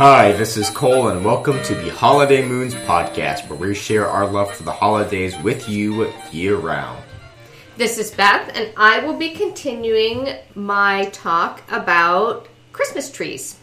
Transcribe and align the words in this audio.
Hi, 0.00 0.32
this 0.32 0.56
is 0.56 0.70
Cole, 0.70 1.08
and 1.08 1.22
welcome 1.22 1.62
to 1.62 1.74
the 1.74 1.90
Holiday 1.90 2.42
Moons 2.42 2.72
podcast, 2.72 3.46
where 3.50 3.58
we 3.58 3.74
share 3.74 4.08
our 4.08 4.26
love 4.26 4.50
for 4.50 4.62
the 4.62 4.72
holidays 4.72 5.36
with 5.42 5.68
you 5.68 6.10
year 6.32 6.56
round. 6.56 7.02
This 7.76 7.98
is 7.98 8.10
Beth, 8.10 8.50
and 8.54 8.72
I 8.78 9.04
will 9.04 9.18
be 9.18 9.32
continuing 9.32 10.36
my 10.54 11.10
talk 11.12 11.70
about 11.70 12.48
Christmas 12.72 13.12
trees. 13.12 13.58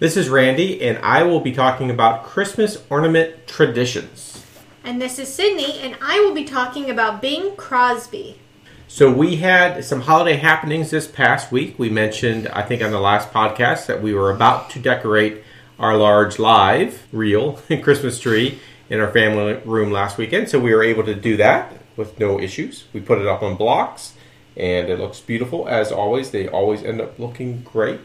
This 0.00 0.16
is 0.16 0.28
Randy, 0.28 0.82
and 0.82 0.98
I 0.98 1.22
will 1.22 1.38
be 1.38 1.52
talking 1.52 1.92
about 1.92 2.24
Christmas 2.24 2.82
ornament 2.90 3.46
traditions. 3.46 4.44
And 4.82 5.00
this 5.00 5.20
is 5.20 5.32
Sydney, 5.32 5.78
and 5.78 5.96
I 6.02 6.18
will 6.18 6.34
be 6.34 6.42
talking 6.42 6.90
about 6.90 7.22
Bing 7.22 7.54
Crosby. 7.54 8.40
So, 8.88 9.12
we 9.12 9.36
had 9.36 9.84
some 9.84 10.00
holiday 10.00 10.38
happenings 10.38 10.90
this 10.90 11.06
past 11.06 11.52
week. 11.52 11.78
We 11.78 11.88
mentioned, 11.88 12.48
I 12.48 12.62
think, 12.62 12.82
on 12.82 12.90
the 12.90 12.98
last 12.98 13.30
podcast 13.32 13.86
that 13.86 14.02
we 14.02 14.12
were 14.12 14.32
about 14.32 14.70
to 14.70 14.80
decorate 14.80 15.44
our 15.78 15.96
large 15.96 16.38
live, 16.38 17.06
real 17.12 17.52
Christmas 17.82 18.18
tree 18.20 18.58
in 18.90 19.00
our 19.00 19.10
family 19.12 19.54
room 19.64 19.90
last 19.90 20.18
weekend. 20.18 20.48
So, 20.48 20.58
we 20.58 20.74
were 20.74 20.82
able 20.82 21.04
to 21.04 21.14
do 21.14 21.36
that 21.38 21.72
with 21.96 22.18
no 22.18 22.40
issues. 22.40 22.84
We 22.92 23.00
put 23.00 23.18
it 23.18 23.26
up 23.26 23.42
on 23.42 23.56
blocks, 23.56 24.14
and 24.56 24.88
it 24.88 24.98
looks 24.98 25.20
beautiful 25.20 25.68
as 25.68 25.92
always. 25.92 26.30
They 26.30 26.48
always 26.48 26.82
end 26.82 27.00
up 27.00 27.18
looking 27.18 27.62
great 27.62 28.00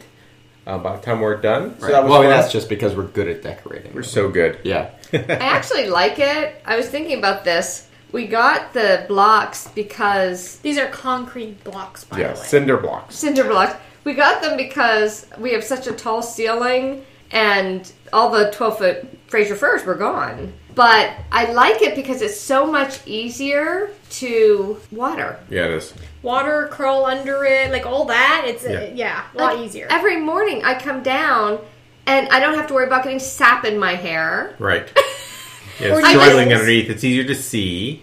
uh, 0.66 0.78
by 0.78 0.96
the 0.96 1.02
time 1.02 1.20
we're 1.20 1.40
done. 1.40 1.78
So, 1.80 1.86
that 1.88 2.02
was 2.04 2.10
well, 2.10 2.20
I 2.20 2.22
mean, 2.22 2.30
that's 2.30 2.52
just 2.52 2.68
because 2.68 2.94
we're 2.94 3.06
good 3.08 3.28
at 3.28 3.42
decorating. 3.42 3.92
We're 3.94 4.02
so 4.02 4.28
good. 4.28 4.58
yeah. 4.64 4.90
I 5.12 5.18
actually 5.32 5.88
like 5.88 6.18
it. 6.18 6.60
I 6.64 6.76
was 6.76 6.88
thinking 6.88 7.18
about 7.18 7.44
this. 7.44 7.88
We 8.12 8.26
got 8.28 8.72
the 8.72 9.04
blocks 9.08 9.68
because 9.74 10.58
These 10.58 10.78
are 10.78 10.86
concrete 10.86 11.62
blocks, 11.64 12.04
by 12.04 12.20
Yeah, 12.20 12.32
the 12.34 12.40
way. 12.40 12.46
cinder 12.46 12.76
blocks. 12.76 13.16
cinder 13.16 13.44
blocks. 13.44 13.74
We 14.04 14.14
got 14.14 14.40
them 14.42 14.56
because 14.56 15.26
we 15.38 15.52
have 15.52 15.64
such 15.64 15.86
a 15.88 15.92
tall 15.92 16.22
ceiling, 16.22 17.04
and 17.34 17.92
all 18.12 18.30
the 18.30 18.50
twelve 18.52 18.78
foot 18.78 19.06
Fraser 19.26 19.56
firs 19.56 19.84
were 19.84 19.96
gone. 19.96 20.54
But 20.74 21.12
I 21.30 21.52
like 21.52 21.82
it 21.82 21.94
because 21.94 22.20
it's 22.22 22.40
so 22.40 22.66
much 22.66 22.98
easier 23.06 23.90
to 24.10 24.80
water. 24.90 25.38
Yeah, 25.50 25.66
it 25.66 25.70
is. 25.72 25.94
Water, 26.22 26.68
crawl 26.72 27.04
under 27.06 27.44
it, 27.44 27.70
like 27.70 27.86
all 27.86 28.06
that. 28.06 28.44
It's, 28.46 28.64
Yeah. 28.64 28.78
uh, 28.78 28.90
yeah, 28.94 29.22
a 29.34 29.38
lot 29.38 29.56
Like, 29.56 29.66
easier. 29.66 29.86
Every 29.90 30.18
morning 30.20 30.64
I 30.64 30.74
come 30.74 31.02
down 31.04 31.60
and 32.06 32.28
I 32.30 32.40
don't 32.40 32.54
have 32.54 32.66
to 32.68 32.74
worry 32.74 32.86
about 32.86 33.04
getting 33.04 33.20
sap 33.20 33.64
in 33.64 33.78
my 33.78 33.94
hair. 33.94 34.54
Right. 34.58 34.88
Yeah, 35.80 35.96
it's 35.98 36.08
you 36.08 36.14
swirling 36.20 36.50
just- 36.50 36.60
underneath. 36.60 36.88
It's 36.88 37.02
easier 37.02 37.24
to 37.24 37.34
see, 37.34 38.00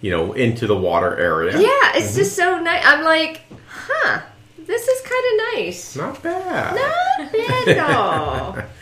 you 0.00 0.10
know, 0.10 0.32
into 0.32 0.66
the 0.66 0.74
water 0.76 1.16
area. 1.16 1.52
Yeah, 1.56 1.92
it's 1.96 2.16
just 2.16 2.34
so 2.34 2.58
nice. 2.58 2.82
I'm 2.84 3.04
like, 3.04 3.42
huh, 3.68 4.22
this 4.72 4.88
is 4.88 5.00
kind 5.02 5.24
of 5.30 5.54
nice. 5.54 5.96
Not 5.96 6.22
bad. 6.22 6.74
Not 6.74 7.32
bad 7.32 7.76
though. 7.76 8.64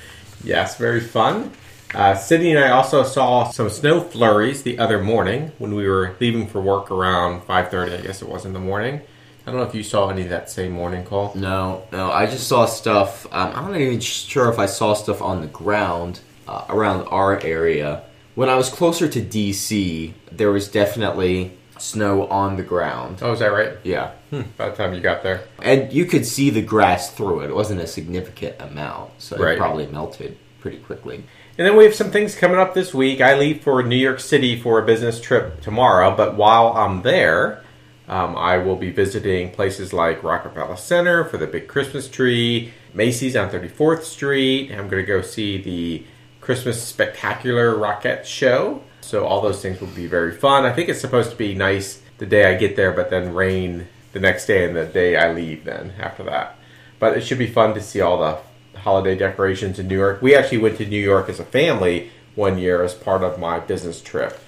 Yes, 0.42 0.78
very 0.78 1.00
fun. 1.00 1.52
Uh, 1.94 2.14
Sydney 2.14 2.52
and 2.52 2.64
I 2.64 2.70
also 2.70 3.02
saw 3.02 3.50
some 3.50 3.68
snow 3.68 4.00
flurries 4.00 4.62
the 4.62 4.78
other 4.78 5.02
morning 5.02 5.52
when 5.58 5.74
we 5.74 5.86
were 5.86 6.16
leaving 6.18 6.46
for 6.46 6.62
work 6.62 6.90
around 6.90 7.42
5.30, 7.42 7.98
I 7.98 8.00
guess 8.00 8.22
it 8.22 8.28
was 8.28 8.46
in 8.46 8.54
the 8.54 8.58
morning. 8.58 9.02
I 9.46 9.50
don't 9.50 9.60
know 9.60 9.66
if 9.66 9.74
you 9.74 9.82
saw 9.82 10.08
any 10.08 10.22
of 10.22 10.30
that 10.30 10.48
same 10.48 10.72
morning, 10.72 11.04
Cole. 11.04 11.32
No, 11.34 11.82
no, 11.92 12.10
I 12.10 12.24
just 12.24 12.48
saw 12.48 12.64
stuff. 12.64 13.26
Um, 13.32 13.52
I'm 13.54 13.70
not 13.70 13.80
even 13.80 14.00
sure 14.00 14.50
if 14.50 14.58
I 14.58 14.64
saw 14.66 14.94
stuff 14.94 15.20
on 15.20 15.42
the 15.42 15.46
ground 15.48 16.20
uh, 16.48 16.64
around 16.70 17.06
our 17.08 17.38
area. 17.42 18.02
When 18.34 18.48
I 18.48 18.54
was 18.54 18.70
closer 18.70 19.08
to 19.08 19.20
DC, 19.20 20.14
there 20.32 20.50
was 20.52 20.68
definitely 20.68 21.58
snow 21.82 22.26
on 22.28 22.56
the 22.56 22.62
ground. 22.62 23.18
Oh, 23.22 23.32
is 23.32 23.40
that 23.40 23.48
right? 23.52 23.72
Yeah. 23.84 24.12
By 24.56 24.68
the 24.70 24.76
time 24.76 24.94
you 24.94 25.00
got 25.00 25.22
there. 25.22 25.42
And 25.62 25.92
you 25.92 26.04
could 26.04 26.24
see 26.26 26.50
the 26.50 26.62
grass 26.62 27.10
through 27.10 27.40
it. 27.40 27.50
It 27.50 27.54
wasn't 27.54 27.80
a 27.80 27.86
significant 27.86 28.56
amount, 28.60 29.10
so 29.18 29.36
Right. 29.36 29.54
it 29.54 29.58
probably 29.58 29.86
melted 29.86 30.36
pretty 30.60 30.78
quickly. 30.78 31.24
And 31.58 31.66
then 31.66 31.76
we 31.76 31.84
have 31.84 31.94
some 31.94 32.10
things 32.10 32.34
coming 32.34 32.58
up 32.58 32.74
this 32.74 32.94
week. 32.94 33.20
I 33.20 33.36
leave 33.36 33.62
for 33.62 33.82
New 33.82 33.96
York 33.96 34.20
City 34.20 34.58
for 34.60 34.78
a 34.78 34.84
business 34.86 35.20
trip 35.20 35.60
tomorrow, 35.62 36.14
but 36.16 36.36
while 36.36 36.68
I'm 36.74 37.02
there, 37.02 37.62
um, 38.08 38.36
I 38.36 38.58
will 38.58 38.76
be 38.76 38.90
visiting 38.90 39.50
places 39.50 39.92
like 39.92 40.22
Rockefeller 40.22 40.76
Center 40.76 41.24
for 41.24 41.36
the 41.38 41.46
big 41.46 41.68
Christmas 41.68 42.08
tree, 42.08 42.72
Macy's 42.94 43.36
on 43.36 43.50
34th 43.50 44.02
Street. 44.04 44.70
I'm 44.72 44.88
going 44.88 45.02
to 45.02 45.06
go 45.06 45.22
see 45.22 45.60
the 45.60 46.04
Christmas 46.40 46.82
Spectacular 46.82 47.74
Rockette 47.74 48.24
Show. 48.24 48.82
So 49.00 49.26
all 49.26 49.40
those 49.40 49.60
things 49.62 49.80
will 49.80 49.88
be 49.88 50.06
very 50.06 50.32
fun. 50.32 50.64
I 50.64 50.72
think 50.72 50.88
it's 50.88 51.00
supposed 51.00 51.30
to 51.30 51.36
be 51.36 51.54
nice 51.54 52.00
the 52.18 52.26
day 52.26 52.44
I 52.44 52.54
get 52.56 52.76
there, 52.76 52.92
but 52.92 53.10
then 53.10 53.34
rain 53.34 53.88
the 54.12 54.20
next 54.20 54.46
day 54.46 54.64
and 54.66 54.76
the 54.76 54.84
day 54.84 55.16
I 55.16 55.32
leave 55.32 55.64
then 55.64 55.92
after 55.98 56.22
that. 56.24 56.56
But 56.98 57.16
it 57.16 57.22
should 57.22 57.38
be 57.38 57.46
fun 57.46 57.74
to 57.74 57.80
see 57.80 58.00
all 58.00 58.18
the 58.18 58.78
holiday 58.80 59.16
decorations 59.16 59.78
in 59.78 59.88
New 59.88 59.96
York. 59.98 60.20
We 60.22 60.34
actually 60.36 60.58
went 60.58 60.76
to 60.78 60.86
New 60.86 61.00
York 61.02 61.28
as 61.28 61.40
a 61.40 61.44
family 61.44 62.10
one 62.34 62.58
year 62.58 62.82
as 62.82 62.94
part 62.94 63.22
of 63.22 63.38
my 63.38 63.58
business 63.58 64.00
trip 64.00 64.38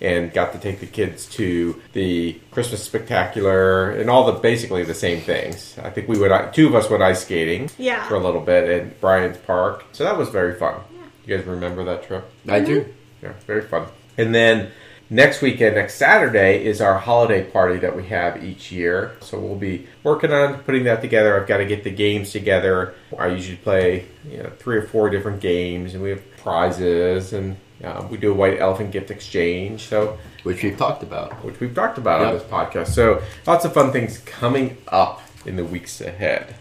and 0.00 0.32
got 0.32 0.52
to 0.52 0.58
take 0.58 0.80
the 0.80 0.86
kids 0.86 1.26
to 1.26 1.80
the 1.92 2.38
Christmas 2.50 2.82
spectacular 2.82 3.90
and 3.90 4.08
all 4.08 4.24
the 4.26 4.32
basically 4.32 4.82
the 4.82 4.94
same 4.94 5.20
things. 5.20 5.76
I 5.82 5.90
think 5.90 6.08
we 6.08 6.18
went 6.18 6.54
two 6.54 6.66
of 6.66 6.74
us 6.74 6.88
went 6.90 7.02
ice 7.02 7.22
skating 7.22 7.70
Yeah. 7.78 8.06
for 8.08 8.14
a 8.14 8.18
little 8.20 8.40
bit 8.40 8.68
at 8.68 9.00
Bryant's 9.00 9.38
Park. 9.46 9.84
So 9.92 10.04
that 10.04 10.16
was 10.16 10.30
very 10.30 10.54
fun. 10.54 10.80
You 11.26 11.36
guys 11.36 11.46
remember 11.46 11.84
that 11.84 12.02
trip? 12.04 12.30
I 12.48 12.60
do. 12.60 12.80
Mm-hmm. 12.80 12.90
Yeah, 13.26 13.32
very 13.46 13.62
fun. 13.62 13.86
And 14.20 14.34
then 14.34 14.70
next 15.08 15.40
weekend, 15.42 15.76
next 15.76 15.94
Saturday, 15.94 16.64
is 16.64 16.80
our 16.80 16.98
holiday 16.98 17.42
party 17.42 17.78
that 17.78 17.96
we 17.96 18.06
have 18.08 18.44
each 18.44 18.70
year. 18.70 19.16
So 19.20 19.38
we'll 19.38 19.56
be 19.56 19.86
working 20.02 20.32
on 20.32 20.58
putting 20.64 20.84
that 20.84 21.00
together. 21.00 21.40
I've 21.40 21.48
got 21.48 21.58
to 21.58 21.64
get 21.64 21.84
the 21.84 21.90
games 21.90 22.30
together. 22.32 22.94
I 23.18 23.28
usually 23.28 23.56
play 23.56 24.06
you 24.28 24.42
know, 24.42 24.50
three 24.58 24.76
or 24.76 24.86
four 24.86 25.10
different 25.10 25.40
games, 25.40 25.94
and 25.94 26.02
we 26.02 26.10
have 26.10 26.36
prizes, 26.36 27.32
and 27.32 27.56
uh, 27.82 28.06
we 28.10 28.18
do 28.18 28.30
a 28.30 28.34
white 28.34 28.60
elephant 28.60 28.90
gift 28.92 29.10
exchange. 29.10 29.82
So 29.88 30.18
Which 30.42 30.62
we've 30.62 30.76
talked 30.76 31.02
about. 31.02 31.44
which 31.44 31.58
we've 31.60 31.74
talked 31.74 31.98
about 31.98 32.20
on 32.20 32.34
this 32.34 32.42
podcast. 32.42 32.88
So 32.88 33.22
lots 33.46 33.64
of 33.64 33.72
fun 33.72 33.92
things 33.92 34.18
coming 34.18 34.76
up 34.88 35.22
in 35.46 35.56
the 35.56 35.64
weeks 35.64 36.00
ahead. 36.00 36.54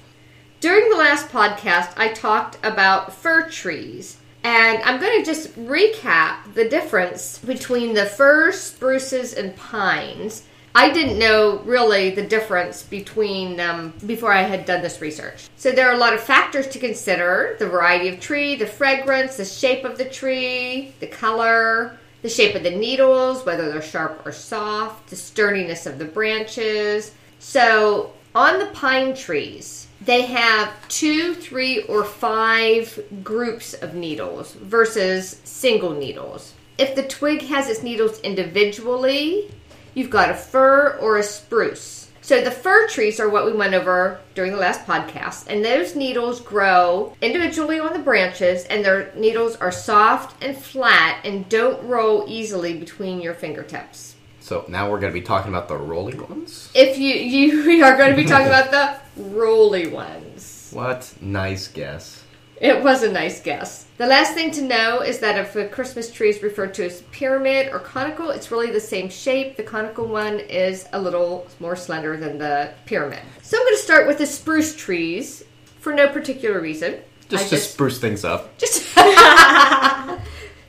During 0.61 0.89
the 0.89 0.97
last 0.97 1.27
podcast, 1.29 1.93
I 1.97 2.09
talked 2.09 2.57
about 2.63 3.13
fir 3.13 3.49
trees. 3.49 4.17
And 4.43 4.81
I'm 4.83 4.99
going 5.01 5.19
to 5.19 5.25
just 5.25 5.55
recap 5.55 6.53
the 6.53 6.69
difference 6.69 7.39
between 7.39 7.93
the 7.93 8.05
firs, 8.05 8.59
spruces, 8.59 9.33
and 9.33 9.55
pines. 9.55 10.43
I 10.73 10.91
didn't 10.91 11.19
know 11.19 11.59
really 11.65 12.11
the 12.11 12.25
difference 12.25 12.83
between 12.83 13.57
them 13.57 13.93
before 14.05 14.31
I 14.31 14.43
had 14.43 14.65
done 14.65 14.81
this 14.81 15.01
research. 15.01 15.49
So 15.57 15.71
there 15.71 15.89
are 15.89 15.95
a 15.95 15.97
lot 15.97 16.13
of 16.13 16.21
factors 16.21 16.67
to 16.69 16.79
consider 16.79 17.57
the 17.59 17.67
variety 17.67 18.07
of 18.07 18.19
tree, 18.19 18.55
the 18.55 18.67
fragrance, 18.67 19.35
the 19.35 19.45
shape 19.45 19.83
of 19.83 19.97
the 19.97 20.05
tree, 20.05 20.93
the 20.99 21.07
color, 21.07 21.97
the 22.21 22.29
shape 22.29 22.55
of 22.55 22.63
the 22.63 22.71
needles, 22.71 23.45
whether 23.45 23.69
they're 23.69 23.81
sharp 23.81 24.25
or 24.25 24.31
soft, 24.31 25.09
the 25.09 25.15
sturdiness 25.15 25.85
of 25.85 25.99
the 25.99 26.05
branches. 26.05 27.13
So 27.39 28.13
on 28.35 28.59
the 28.59 28.67
pine 28.67 29.15
trees, 29.15 29.87
they 30.09 30.23
have 30.23 30.73
two, 30.87 31.35
three, 31.35 31.83
or 31.83 32.03
five 32.03 32.99
groups 33.23 33.75
of 33.75 33.93
needles 33.93 34.53
versus 34.53 35.39
single 35.43 35.91
needles. 35.91 36.55
If 36.79 36.95
the 36.95 37.07
twig 37.07 37.43
has 37.43 37.69
its 37.69 37.83
needles 37.83 38.19
individually, 38.21 39.51
you've 39.93 40.09
got 40.09 40.31
a 40.31 40.33
fir 40.33 40.97
or 40.99 41.19
a 41.19 41.23
spruce. 41.23 42.09
So 42.21 42.43
the 42.43 42.49
fir 42.49 42.87
trees 42.87 43.19
are 43.19 43.29
what 43.29 43.45
we 43.45 43.53
went 43.53 43.75
over 43.75 44.19
during 44.33 44.51
the 44.51 44.57
last 44.57 44.87
podcast, 44.87 45.45
and 45.47 45.63
those 45.63 45.95
needles 45.95 46.41
grow 46.41 47.15
individually 47.21 47.79
on 47.79 47.93
the 47.93 47.99
branches, 47.99 48.65
and 48.65 48.83
their 48.83 49.13
needles 49.15 49.57
are 49.57 49.71
soft 49.71 50.43
and 50.43 50.57
flat 50.57 51.21
and 51.23 51.47
don't 51.49 51.87
roll 51.87 52.25
easily 52.27 52.75
between 52.79 53.21
your 53.21 53.35
fingertips. 53.35 54.15
So 54.39 54.65
now 54.67 54.89
we're 54.89 54.99
going 54.99 55.13
to 55.13 55.19
be 55.19 55.25
talking 55.25 55.49
about 55.49 55.67
the 55.67 55.77
rolly 55.77 56.17
ones. 56.17 56.69
If 56.73 56.97
you 56.97 57.13
you 57.13 57.65
we 57.65 57.81
are 57.81 57.97
going 57.97 58.11
to 58.11 58.15
be 58.15 58.25
talking 58.25 58.47
about 58.47 58.71
the 58.71 59.21
roly 59.21 59.87
ones. 59.87 60.71
What 60.73 61.13
nice 61.21 61.67
guess. 61.67 62.23
It 62.61 62.83
was 62.83 63.03
a 63.03 63.11
nice 63.11 63.41
guess. 63.41 63.85
The 63.97 64.05
last 64.05 64.33
thing 64.33 64.51
to 64.51 64.61
know 64.61 65.01
is 65.01 65.19
that 65.19 65.37
if 65.37 65.55
a 65.55 65.69
Christmas 65.69 66.11
tree 66.11 66.29
is 66.29 66.43
referred 66.43 66.73
to 66.73 66.85
as 66.85 67.01
pyramid 67.03 67.69
or 67.71 67.79
conical, 67.79 68.31
it's 68.31 68.51
really 68.51 68.69
the 68.69 68.81
same 68.81 69.09
shape. 69.09 69.55
The 69.55 69.63
conical 69.63 70.05
one 70.05 70.41
is 70.41 70.85
a 70.91 71.01
little 71.01 71.47
more 71.61 71.77
slender 71.77 72.17
than 72.17 72.37
the 72.37 72.73
pyramid. 72.85 73.21
So 73.41 73.57
I'm 73.57 73.63
going 73.63 73.75
to 73.75 73.81
start 73.81 74.07
with 74.07 74.17
the 74.17 74.25
spruce 74.25 74.75
trees 74.75 75.43
for 75.79 75.93
no 75.93 76.09
particular 76.09 76.59
reason. 76.59 76.99
Just 77.29 77.45
I 77.45 77.49
to 77.55 77.57
spruce 77.57 77.99
things 77.99 78.25
up. 78.25 78.57
just 78.57 78.83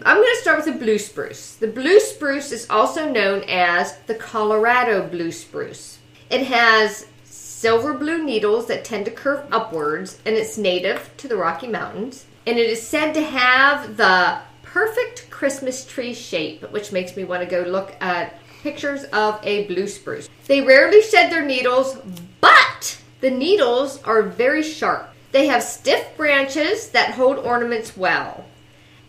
I'm 0.03 0.17
going 0.17 0.35
to 0.35 0.41
start 0.41 0.65
with 0.65 0.67
the 0.67 0.85
blue 0.85 0.99
spruce. 0.99 1.57
The 1.57 1.69
blue 1.69 2.01
spruce 2.01 2.53
is 2.53 2.69
also 2.71 3.11
known 3.11 3.45
as 3.47 3.99
the 4.07 4.15
Colorado 4.15 5.07
blue 5.07 5.31
spruce. 5.31 5.99
It 6.31 6.47
has 6.47 7.07
silver 7.25 7.93
blue 7.93 8.25
needles 8.25 8.67
that 8.69 8.83
tend 8.83 9.05
to 9.05 9.11
curve 9.11 9.47
upwards, 9.53 10.19
and 10.25 10.35
it's 10.35 10.57
native 10.57 11.11
to 11.19 11.29
the 11.29 11.37
Rocky 11.37 11.67
Mountains. 11.67 12.25
And 12.47 12.59
it 12.59 12.71
is 12.71 12.81
said 12.81 13.13
to 13.13 13.23
have 13.23 13.99
the 13.99 14.39
perfect 14.63 15.29
Christmas 15.29 15.85
tree 15.85 16.15
shape, 16.15 16.63
which 16.73 16.93
makes 16.93 17.15
me 17.15 17.25
want 17.25 17.43
to 17.43 17.47
go 17.47 17.69
look 17.69 17.95
at 18.01 18.41
pictures 18.63 19.05
of 19.05 19.39
a 19.43 19.67
blue 19.67 19.87
spruce. 19.87 20.31
They 20.47 20.63
rarely 20.63 21.03
shed 21.03 21.31
their 21.31 21.45
needles, 21.45 21.99
but 22.41 22.99
the 23.21 23.31
needles 23.31 24.03
are 24.05 24.23
very 24.23 24.63
sharp. 24.63 25.11
They 25.33 25.47
have 25.49 25.63
stiff 25.63 26.17
branches 26.17 26.89
that 26.91 27.13
hold 27.15 27.39
ornaments 27.39 27.97
well. 27.97 28.47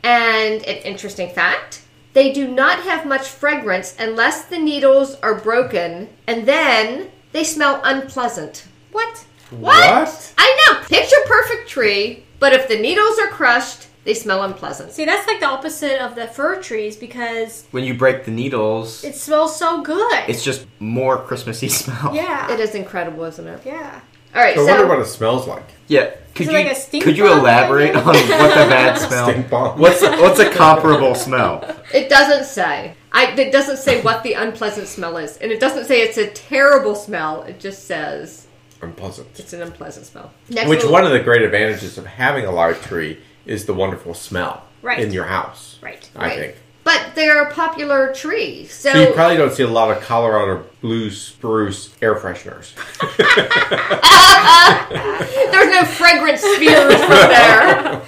And 0.03 0.63
an 0.63 0.77
interesting 0.83 1.30
fact 1.30 1.81
they 2.13 2.33
do 2.33 2.48
not 2.48 2.80
have 2.80 3.06
much 3.06 3.27
fragrance 3.27 3.95
unless 3.98 4.45
the 4.45 4.57
needles 4.59 5.15
are 5.21 5.36
broken, 5.36 6.09
and 6.27 6.45
then 6.45 7.09
they 7.31 7.44
smell 7.45 7.80
unpleasant. 7.86 8.65
What? 8.92 9.25
What? 9.51 10.33
I 10.38 10.65
know! 10.74 10.80
Picture 10.88 11.15
perfect 11.25 11.69
tree, 11.69 12.24
but 12.39 12.51
if 12.53 12.68
the 12.68 12.77
needles 12.80 13.18
are 13.19 13.27
crushed, 13.30 13.88
they 14.03 14.13
smell 14.13 14.44
unpleasant. 14.44 14.92
See, 14.92 15.06
that's 15.06 15.27
like 15.27 15.39
the 15.39 15.45
opposite 15.45 16.01
of 16.01 16.15
the 16.15 16.27
fir 16.27 16.62
trees 16.62 16.98
because 16.98 17.65
When 17.71 17.83
you 17.83 17.94
break 17.94 18.25
the 18.25 18.31
needles, 18.31 19.03
it 19.03 19.15
smells 19.15 19.56
so 19.56 19.81
good. 19.81 20.24
it's 20.27 20.44
just 20.44 20.65
more 20.80 21.18
Christmassy 21.19 21.69
smell. 21.81 22.13
yeah. 22.13 22.51
It 22.51 22.59
is 22.59 22.75
incredible, 22.75 23.24
isn't 23.25 23.48
it? 23.48 23.62
Yeah. 23.65 24.01
All 24.36 24.42
right, 24.42 24.56
So 24.56 24.62
I 24.68 24.72
wonder 24.72 24.88
what 24.88 25.00
it 25.00 25.06
smells 25.06 25.48
like. 25.48 25.63
Yeah. 25.88 26.12
Could 26.33 26.48
it 26.48 26.51
you 26.51 26.57
like 26.57 26.72
a 26.72 26.75
stink 26.75 27.04
could 27.04 27.18
you 27.18 27.25
bomb 27.25 27.39
elaborate 27.39 27.94
on 27.95 28.06
what 28.06 28.13
the 28.24 28.30
bad 28.69 28.98
smell? 29.07 29.30
Stink 29.30 29.50
bomb. 29.50 29.78
What's 29.78 30.01
what's 30.01 30.39
a 30.39 30.50
comparable 30.50 31.13
smell? 31.28 31.63
it 31.94 32.10
doesn't 32.10 32.45
say. 32.45 32.95
I, 33.12 33.31
it 33.33 33.51
doesn't 33.51 33.78
say 33.78 34.01
what 34.01 34.24
the 34.24 34.33
unpleasant 34.33 34.88
smell 34.88 35.18
is, 35.18 35.36
and 35.38 35.51
it 35.51 35.60
doesn't 35.60 35.83
say 35.86 36.01
it's 36.01 36.18
a 36.18 36.28
terrible 36.28 36.95
smell. 36.95 37.42
It 37.44 37.60
just 37.60 37.86
says 37.86 38.48
Unpleasant. 38.81 39.28
it's 39.38 39.51
an 39.51 39.62
unpleasant 39.62 40.06
smell. 40.06 40.31
Next 40.50 40.69
Which 40.69 40.86
one 40.86 41.04
of 41.04 41.12
the 41.12 41.19
great 41.19 41.42
advantages 41.42 41.98
of 41.98 42.06
having 42.06 42.45
a 42.45 42.51
live 42.51 42.81
tree 42.86 43.19
is 43.45 43.66
the 43.66 43.74
wonderful 43.74 44.13
smell 44.13 44.63
Right. 44.81 45.00
in 45.00 45.12
your 45.12 45.25
house. 45.25 45.77
Right. 45.81 46.10
I 46.16 46.25
Right. 46.27 46.39
think. 46.39 46.56
But 46.83 47.12
they're 47.13 47.44
a 47.44 47.54
popular 47.54 48.12
tree, 48.13 48.66
so, 48.66 48.92
So 48.92 49.00
you 49.00 49.13
probably 49.13 49.38
don't 49.38 49.54
see 49.54 49.63
a 49.63 49.68
lot 49.68 49.95
of 49.95 50.04
Colorado 50.04 50.66
blue 50.81 51.12
spruce 51.12 51.94
air 52.01 52.16
fresheners. 52.16 52.74
there's 55.51 55.72
no 55.72 55.86
fragrant 55.86 56.39
spheres 56.39 56.89
there. 57.07 58.01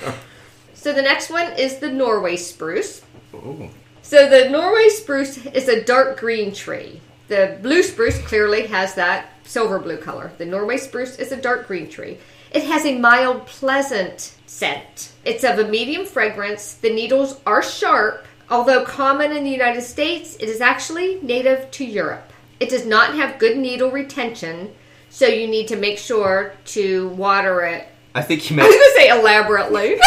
So 0.74 0.92
the 0.92 1.04
next 1.04 1.30
one 1.30 1.54
is 1.54 1.78
the 1.78 1.92
Norway 1.92 2.36
spruce. 2.36 3.04
Ooh. 3.36 3.70
So 4.02 4.30
the 4.30 4.50
Norway 4.50 4.90
spruce 4.90 5.38
is 5.46 5.70
a 5.70 5.84
dark 5.84 6.20
green 6.20 6.54
tree. 6.54 7.00
The 7.28 7.58
blue 7.62 7.84
spruce 7.84 8.20
clearly 8.20 8.68
has 8.68 8.96
that 8.96 9.30
silver 9.44 9.80
blue 9.80 9.98
color. 9.98 10.32
The 10.38 10.46
Norway 10.46 10.78
spruce 10.78 11.18
is 11.18 11.32
a 11.32 11.38
dark 11.38 11.68
green 11.68 11.90
tree. 11.90 12.18
It 12.52 12.64
has 12.66 12.86
a 12.86 13.00
mild, 13.00 13.48
pleasant 13.48 14.36
scent. 14.46 15.12
It's 15.26 15.44
of 15.44 15.58
a 15.58 15.68
medium 15.68 16.06
fragrance. 16.06 16.76
The 16.76 16.94
needles 16.94 17.40
are 17.46 17.64
sharp. 17.64 18.26
Although 18.50 18.84
common 18.86 19.32
in 19.32 19.44
the 19.44 19.50
United 19.50 19.82
States, 19.82 20.36
it 20.36 20.50
is 20.50 20.62
actually 20.62 21.20
native 21.22 21.72
to 21.72 21.86
Europe. 21.86 22.32
It 22.60 22.70
does 22.70 22.86
not 22.86 23.16
have 23.16 23.40
good 23.40 23.58
needle 23.58 23.90
retention, 23.92 24.74
so 25.10 25.26
you 25.28 25.48
need 25.48 25.68
to 25.70 25.76
make 25.76 25.98
sure 25.98 26.54
to 26.66 27.10
water 27.10 27.62
it. 27.62 27.88
I 28.16 28.22
think 28.22 28.50
you 28.50 28.60
I 28.62 28.64
was 28.68 28.70
meant 28.70 28.80
going 28.80 28.92
to 28.92 29.00
say 29.00 29.10
elaborately. 29.20 29.98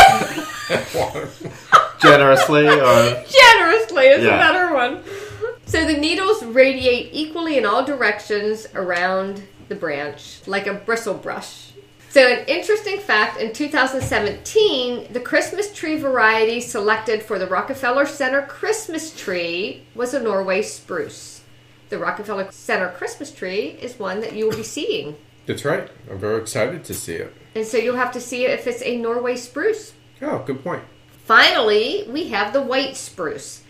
generously 2.01 2.67
or 2.69 3.25
Generously 3.29 4.07
is 4.07 4.25
Yeah. 4.25 4.35
a 4.37 4.39
better 4.39 4.75
one. 4.75 5.03
So 5.67 5.85
the 5.85 5.97
needles 5.97 6.45
radiate 6.45 7.11
equally 7.13 7.59
in 7.59 7.67
all 7.67 7.85
directions 7.85 8.67
around 8.75 9.43
the 9.69 9.75
branch, 9.75 10.41
like 10.47 10.67
a 10.69 10.75
bristle 10.75 11.15
brush. 11.15 11.71
So, 12.17 12.27
an 12.27 12.47
interesting 12.47 12.99
fact 12.99 13.39
in 13.43 13.53
2017, 13.53 15.13
the 15.13 15.21
Christmas 15.21 15.71
tree 15.71 15.99
variety 15.99 16.63
selected 16.63 17.23
for 17.23 17.39
the 17.39 17.47
Rockefeller 17.47 18.07
Center 18.07 18.41
Christmas 18.41 19.15
tree 19.15 19.87
was 19.95 20.15
a 20.15 20.23
Norway 20.23 20.63
spruce. 20.63 21.43
The 21.91 21.99
Rockefeller 21.99 22.51
Center 22.53 22.89
Christmas 22.89 23.31
tree 23.31 23.77
is 23.83 23.99
one 23.99 24.21
that 24.21 24.33
you 24.33 24.49
will 24.49 24.57
be 24.57 24.63
seeing. 24.77 25.17
That's 25.45 25.67
right. 25.67 25.91
I'm 26.11 26.19
very 26.19 26.41
excited 26.41 26.85
to 26.85 26.95
see 26.95 27.17
it. 27.17 27.35
And 27.55 27.67
so 27.67 27.77
you'll 27.77 27.97
have 27.97 28.13
to 28.13 28.21
see 28.23 28.47
if 28.47 28.67
it's 28.67 28.83
a 28.83 28.97
Norway 28.97 29.37
spruce. 29.37 29.93
Oh, 30.23 30.39
good 30.39 30.65
point. 30.65 30.85
Finally, 31.27 32.07
we 32.09 32.29
have 32.29 32.55
the 32.55 32.63
white 32.63 32.97
spruce. 32.97 33.63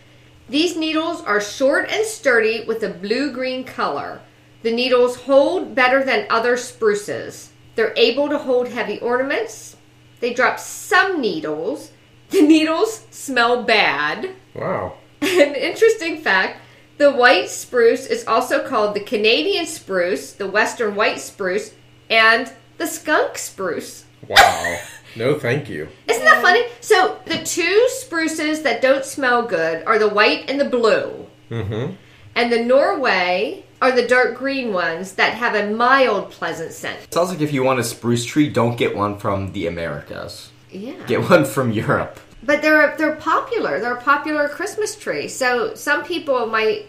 These 0.47 0.77
needles 0.77 1.21
are 1.21 1.41
short 1.41 1.89
and 1.89 2.05
sturdy 2.05 2.63
with 2.63 2.81
a 2.81 2.91
blue 2.91 3.33
green 3.33 3.65
color. 3.65 4.21
The 4.63 4.71
needles 4.71 5.17
hold 5.17 5.75
better 5.75 6.01
than 6.01 6.27
other 6.29 6.55
spruces. 6.55 7.51
They're 7.77 7.93
able 7.95 8.27
to 8.29 8.39
hold 8.39 8.69
heavy 8.69 8.99
ornaments. 9.01 9.75
They 10.19 10.33
drop 10.33 10.57
some 10.57 11.21
needles. 11.21 11.91
The 12.31 12.41
needles 12.41 13.05
smell 13.11 13.63
bad. 13.63 14.31
Wow. 14.55 14.95
An 15.21 15.53
interesting 15.53 16.17
fact 16.17 16.59
the 16.97 17.11
white 17.11 17.51
spruce 17.51 18.07
is 18.07 18.25
also 18.25 18.67
called 18.67 18.95
the 18.95 18.99
Canadian 18.99 19.67
spruce, 19.67 20.33
the 20.33 20.47
western 20.47 20.95
white 20.95 21.19
spruce, 21.19 21.75
and 22.09 22.51
the 22.79 22.87
skunk 22.87 23.37
spruce. 23.37 24.05
Wow. 24.27 24.79
no, 25.15 25.37
thank 25.37 25.69
you. 25.69 25.87
Isn't 26.07 26.25
that 26.25 26.41
funny? 26.41 26.63
So 26.81 27.19
the 27.25 27.43
two 27.43 27.87
spruces 27.89 28.63
that 28.63 28.81
don't 28.81 29.05
smell 29.05 29.43
good 29.43 29.83
are 29.85 29.99
the 29.99 30.09
white 30.09 30.49
and 30.49 30.59
the 30.59 30.65
blue. 30.65 31.27
Mm-hmm. 31.51 31.93
And 32.33 32.51
the 32.51 32.63
Norway 32.63 33.63
are 33.81 33.91
the 33.91 34.07
dark 34.07 34.37
green 34.37 34.73
ones 34.73 35.13
that 35.13 35.33
have 35.33 35.55
a 35.55 35.69
mild, 35.73 36.31
pleasant 36.31 36.71
scent. 36.71 37.13
sounds 37.13 37.29
like 37.29 37.41
if 37.41 37.53
you 37.53 37.63
want 37.63 37.79
a 37.79 37.83
spruce 37.83 38.25
tree, 38.25 38.49
don't 38.49 38.77
get 38.77 38.95
one 38.95 39.17
from 39.17 39.51
the 39.53 39.67
Americas. 39.67 40.51
Yeah. 40.71 40.93
Get 41.05 41.29
one 41.29 41.45
from 41.45 41.71
Europe. 41.71 42.19
But 42.43 42.61
they're 42.61 42.95
they're 42.97 43.15
popular. 43.15 43.79
They're 43.79 43.95
a 43.95 44.01
popular 44.01 44.47
Christmas 44.47 44.95
tree. 44.95 45.27
So 45.27 45.73
some 45.75 46.03
people 46.03 46.45
might 46.47 46.87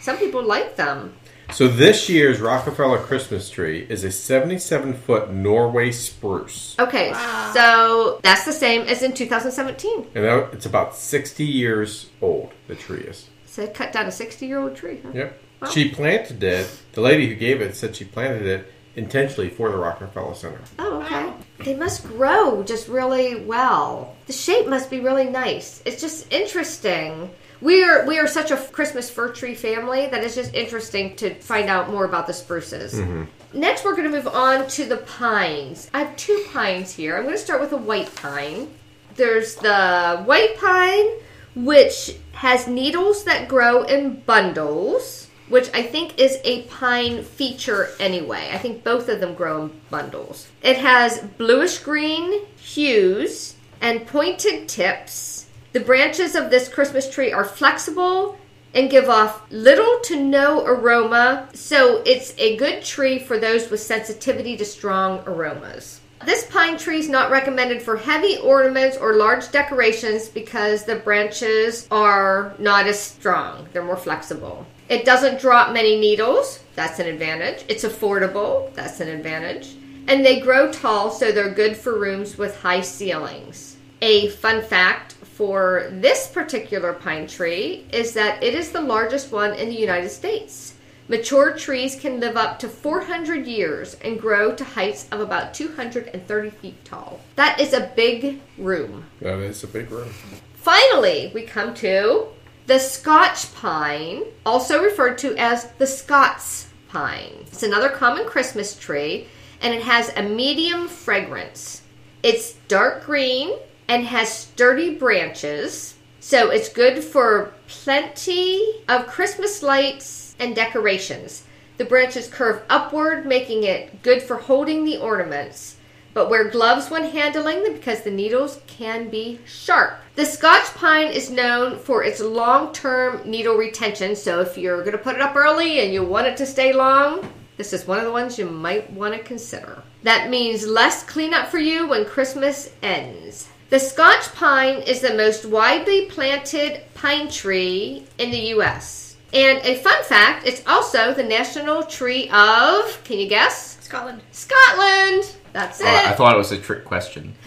some 0.00 0.16
people 0.18 0.42
like 0.42 0.76
them. 0.76 1.14
So 1.52 1.68
this 1.68 2.08
year's 2.08 2.40
Rockefeller 2.40 2.98
Christmas 2.98 3.50
tree 3.50 3.86
is 3.88 4.04
a 4.04 4.10
77 4.10 4.94
foot 4.94 5.30
Norway 5.30 5.90
spruce. 5.92 6.74
Okay, 6.78 7.12
so 7.52 8.20
that's 8.22 8.44
the 8.46 8.52
same 8.54 8.82
as 8.82 9.02
in 9.02 9.12
2017. 9.12 10.06
And 10.14 10.24
that- 10.24 10.48
it's 10.54 10.64
about 10.66 10.96
60 10.96 11.44
years 11.44 12.08
old, 12.22 12.52
the 12.68 12.74
tree 12.74 13.00
is. 13.02 13.28
So 13.44 13.66
they 13.66 13.72
cut 13.72 13.92
down 13.92 14.06
a 14.06 14.12
60 14.12 14.46
year 14.46 14.60
old 14.60 14.76
tree. 14.76 15.00
Huh? 15.02 15.10
Yep. 15.14 15.38
She 15.70 15.90
planted 15.90 16.42
it, 16.42 16.68
the 16.92 17.00
lady 17.00 17.28
who 17.28 17.34
gave 17.34 17.60
it 17.60 17.76
said 17.76 17.96
she 17.96 18.04
planted 18.04 18.46
it 18.46 18.72
intentionally 18.96 19.48
for 19.48 19.70
the 19.70 19.76
Rockefeller 19.76 20.34
Center. 20.34 20.60
Oh, 20.78 21.02
okay. 21.02 21.32
They 21.64 21.74
must 21.74 22.06
grow 22.06 22.62
just 22.62 22.88
really 22.88 23.44
well. 23.44 24.16
The 24.26 24.32
shape 24.32 24.66
must 24.66 24.90
be 24.90 25.00
really 25.00 25.28
nice. 25.28 25.82
It's 25.84 26.00
just 26.00 26.32
interesting. 26.32 27.30
We 27.60 27.84
are 27.84 28.04
we 28.06 28.18
are 28.18 28.26
such 28.26 28.50
a 28.50 28.56
Christmas 28.56 29.08
fir 29.08 29.30
tree 29.32 29.54
family 29.54 30.08
that 30.08 30.24
it's 30.24 30.34
just 30.34 30.52
interesting 30.52 31.14
to 31.16 31.34
find 31.34 31.70
out 31.70 31.90
more 31.90 32.04
about 32.04 32.26
the 32.26 32.32
spruces. 32.32 32.94
Mm-hmm. 32.94 33.24
Next, 33.54 33.84
we're 33.84 33.94
going 33.94 34.10
to 34.10 34.16
move 34.16 34.28
on 34.28 34.66
to 34.66 34.84
the 34.84 34.96
pines. 34.96 35.88
I 35.94 36.00
have 36.00 36.16
two 36.16 36.44
pines 36.52 36.92
here. 36.92 37.16
I'm 37.16 37.22
going 37.24 37.36
to 37.36 37.40
start 37.40 37.60
with 37.60 37.72
a 37.72 37.76
white 37.76 38.12
pine. 38.16 38.68
There's 39.14 39.56
the 39.56 40.22
white 40.24 40.56
pine, 40.58 41.06
which 41.54 42.16
has 42.32 42.66
needles 42.66 43.24
that 43.24 43.48
grow 43.48 43.82
in 43.82 44.20
bundles, 44.20 45.28
which 45.52 45.68
I 45.74 45.82
think 45.82 46.18
is 46.18 46.38
a 46.44 46.62
pine 46.62 47.22
feature 47.22 47.90
anyway. 48.00 48.48
I 48.50 48.56
think 48.56 48.82
both 48.82 49.10
of 49.10 49.20
them 49.20 49.34
grow 49.34 49.64
in 49.64 49.80
bundles. 49.90 50.48
It 50.62 50.78
has 50.78 51.18
bluish 51.36 51.80
green 51.80 52.46
hues 52.56 53.54
and 53.82 54.06
pointed 54.06 54.66
tips. 54.66 55.48
The 55.74 55.80
branches 55.80 56.34
of 56.34 56.48
this 56.48 56.70
Christmas 56.70 57.10
tree 57.10 57.32
are 57.32 57.44
flexible 57.44 58.38
and 58.72 58.90
give 58.90 59.10
off 59.10 59.42
little 59.50 60.00
to 60.04 60.18
no 60.18 60.64
aroma, 60.64 61.50
so 61.52 62.02
it's 62.06 62.32
a 62.38 62.56
good 62.56 62.82
tree 62.82 63.18
for 63.18 63.38
those 63.38 63.70
with 63.70 63.80
sensitivity 63.80 64.56
to 64.56 64.64
strong 64.64 65.22
aromas. 65.26 66.00
This 66.24 66.46
pine 66.46 66.78
tree 66.78 67.00
is 67.00 67.10
not 67.10 67.30
recommended 67.30 67.82
for 67.82 67.96
heavy 67.96 68.38
ornaments 68.38 68.96
or 68.96 69.16
large 69.16 69.50
decorations 69.50 70.30
because 70.30 70.84
the 70.84 70.96
branches 70.96 71.86
are 71.90 72.54
not 72.58 72.86
as 72.86 72.98
strong. 72.98 73.68
They're 73.72 73.84
more 73.84 73.98
flexible. 73.98 74.64
It 74.92 75.06
doesn't 75.06 75.40
drop 75.40 75.72
many 75.72 75.98
needles. 75.98 76.62
That's 76.74 76.98
an 76.98 77.06
advantage. 77.06 77.64
It's 77.66 77.82
affordable. 77.82 78.74
That's 78.74 79.00
an 79.00 79.08
advantage. 79.08 79.74
And 80.06 80.22
they 80.22 80.38
grow 80.38 80.70
tall, 80.70 81.10
so 81.10 81.32
they're 81.32 81.48
good 81.48 81.78
for 81.78 81.98
rooms 81.98 82.36
with 82.36 82.60
high 82.60 82.82
ceilings. 82.82 83.78
A 84.02 84.28
fun 84.28 84.60
fact 84.60 85.14
for 85.14 85.88
this 85.92 86.28
particular 86.28 86.92
pine 86.92 87.26
tree 87.26 87.86
is 87.90 88.12
that 88.12 88.42
it 88.42 88.54
is 88.54 88.70
the 88.70 88.82
largest 88.82 89.32
one 89.32 89.54
in 89.54 89.70
the 89.70 89.74
United 89.74 90.10
States. 90.10 90.74
Mature 91.08 91.56
trees 91.56 91.98
can 91.98 92.20
live 92.20 92.36
up 92.36 92.58
to 92.58 92.68
400 92.68 93.46
years 93.46 93.94
and 94.02 94.20
grow 94.20 94.54
to 94.54 94.62
heights 94.62 95.08
of 95.10 95.20
about 95.20 95.54
230 95.54 96.50
feet 96.50 96.84
tall. 96.84 97.18
That 97.36 97.58
is 97.58 97.72
a 97.72 97.90
big 97.96 98.42
room. 98.58 99.06
That 99.22 99.38
is 99.38 99.64
a 99.64 99.68
big 99.68 99.90
room. 99.90 100.12
Finally, 100.52 101.32
we 101.34 101.44
come 101.44 101.72
to 101.76 102.26
the 102.66 102.78
Scotch 102.78 103.52
pine, 103.54 104.22
also 104.46 104.82
referred 104.82 105.18
to 105.18 105.36
as 105.36 105.70
the 105.78 105.86
Scots 105.86 106.68
pine. 106.88 107.44
It's 107.46 107.62
another 107.62 107.88
common 107.88 108.26
Christmas 108.26 108.76
tree 108.78 109.26
and 109.60 109.74
it 109.74 109.82
has 109.82 110.12
a 110.16 110.22
medium 110.22 110.88
fragrance. 110.88 111.82
It's 112.22 112.54
dark 112.68 113.04
green 113.04 113.58
and 113.88 114.04
has 114.06 114.32
sturdy 114.32 114.94
branches, 114.94 115.94
so 116.20 116.50
it's 116.50 116.68
good 116.68 117.02
for 117.02 117.52
plenty 117.68 118.82
of 118.88 119.06
Christmas 119.06 119.62
lights 119.62 120.36
and 120.38 120.54
decorations. 120.54 121.44
The 121.78 121.84
branches 121.84 122.28
curve 122.28 122.62
upward, 122.68 123.26
making 123.26 123.64
it 123.64 124.02
good 124.02 124.22
for 124.22 124.36
holding 124.36 124.84
the 124.84 124.98
ornaments. 124.98 125.76
But 126.14 126.28
wear 126.28 126.48
gloves 126.48 126.90
when 126.90 127.04
handling 127.04 127.62
them 127.62 127.74
because 127.74 128.02
the 128.02 128.10
needles 128.10 128.60
can 128.66 129.08
be 129.08 129.40
sharp. 129.46 129.98
The 130.14 130.26
Scotch 130.26 130.74
pine 130.74 131.10
is 131.10 131.30
known 131.30 131.78
for 131.78 132.04
its 132.04 132.20
long 132.20 132.72
term 132.72 133.22
needle 133.24 133.56
retention, 133.56 134.14
so 134.14 134.40
if 134.40 134.58
you're 134.58 134.80
going 134.80 134.92
to 134.92 134.98
put 134.98 135.16
it 135.16 135.22
up 135.22 135.36
early 135.36 135.80
and 135.80 135.92
you 135.92 136.04
want 136.04 136.26
it 136.26 136.36
to 136.38 136.46
stay 136.46 136.72
long, 136.72 137.28
this 137.56 137.72
is 137.72 137.86
one 137.86 137.98
of 137.98 138.04
the 138.04 138.12
ones 138.12 138.38
you 138.38 138.46
might 138.46 138.90
want 138.92 139.14
to 139.14 139.20
consider. 139.20 139.82
That 140.02 140.30
means 140.30 140.66
less 140.66 141.02
cleanup 141.04 141.48
for 141.48 141.58
you 141.58 141.86
when 141.86 142.04
Christmas 142.04 142.72
ends. 142.82 143.48
The 143.70 143.78
Scotch 143.78 144.34
pine 144.34 144.82
is 144.82 145.00
the 145.00 145.14
most 145.14 145.46
widely 145.46 146.06
planted 146.06 146.82
pine 146.94 147.30
tree 147.30 148.06
in 148.18 148.30
the 148.30 148.48
U.S. 148.56 149.16
And 149.32 149.60
a 149.64 149.76
fun 149.76 150.04
fact, 150.04 150.46
it's 150.46 150.62
also 150.66 151.14
the 151.14 151.22
national 151.22 151.84
tree 151.84 152.28
of, 152.28 153.02
can 153.04 153.18
you 153.18 153.28
guess? 153.28 153.78
Scotland. 153.80 154.20
Scotland! 154.30 155.36
That's 155.52 155.80
it. 155.80 155.86
Oh, 155.86 156.02
I 156.06 156.12
thought 156.14 156.34
it 156.34 156.38
was 156.38 156.52
a 156.52 156.58
trick 156.58 156.84
question. 156.84 157.34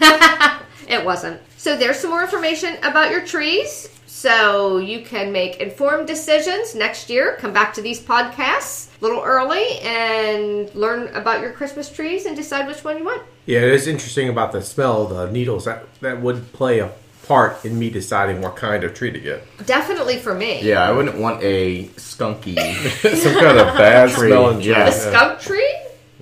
It 0.88 1.04
wasn't. 1.04 1.40
So 1.56 1.76
there's 1.76 1.98
some 1.98 2.10
more 2.10 2.22
information 2.22 2.76
about 2.84 3.10
your 3.10 3.26
trees. 3.26 3.88
So 4.06 4.78
you 4.78 5.02
can 5.04 5.32
make 5.32 5.56
informed 5.60 6.06
decisions 6.06 6.76
next 6.76 7.10
year. 7.10 7.36
Come 7.40 7.52
back 7.52 7.74
to 7.74 7.82
these 7.82 8.00
podcasts 8.00 8.88
a 9.00 9.04
little 9.04 9.20
early 9.20 9.80
and 9.80 10.72
learn 10.76 11.08
about 11.14 11.40
your 11.40 11.50
Christmas 11.50 11.90
trees 11.92 12.24
and 12.24 12.36
decide 12.36 12.68
which 12.68 12.84
one 12.84 12.98
you 12.98 13.04
want. 13.04 13.22
Yeah, 13.46 13.62
it 13.62 13.72
is 13.72 13.88
interesting 13.88 14.28
about 14.28 14.52
the 14.52 14.62
smell 14.62 15.06
the 15.06 15.28
needles. 15.30 15.64
That 15.64 15.84
that 16.02 16.20
would 16.22 16.52
play 16.52 16.78
a 16.78 16.92
part 17.26 17.64
in 17.64 17.76
me 17.78 17.90
deciding 17.90 18.40
what 18.40 18.54
kind 18.54 18.84
of 18.84 18.94
tree 18.94 19.10
to 19.10 19.18
get. 19.18 19.42
Definitely 19.66 20.18
for 20.18 20.34
me. 20.34 20.62
Yeah, 20.62 20.88
I 20.88 20.92
wouldn't 20.92 21.18
want 21.18 21.42
a 21.42 21.86
skunky. 21.96 22.56
Some 23.16 23.34
kind 23.34 23.58
of 23.58 23.76
bad 23.76 24.10
smelling 24.16 24.58
tree. 24.60 24.70
yeah. 24.70 24.84
The 24.84 24.92
skunk 24.92 25.40
tree? 25.40 25.76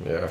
Yeah. 0.07 0.31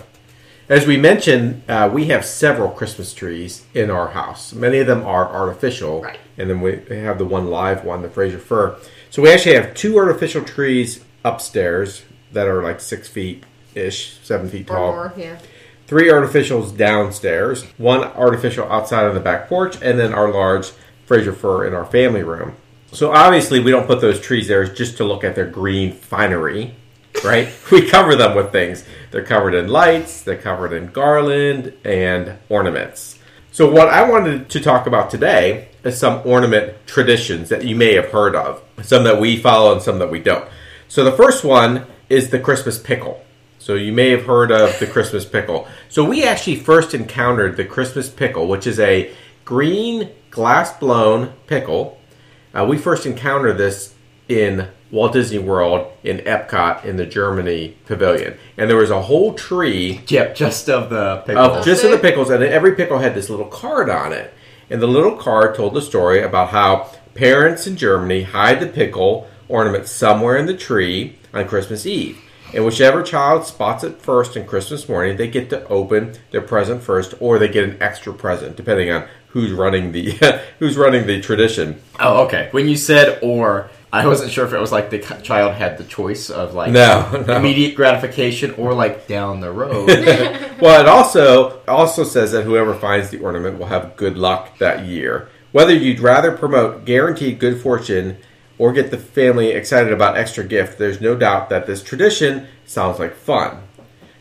As 0.74 0.88
we 0.88 0.98
mentioned, 0.98 1.62
uh, 1.70 1.88
we 1.94 2.06
have 2.06 2.26
several 2.26 2.68
Christmas 2.68 3.14
trees 3.14 3.64
in 3.76 3.92
our 3.92 4.08
house. 4.08 4.54
Many 4.54 4.80
of 4.80 4.88
them 4.88 5.06
are 5.06 5.28
artificial, 5.32 6.02
Right. 6.02 6.18
and 6.36 6.50
then 6.50 6.62
we 6.62 6.82
have 6.90 7.20
the 7.20 7.26
one 7.26 7.46
live 7.52 7.86
one, 7.86 8.02
the 8.02 8.10
Fraser 8.10 8.40
fir. 8.40 8.74
So 9.12 9.22
we 9.22 9.30
actually 9.32 9.54
have 9.54 9.76
two 9.76 10.00
artificial 10.00 10.42
trees 10.42 11.02
upstairs 11.24 12.02
that 12.32 12.48
are 12.48 12.64
like 12.64 12.80
six 12.80 13.08
feet 13.08 13.44
ish, 13.76 14.18
seven 14.24 14.50
feet 14.50 14.66
tall. 14.66 14.94
more, 14.94 15.14
yeah. 15.16 15.36
Three 15.86 16.08
artificials 16.10 16.76
downstairs, 16.76 17.66
one 17.78 18.04
artificial 18.04 18.66
outside 18.72 19.06
on 19.06 19.14
the 19.14 19.20
back 19.20 19.48
porch, 19.48 19.78
and 19.80 20.00
then 20.00 20.12
our 20.12 20.32
large 20.32 20.72
Fraser 21.06 21.34
fir 21.34 21.66
in 21.68 21.76
our 21.76 21.86
family 21.86 22.24
room. 22.24 22.54
So 22.92 23.12
obviously, 23.12 23.60
we 23.60 23.70
don't 23.70 23.86
put 23.86 24.02
those 24.02 24.20
trees 24.20 24.48
there 24.48 24.66
just 24.66 24.98
to 24.98 25.04
look 25.04 25.24
at 25.24 25.36
their 25.36 25.46
green 25.46 25.92
finery, 25.92 26.74
right? 27.24 27.50
we 27.72 27.88
cover 27.88 28.16
them 28.16 28.36
with 28.36 28.52
things. 28.52 28.86
They're 29.12 29.24
covered 29.24 29.54
in 29.54 29.68
lights, 29.68 30.22
they're 30.22 30.38
covered 30.38 30.74
in 30.74 30.88
garland 30.88 31.74
and 31.84 32.38
ornaments. 32.50 33.20
So, 33.52 33.72
what 33.72 33.90
I 33.90 34.10
wanted 34.10 34.50
to 34.50 34.60
talk 34.60 34.88
about 34.88 35.12
today 35.12 35.70
is 35.84 35.98
some 35.98 36.22
ornament 36.26 36.88
traditions 36.88 37.50
that 37.50 37.64
you 37.64 37.76
may 37.76 37.94
have 37.94 38.10
heard 38.10 38.36
of, 38.36 38.64
some 38.82 39.04
that 39.04 39.20
we 39.20 39.38
follow 39.38 39.74
and 39.74 39.82
some 39.82 40.00
that 40.00 40.10
we 40.10 40.20
don't. 40.20 40.50
So, 40.88 41.04
the 41.04 41.12
first 41.12 41.44
one 41.44 41.86
is 42.10 42.30
the 42.32 42.40
Christmas 42.40 42.80
pickle. 42.80 43.24
So, 43.60 43.76
you 43.76 43.94
may 43.94 44.10
have 44.10 44.26
heard 44.26 44.52
of 44.52 44.80
the 44.80 44.88
Christmas 44.88 45.24
pickle. 45.24 45.68
So, 45.88 46.04
we 46.04 46.24
actually 46.24 46.56
first 46.56 46.96
encountered 46.96 47.56
the 47.56 47.66
Christmas 47.66 48.10
pickle, 48.10 48.48
which 48.48 48.66
is 48.66 48.80
a 48.80 49.14
green 49.46 50.10
glass 50.32 50.76
blown 50.78 51.34
pickle. 51.46 52.00
Uh, 52.56 52.66
we 52.68 52.80
first 52.80 53.06
encountered 53.06 53.60
this 53.60 53.94
in 54.28 54.68
Walt 54.94 55.12
Disney 55.12 55.40
World 55.40 55.92
in 56.04 56.20
Epcot 56.20 56.86
in 56.86 56.98
the 56.98 57.06
Germany 57.08 57.76
pavilion. 57.88 58.38
And 58.58 58.70
there 58.70 58.78
was 58.78 58.92
a 58.92 59.02
whole 59.02 59.34
tree 59.34 60.02
yep, 60.08 60.36
just 60.36 60.70
of 60.70 60.92
the 60.92 61.24
pickle. 61.26 61.42
of 61.42 61.66
just 61.66 61.84
of 61.84 61.90
the 61.90 61.98
pickles, 61.98 62.30
and 62.30 62.44
every 62.44 62.76
pickle 62.76 63.00
had 63.00 63.16
this 63.16 63.28
little 63.28 63.48
card 63.48 63.90
on 63.90 64.14
it. 64.14 64.32
And 64.70 64.80
the 64.80 64.88
little 64.88 65.18
card 65.18 65.56
told 65.56 65.74
the 65.74 65.82
story 65.82 66.22
about 66.22 66.50
how 66.50 66.92
parents 67.16 67.66
in 67.66 67.76
Germany 67.76 68.22
hide 68.22 68.60
the 68.60 68.68
pickle 68.68 69.28
ornament 69.50 69.88
somewhere 69.88 70.38
in 70.38 70.46
the 70.46 70.56
tree 70.56 71.18
on 71.34 71.48
Christmas 71.48 71.88
Eve. 71.88 72.20
And 72.54 72.64
whichever 72.64 73.02
child 73.02 73.46
spots 73.46 73.84
it 73.84 74.00
first 74.00 74.38
on 74.38 74.46
Christmas 74.46 74.88
morning, 74.88 75.18
they 75.18 75.28
get 75.28 75.50
to 75.50 75.68
open 75.70 76.14
their 76.30 76.42
present 76.42 76.84
first, 76.84 77.16
or 77.20 77.40
they 77.40 77.48
get 77.48 77.64
an 77.64 77.82
extra 77.82 78.14
present, 78.14 78.56
depending 78.56 78.92
on 78.92 79.08
who's 79.30 79.52
running 79.52 79.92
the 79.92 80.12
who's 80.60 80.78
running 80.78 81.08
the 81.08 81.20
tradition. 81.20 81.82
oh, 82.00 82.26
okay. 82.26 82.50
When 82.52 82.70
you 82.70 82.78
said 82.78 83.18
or, 83.24 83.72
I 83.94 84.08
wasn't 84.08 84.32
sure 84.32 84.44
if 84.46 84.54
it 84.54 84.60
was 84.60 84.72
like 84.72 84.90
the 84.90 84.98
child 85.22 85.54
had 85.54 85.78
the 85.78 85.84
choice 85.84 86.30
of 86.32 86.56
like 86.56 86.72
No, 86.72 87.24
no. 87.28 87.38
immediate 87.38 87.76
gratification 87.76 88.52
or 88.56 88.74
like 88.74 89.08
down 89.08 89.40
the 89.40 89.52
road. 89.52 89.90
Well, 90.60 90.80
it 90.80 90.88
also 90.88 91.62
also 91.68 92.04
says 92.06 92.32
that 92.32 92.44
whoever 92.46 92.74
finds 92.74 93.10
the 93.10 93.20
ornament 93.20 93.60
will 93.60 93.66
have 93.66 93.98
good 93.98 94.18
luck 94.18 94.58
that 94.60 94.86
year. 94.86 95.28
Whether 95.52 95.74
you'd 95.74 96.00
rather 96.00 96.32
promote 96.32 96.86
guaranteed 96.86 97.38
good 97.38 97.60
fortune 97.62 98.18
or 98.58 98.72
get 98.72 98.90
the 98.90 98.98
family 98.98 99.50
excited 99.50 99.92
about 99.92 100.16
extra 100.18 100.44
gift, 100.46 100.78
there's 100.80 101.02
no 101.02 101.16
doubt 101.18 101.50
that 101.50 101.68
this 101.68 101.84
tradition 101.84 102.48
sounds 102.66 102.98
like 102.98 103.14
fun. 103.14 103.58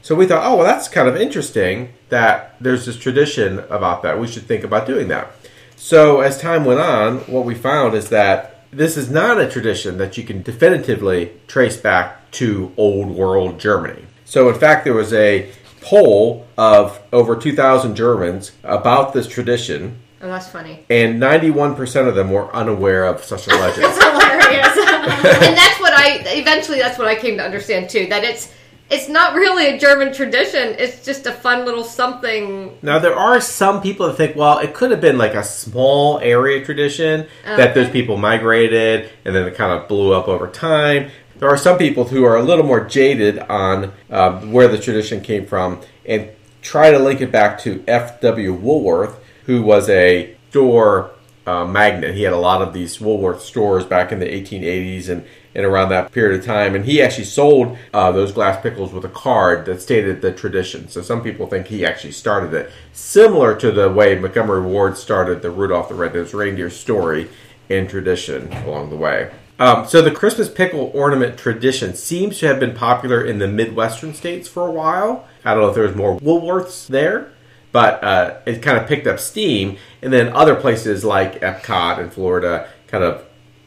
So 0.02 0.16
we 0.16 0.26
thought, 0.26 0.44
oh 0.44 0.56
well, 0.56 0.66
that's 0.66 0.88
kind 0.88 1.06
of 1.06 1.16
interesting 1.16 1.92
that 2.08 2.56
there's 2.60 2.86
this 2.86 2.96
tradition 2.98 3.60
about 3.70 4.02
that. 4.02 4.18
We 4.18 4.26
should 4.26 4.42
think 4.46 4.64
about 4.64 4.86
doing 4.86 5.06
that. 5.08 5.30
So 5.76 6.20
as 6.22 6.40
time 6.40 6.64
went 6.64 6.80
on, 6.80 7.18
what 7.20 7.44
we 7.44 7.54
found 7.54 7.94
is 7.94 8.08
that 8.08 8.61
this 8.72 8.96
is 8.96 9.10
not 9.10 9.38
a 9.38 9.48
tradition 9.48 9.98
that 9.98 10.16
you 10.16 10.24
can 10.24 10.42
definitively 10.42 11.32
trace 11.46 11.76
back 11.76 12.30
to 12.32 12.72
old 12.76 13.08
world 13.10 13.60
Germany. 13.60 14.06
So 14.24 14.48
in 14.48 14.58
fact, 14.58 14.84
there 14.84 14.94
was 14.94 15.12
a 15.12 15.50
poll 15.82 16.46
of 16.56 17.00
over 17.12 17.36
2,000 17.36 17.94
Germans 17.94 18.52
about 18.64 19.12
this 19.12 19.26
tradition, 19.28 19.98
Oh, 20.22 20.28
that's 20.28 20.48
funny. 20.48 20.86
and 20.88 21.20
91% 21.20 22.08
of 22.08 22.14
them 22.14 22.30
were 22.30 22.50
unaware 22.54 23.04
of 23.04 23.22
such 23.24 23.46
a 23.48 23.50
legend. 23.50 23.84
It's 23.88 24.02
hilarious. 24.02 24.68
and 25.46 25.56
that's 25.56 25.80
what 25.80 25.92
I 25.92 26.22
eventually 26.26 26.78
that's 26.78 26.96
what 26.98 27.08
I 27.08 27.16
came 27.16 27.36
to 27.38 27.44
understand 27.44 27.90
too. 27.90 28.06
That 28.06 28.22
it's 28.22 28.52
it's 28.92 29.08
not 29.08 29.34
really 29.34 29.68
a 29.68 29.78
German 29.78 30.12
tradition. 30.12 30.76
It's 30.78 31.02
just 31.02 31.26
a 31.26 31.32
fun 31.32 31.64
little 31.64 31.82
something. 31.82 32.78
Now 32.82 32.98
there 32.98 33.16
are 33.16 33.40
some 33.40 33.80
people 33.80 34.06
that 34.06 34.16
think, 34.16 34.36
well, 34.36 34.58
it 34.58 34.74
could 34.74 34.90
have 34.90 35.00
been 35.00 35.16
like 35.16 35.34
a 35.34 35.42
small 35.42 36.18
area 36.18 36.62
tradition 36.62 37.26
that 37.44 37.74
those 37.74 37.88
people 37.88 38.18
migrated 38.18 39.10
and 39.24 39.34
then 39.34 39.46
it 39.46 39.54
kind 39.54 39.72
of 39.72 39.88
blew 39.88 40.12
up 40.12 40.28
over 40.28 40.46
time. 40.46 41.10
There 41.36 41.48
are 41.48 41.56
some 41.56 41.78
people 41.78 42.04
who 42.04 42.24
are 42.24 42.36
a 42.36 42.42
little 42.42 42.66
more 42.66 42.84
jaded 42.84 43.38
on 43.38 43.92
um, 44.10 44.52
where 44.52 44.68
the 44.68 44.78
tradition 44.78 45.22
came 45.22 45.46
from 45.46 45.80
and 46.04 46.28
try 46.60 46.90
to 46.90 46.98
link 46.98 47.20
it 47.20 47.32
back 47.32 47.58
to 47.60 47.82
F.W. 47.88 48.52
Woolworth, 48.52 49.18
who 49.46 49.62
was 49.62 49.88
a 49.88 50.36
store 50.50 51.12
uh, 51.46 51.64
magnate. 51.64 52.14
He 52.14 52.22
had 52.22 52.32
a 52.32 52.38
lot 52.38 52.62
of 52.62 52.72
these 52.72 53.00
Woolworth 53.00 53.42
stores 53.42 53.84
back 53.84 54.12
in 54.12 54.20
the 54.20 54.26
1880s 54.26 55.08
and, 55.08 55.24
and 55.54 55.64
around 55.64 55.88
that 55.90 56.12
period 56.12 56.40
of 56.40 56.46
time. 56.46 56.74
And 56.74 56.84
he 56.84 57.02
actually 57.02 57.24
sold 57.24 57.76
uh, 57.92 58.12
those 58.12 58.32
glass 58.32 58.62
pickles 58.62 58.92
with 58.92 59.04
a 59.04 59.08
card 59.08 59.66
that 59.66 59.82
stated 59.82 60.20
the 60.20 60.32
tradition. 60.32 60.88
So 60.88 61.02
some 61.02 61.22
people 61.22 61.46
think 61.46 61.66
he 61.66 61.84
actually 61.84 62.12
started 62.12 62.54
it, 62.54 62.70
similar 62.92 63.54
to 63.56 63.70
the 63.70 63.90
way 63.90 64.18
Montgomery 64.18 64.62
Ward 64.62 64.96
started 64.96 65.42
the 65.42 65.50
Rudolph 65.50 65.88
the 65.88 65.94
Red-Nosed 65.94 66.34
Reindeer 66.34 66.70
story 66.70 67.28
and 67.68 67.88
tradition 67.88 68.52
along 68.64 68.90
the 68.90 68.96
way. 68.96 69.30
Um, 69.58 69.86
so 69.86 70.02
the 70.02 70.10
Christmas 70.10 70.48
pickle 70.48 70.90
ornament 70.94 71.38
tradition 71.38 71.94
seems 71.94 72.38
to 72.40 72.46
have 72.46 72.58
been 72.58 72.74
popular 72.74 73.24
in 73.24 73.38
the 73.38 73.46
Midwestern 73.46 74.12
states 74.12 74.48
for 74.48 74.66
a 74.66 74.70
while. 74.72 75.28
I 75.44 75.54
don't 75.54 75.62
know 75.62 75.68
if 75.68 75.74
there 75.74 75.86
was 75.86 75.94
more 75.94 76.18
Woolworths 76.18 76.88
there, 76.88 77.30
but 77.70 78.02
uh, 78.02 78.38
it 78.44 78.60
kind 78.60 78.78
of 78.78 78.88
picked 78.88 79.06
up 79.06 79.20
steam, 79.20 79.78
and 80.02 80.12
then 80.12 80.32
other 80.32 80.56
places 80.56 81.04
like 81.04 81.40
Epcot 81.40 81.98
in 81.98 82.10
Florida 82.10 82.68
kind 82.88 83.04
of 83.04 83.24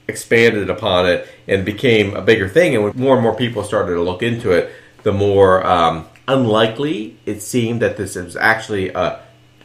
expanded 0.08 0.70
upon 0.70 1.08
it 1.08 1.28
and 1.48 1.66
became 1.66 2.16
a 2.16 2.22
bigger 2.22 2.48
thing. 2.48 2.76
And 2.76 2.84
when 2.84 2.94
more 2.98 3.14
and 3.16 3.24
more 3.24 3.36
people 3.36 3.64
started 3.64 3.96
to 3.96 4.02
look 4.02 4.22
into 4.24 4.52
it, 4.52 4.72
the 5.04 5.12
more 5.14 5.66
um, 5.66 6.08
unlikely 6.28 7.18
it 7.26 7.42
seemed 7.42 7.82
that 7.82 7.98
this 7.98 8.16
was 8.16 8.36
actually 8.36 8.90
a 8.90 9.20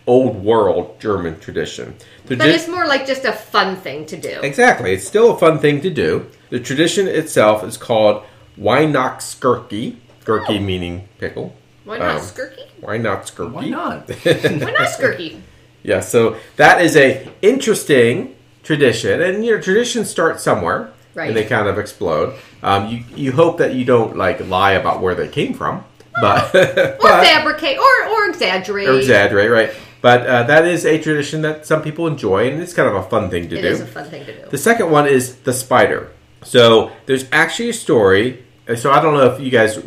old 0.07 0.43
world 0.43 0.99
German 1.01 1.39
tradition. 1.41 1.95
The 2.27 2.37
But 2.37 2.45
di- 2.47 2.51
it's 2.53 2.69
more 2.69 2.87
like 2.87 3.07
just 3.07 3.25
a 3.25 3.33
fun 3.33 3.77
thing 3.77 4.07
to 4.07 4.17
do. 4.17 4.41
Exactly. 4.43 4.93
It's 4.93 5.07
still 5.07 5.33
a 5.35 5.39
fun 5.39 5.59
thing 5.59 5.81
to 5.83 5.91
do. 5.91 6.27
The 6.49 6.59
tradition 6.59 7.07
itself 7.07 7.63
is 7.63 7.77
called 7.77 8.25
Weihnachtsgurke. 8.59 9.97
Gurke 10.25 10.63
meaning 10.63 11.09
pickle. 11.19 11.55
Why 11.85 11.99
not 11.99 12.11
Um, 12.17 12.21
skirky? 12.23 12.67
Weihnachtsgurke. 12.83 13.53
Why 13.53 13.69
not? 13.69 14.09
Why 14.09 14.71
not 14.73 14.89
skirky? 14.89 15.41
Yeah, 15.83 16.01
so 16.01 16.37
that 16.57 16.83
is 16.83 16.97
a 16.97 17.27
interesting 17.41 18.37
tradition, 18.63 19.21
and 19.23 19.45
you 19.45 19.55
know 19.57 19.61
traditions 19.61 20.09
start 20.11 20.41
somewhere, 20.41 20.91
Right. 21.15 21.29
and 21.29 21.37
they 21.37 21.45
kind 21.45 21.69
of 21.69 21.79
explode. 21.79 22.35
Um, 22.63 22.89
you 22.89 23.05
you 23.17 23.33
hope 23.33 23.59
that 23.59 23.75
you 23.75 23.85
don't 23.85 24.17
like 24.17 24.47
lie 24.49 24.73
about 24.73 25.01
where 25.01 25.15
they 25.15 25.29
came 25.29 25.55
from, 25.55 25.85
but 26.21 26.55
Or 26.55 26.97
but- 27.01 27.25
fabricate, 27.25 27.79
or 27.79 28.07
or 28.09 28.29
exaggerate. 28.31 28.89
or 28.89 28.99
exaggerate, 28.99 29.51
right? 29.51 29.71
But 30.03 30.27
uh, 30.27 30.43
that 30.45 30.65
is 30.65 30.87
a 30.87 30.99
tradition 30.99 31.43
that 31.43 31.67
some 31.67 31.83
people 31.83 32.07
enjoy, 32.07 32.49
and 32.51 32.63
it's 32.63 32.73
kind 32.73 32.89
of 32.89 32.95
a 32.95 33.03
fun 33.03 33.29
thing 33.29 33.49
to 33.51 33.59
It 33.59 33.63
do. 33.63 33.69
is 33.69 33.81
a 33.81 33.87
fun 33.87 34.05
thing 34.09 34.25
to 34.25 34.33
do. 34.45 34.49
The 34.51 34.57
second 34.59 34.91
one 34.91 35.07
is 35.07 35.37
the 35.37 35.53
spider. 35.53 36.11
So 36.43 36.91
there's 37.07 37.27
actually 37.33 37.69
a 37.71 37.75
story. 37.75 38.45
So 38.77 38.93
I 38.93 39.03
don't 39.03 39.13
know 39.15 39.27
if 39.27 39.41
you 39.41 39.51
guys 39.51 39.79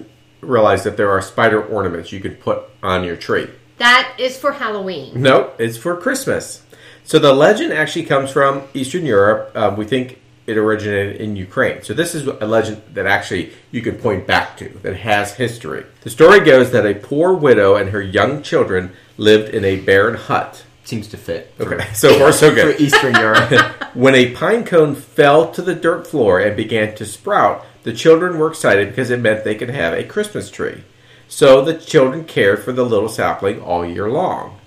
realize 0.42 0.84
that 0.84 0.98
there 0.98 1.10
are 1.10 1.22
spider 1.22 1.64
ornaments 1.66 2.12
you 2.12 2.20
could 2.20 2.40
put 2.40 2.62
on 2.84 3.04
your 3.04 3.16
tree. 3.16 3.48
That 3.78 4.14
is 4.20 4.38
for 4.38 4.52
Halloween. 4.52 5.14
Nope, 5.20 5.56
it's 5.58 5.78
for 5.78 5.96
Christmas. 5.98 6.62
So 7.04 7.20
the 7.20 7.34
legend 7.34 7.74
actually 7.74 8.06
comes 8.06 8.32
from 8.32 8.64
Eastern 8.74 9.06
Europe. 9.06 9.52
Uh, 9.56 9.74
we 9.78 9.86
think 9.86 10.20
it 10.46 10.58
originated 10.58 11.22
in 11.22 11.36
Ukraine. 11.36 11.82
So 11.84 11.94
this 11.94 12.16
is 12.16 12.28
a 12.28 12.46
legend 12.46 12.82
that 12.94 13.06
actually 13.06 13.54
you 13.72 13.82
can 13.82 13.96
point 13.96 14.28
back 14.28 14.58
to 14.58 14.70
that 14.84 14.98
has 14.98 15.36
history. 15.36 15.86
The 16.02 16.10
story 16.10 16.40
goes 16.42 16.72
that 16.72 16.86
a 16.86 16.96
poor 16.96 17.34
widow 17.34 17.76
and 17.76 17.90
her 17.90 18.02
young 18.02 18.42
children 18.42 18.92
lived 19.18 19.54
in 19.54 19.64
a 19.64 19.80
barren 19.80 20.16
hut. 20.16 20.66
Seems 20.86 21.08
to 21.10 21.18
fit. 21.18 21.54
Okay, 21.62 21.86
so 21.94 22.20
far 22.20 22.34
so 22.34 22.50
For 22.50 22.56
good. 22.56 22.82
Eastern 22.82 23.16
Europe. 23.16 23.52
When 23.94 24.16
a 24.16 24.32
pine 24.32 24.66
cone 24.66 24.96
fell 24.96 25.52
to 25.52 25.62
the 25.62 25.76
dirt 25.76 26.08
floor 26.08 26.40
and 26.40 26.58
began 26.58 26.96
to 26.96 27.06
sprout, 27.06 27.64
the 27.84 27.94
children 27.94 28.40
were 28.40 28.50
excited 28.50 28.90
because 28.90 29.12
it 29.12 29.20
meant 29.20 29.44
they 29.44 29.54
could 29.54 29.70
have 29.70 29.94
a 29.94 30.04
Christmas 30.04 30.50
tree. 30.50 30.84
So 31.28 31.64
the 31.64 31.76
children 31.76 32.26
cared 32.26 32.64
for 32.64 32.72
the 32.72 32.84
little 32.84 33.08
sapling 33.08 33.62
all 33.62 33.86
year 33.86 34.10
long. 34.10 34.60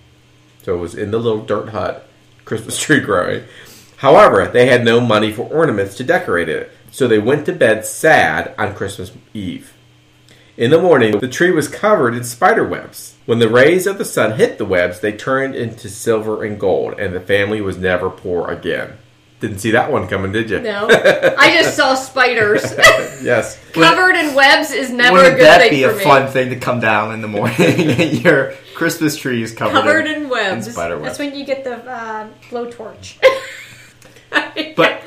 So 0.62 0.74
it 0.74 0.78
was 0.78 0.94
in 0.94 1.10
the 1.10 1.18
little 1.18 1.44
dirt 1.44 1.70
hut, 1.70 2.05
Christmas 2.46 2.78
tree 2.78 3.00
growing. 3.00 3.44
However, 3.96 4.46
they 4.46 4.66
had 4.66 4.84
no 4.84 5.00
money 5.00 5.32
for 5.32 5.42
ornaments 5.42 5.94
to 5.96 6.04
decorate 6.04 6.48
it, 6.48 6.70
so 6.90 7.06
they 7.06 7.18
went 7.18 7.44
to 7.46 7.52
bed 7.52 7.84
sad 7.84 8.54
on 8.56 8.74
Christmas 8.74 9.12
Eve. 9.34 9.74
In 10.56 10.70
the 10.70 10.80
morning, 10.80 11.18
the 11.18 11.28
tree 11.28 11.50
was 11.50 11.68
covered 11.68 12.14
in 12.14 12.24
spider 12.24 12.66
webs. 12.66 13.16
When 13.26 13.40
the 13.40 13.48
rays 13.48 13.86
of 13.86 13.98
the 13.98 14.06
sun 14.06 14.38
hit 14.38 14.56
the 14.56 14.64
webs, 14.64 15.00
they 15.00 15.12
turned 15.12 15.54
into 15.54 15.90
silver 15.90 16.42
and 16.42 16.58
gold, 16.58 16.98
and 16.98 17.14
the 17.14 17.20
family 17.20 17.60
was 17.60 17.76
never 17.76 18.08
poor 18.08 18.48
again. 18.50 18.96
Didn't 19.40 19.58
see 19.58 19.72
that 19.72 19.92
one 19.92 20.08
coming, 20.08 20.32
did 20.32 20.48
you? 20.48 20.60
No. 20.60 20.88
I 20.90 21.50
just 21.60 21.76
saw 21.76 21.94
spiders. 21.94 22.62
Yes. 23.22 23.58
Covered 23.72 24.14
in 24.14 24.34
webs 24.34 24.70
is 24.70 24.90
never 24.90 25.16
a 25.16 25.20
Wouldn't 25.22 25.36
good 25.38 25.46
that 25.46 25.60
thing 25.62 25.70
be 25.70 25.82
for 25.82 25.90
a 25.90 25.96
me. 25.96 26.04
fun 26.04 26.30
thing 26.30 26.50
to 26.50 26.56
come 26.56 26.80
down 26.80 27.12
in 27.12 27.22
the 27.22 27.28
morning 27.28 28.14
your 28.22 28.52
Christmas 28.74 29.16
tree 29.16 29.42
is 29.42 29.52
covered, 29.52 29.72
Covered 29.72 30.06
in, 30.06 30.24
in 30.24 30.28
webs. 30.28 30.66
in 30.66 30.72
spider 30.72 30.96
webs? 30.96 31.06
That's 31.06 31.18
when 31.18 31.34
you 31.38 31.44
get 31.44 31.64
the 31.64 31.76
uh, 31.90 32.28
blowtorch. 32.50 33.16
But 34.76 35.02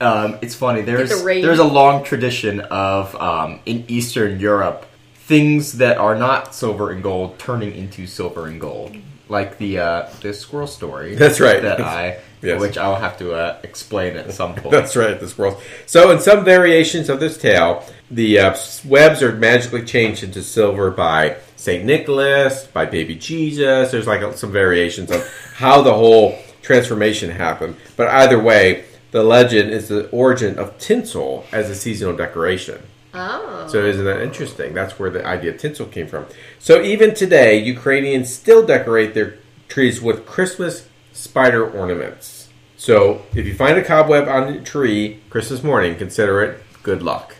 um, 0.00 0.38
it's 0.42 0.54
funny. 0.54 0.80
There's 0.82 1.10
the 1.10 1.24
rain. 1.24 1.42
there's 1.42 1.58
a 1.58 1.64
long 1.64 2.02
tradition 2.04 2.60
of 2.60 3.14
um, 3.16 3.60
in 3.66 3.84
Eastern 3.88 4.40
Europe 4.40 4.86
things 5.14 5.74
that 5.78 5.98
are 5.98 6.16
not 6.16 6.54
silver 6.54 6.90
and 6.90 7.02
gold 7.02 7.38
turning 7.38 7.74
into 7.74 8.06
silver 8.06 8.46
and 8.46 8.60
gold, 8.60 8.96
like 9.28 9.58
the 9.58 9.78
uh, 9.78 10.10
the 10.22 10.32
squirrel 10.32 10.66
story. 10.66 11.14
That's 11.14 11.40
right. 11.40 11.62
That 11.62 11.80
I, 11.80 12.20
Yes. 12.42 12.60
which 12.60 12.78
I'll 12.78 12.96
have 12.96 13.18
to 13.18 13.34
uh, 13.34 13.58
explain 13.62 14.16
at 14.16 14.32
some 14.32 14.54
point. 14.56 14.70
That's 14.70 14.96
right, 14.96 15.18
the 15.18 15.28
squirrels. 15.28 15.62
So, 15.86 16.10
in 16.10 16.20
some 16.20 16.44
variations 16.44 17.08
of 17.08 17.20
this 17.20 17.36
tale, 17.36 17.84
the 18.10 18.38
uh, 18.38 18.56
webs 18.84 19.22
are 19.22 19.32
magically 19.32 19.84
changed 19.84 20.22
into 20.22 20.42
silver 20.42 20.90
by 20.90 21.36
Saint 21.56 21.84
Nicholas, 21.84 22.66
by 22.66 22.86
baby 22.86 23.14
Jesus. 23.14 23.90
There's 23.90 24.06
like 24.06 24.36
some 24.36 24.52
variations 24.52 25.10
of 25.10 25.26
how 25.56 25.82
the 25.82 25.92
whole 25.92 26.38
transformation 26.62 27.30
happened. 27.30 27.76
But 27.96 28.08
either 28.08 28.40
way, 28.40 28.84
the 29.10 29.22
legend 29.22 29.70
is 29.70 29.88
the 29.88 30.08
origin 30.10 30.58
of 30.58 30.78
tinsel 30.78 31.44
as 31.52 31.68
a 31.68 31.74
seasonal 31.74 32.16
decoration. 32.16 32.82
Oh. 33.12 33.66
So 33.68 33.84
isn't 33.84 34.04
that 34.04 34.22
interesting? 34.22 34.72
That's 34.72 34.98
where 34.98 35.10
the 35.10 35.26
idea 35.26 35.52
of 35.52 35.58
tinsel 35.58 35.86
came 35.86 36.06
from. 36.06 36.26
So 36.58 36.82
even 36.82 37.14
today, 37.14 37.58
Ukrainians 37.58 38.32
still 38.32 38.64
decorate 38.64 39.14
their 39.14 39.38
trees 39.68 40.00
with 40.00 40.26
Christmas 40.26 40.88
spider 41.20 41.68
ornaments. 41.68 42.48
So 42.76 43.22
if 43.34 43.46
you 43.46 43.54
find 43.54 43.76
a 43.76 43.84
cobweb 43.84 44.26
on 44.26 44.52
the 44.52 44.60
tree 44.60 45.20
Christmas 45.28 45.62
morning, 45.62 45.96
consider 45.96 46.42
it 46.42 46.62
good 46.82 47.02
luck. 47.02 47.36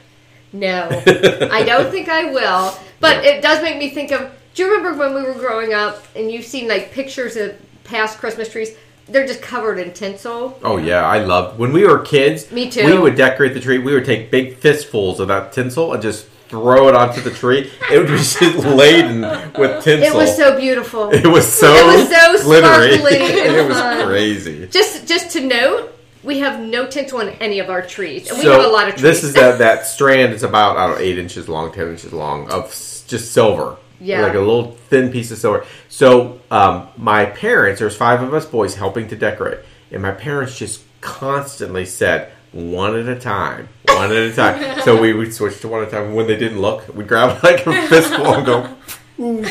No, 0.52 0.88
I 1.06 1.62
don't 1.64 1.90
think 1.90 2.08
I 2.08 2.30
will. 2.30 2.76
But 3.00 3.24
it 3.24 3.42
does 3.42 3.62
make 3.62 3.78
me 3.78 3.90
think 3.90 4.12
of. 4.12 4.30
Do 4.52 4.64
you 4.64 4.76
remember 4.76 4.98
when 4.98 5.14
we 5.14 5.22
were 5.22 5.38
growing 5.38 5.72
up 5.72 6.04
and 6.14 6.30
you've 6.30 6.44
seen 6.44 6.68
like 6.68 6.92
pictures 6.92 7.36
of 7.36 7.58
past 7.84 8.18
Christmas 8.18 8.50
trees? 8.50 8.76
They're 9.08 9.26
just 9.26 9.40
covered 9.40 9.78
in 9.78 9.92
tinsel. 9.92 10.58
Oh 10.62 10.76
yeah, 10.76 11.04
I 11.06 11.20
loved 11.24 11.58
when 11.58 11.72
we 11.72 11.86
were 11.86 12.00
kids. 12.00 12.50
Me 12.52 12.70
too. 12.70 12.84
We 12.84 12.98
would 12.98 13.16
decorate 13.16 13.54
the 13.54 13.60
tree. 13.60 13.78
We 13.78 13.94
would 13.94 14.04
take 14.04 14.30
big 14.30 14.56
fistfuls 14.56 15.20
of 15.20 15.28
that 15.28 15.52
tinsel 15.52 15.92
and 15.92 16.02
just 16.02 16.28
throw 16.50 16.88
it 16.88 16.96
onto 16.96 17.20
the 17.20 17.30
tree. 17.30 17.70
It 17.90 17.98
would 17.98 18.08
be 18.08 18.16
just 18.16 18.40
laden 18.40 19.20
with 19.22 19.84
tinsel. 19.84 20.02
It 20.02 20.14
was 20.14 20.36
so 20.36 20.58
beautiful. 20.58 21.10
It 21.10 21.26
was 21.26 21.50
so. 21.50 21.72
It 21.72 21.86
was 21.86 22.10
so 22.10 22.44
glittery. 22.44 22.98
sparkly 22.98 23.16
it 23.18 23.68
was 23.68 23.76
fun. 23.76 24.06
crazy. 24.06 24.66
Just 24.66 25.06
just 25.06 25.30
to 25.30 25.40
note, 25.40 25.96
we 26.24 26.40
have 26.40 26.60
no 26.60 26.86
tinsel 26.88 27.20
on 27.20 27.28
any 27.40 27.60
of 27.60 27.70
our 27.70 27.82
trees, 27.82 28.28
and 28.28 28.38
we 28.38 28.46
have 28.46 28.64
a 28.64 28.68
lot 28.68 28.88
of 28.88 28.94
trees. 28.94 29.02
This 29.02 29.24
is 29.24 29.34
that 29.34 29.58
that 29.58 29.86
strand 29.86 30.32
is 30.34 30.42
about 30.42 30.76
I 30.76 30.88
don't 30.88 30.96
know 30.96 31.02
eight 31.02 31.18
inches 31.18 31.48
long, 31.48 31.72
ten 31.72 31.88
inches 31.88 32.12
long 32.12 32.50
of 32.50 32.68
just 33.06 33.32
silver. 33.32 33.76
Yeah. 34.02 34.22
like 34.22 34.32
a 34.32 34.38
little 34.38 34.72
thin 34.88 35.12
piece 35.12 35.30
of 35.30 35.36
silver. 35.36 35.66
So 35.90 36.40
um, 36.50 36.88
my 36.96 37.26
parents, 37.26 37.80
there's 37.80 37.94
five 37.94 38.22
of 38.22 38.32
us 38.32 38.46
boys 38.46 38.74
helping 38.74 39.08
to 39.08 39.16
decorate, 39.16 39.58
and 39.92 40.00
my 40.00 40.12
parents 40.12 40.58
just 40.58 40.82
constantly 41.02 41.84
said 41.84 42.32
one 42.52 42.96
at 42.96 43.06
a 43.08 43.20
time, 43.20 43.68
one 43.96 44.10
at 44.12 44.16
a 44.16 44.32
time. 44.34 44.80
so 44.82 45.00
we 45.00 45.12
would 45.12 45.32
switch 45.34 45.60
to 45.60 45.68
one 45.68 45.82
at 45.82 45.88
a 45.88 45.90
time. 45.90 46.14
When 46.14 46.26
they 46.26 46.36
didn't 46.36 46.60
look, 46.60 46.92
we'd 46.94 47.08
grab 47.08 47.40
like 47.42 47.66
a 47.66 47.88
fistful 47.88 48.26
and 48.34 48.46
go 48.46 48.76
and 49.18 49.46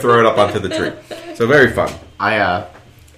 throw 0.00 0.20
it 0.20 0.26
up 0.26 0.38
onto 0.38 0.58
the 0.58 0.68
tree. 0.68 0.92
So 1.36 1.46
very 1.46 1.70
fun. 1.72 1.92
I 2.18 2.38
uh, 2.38 2.66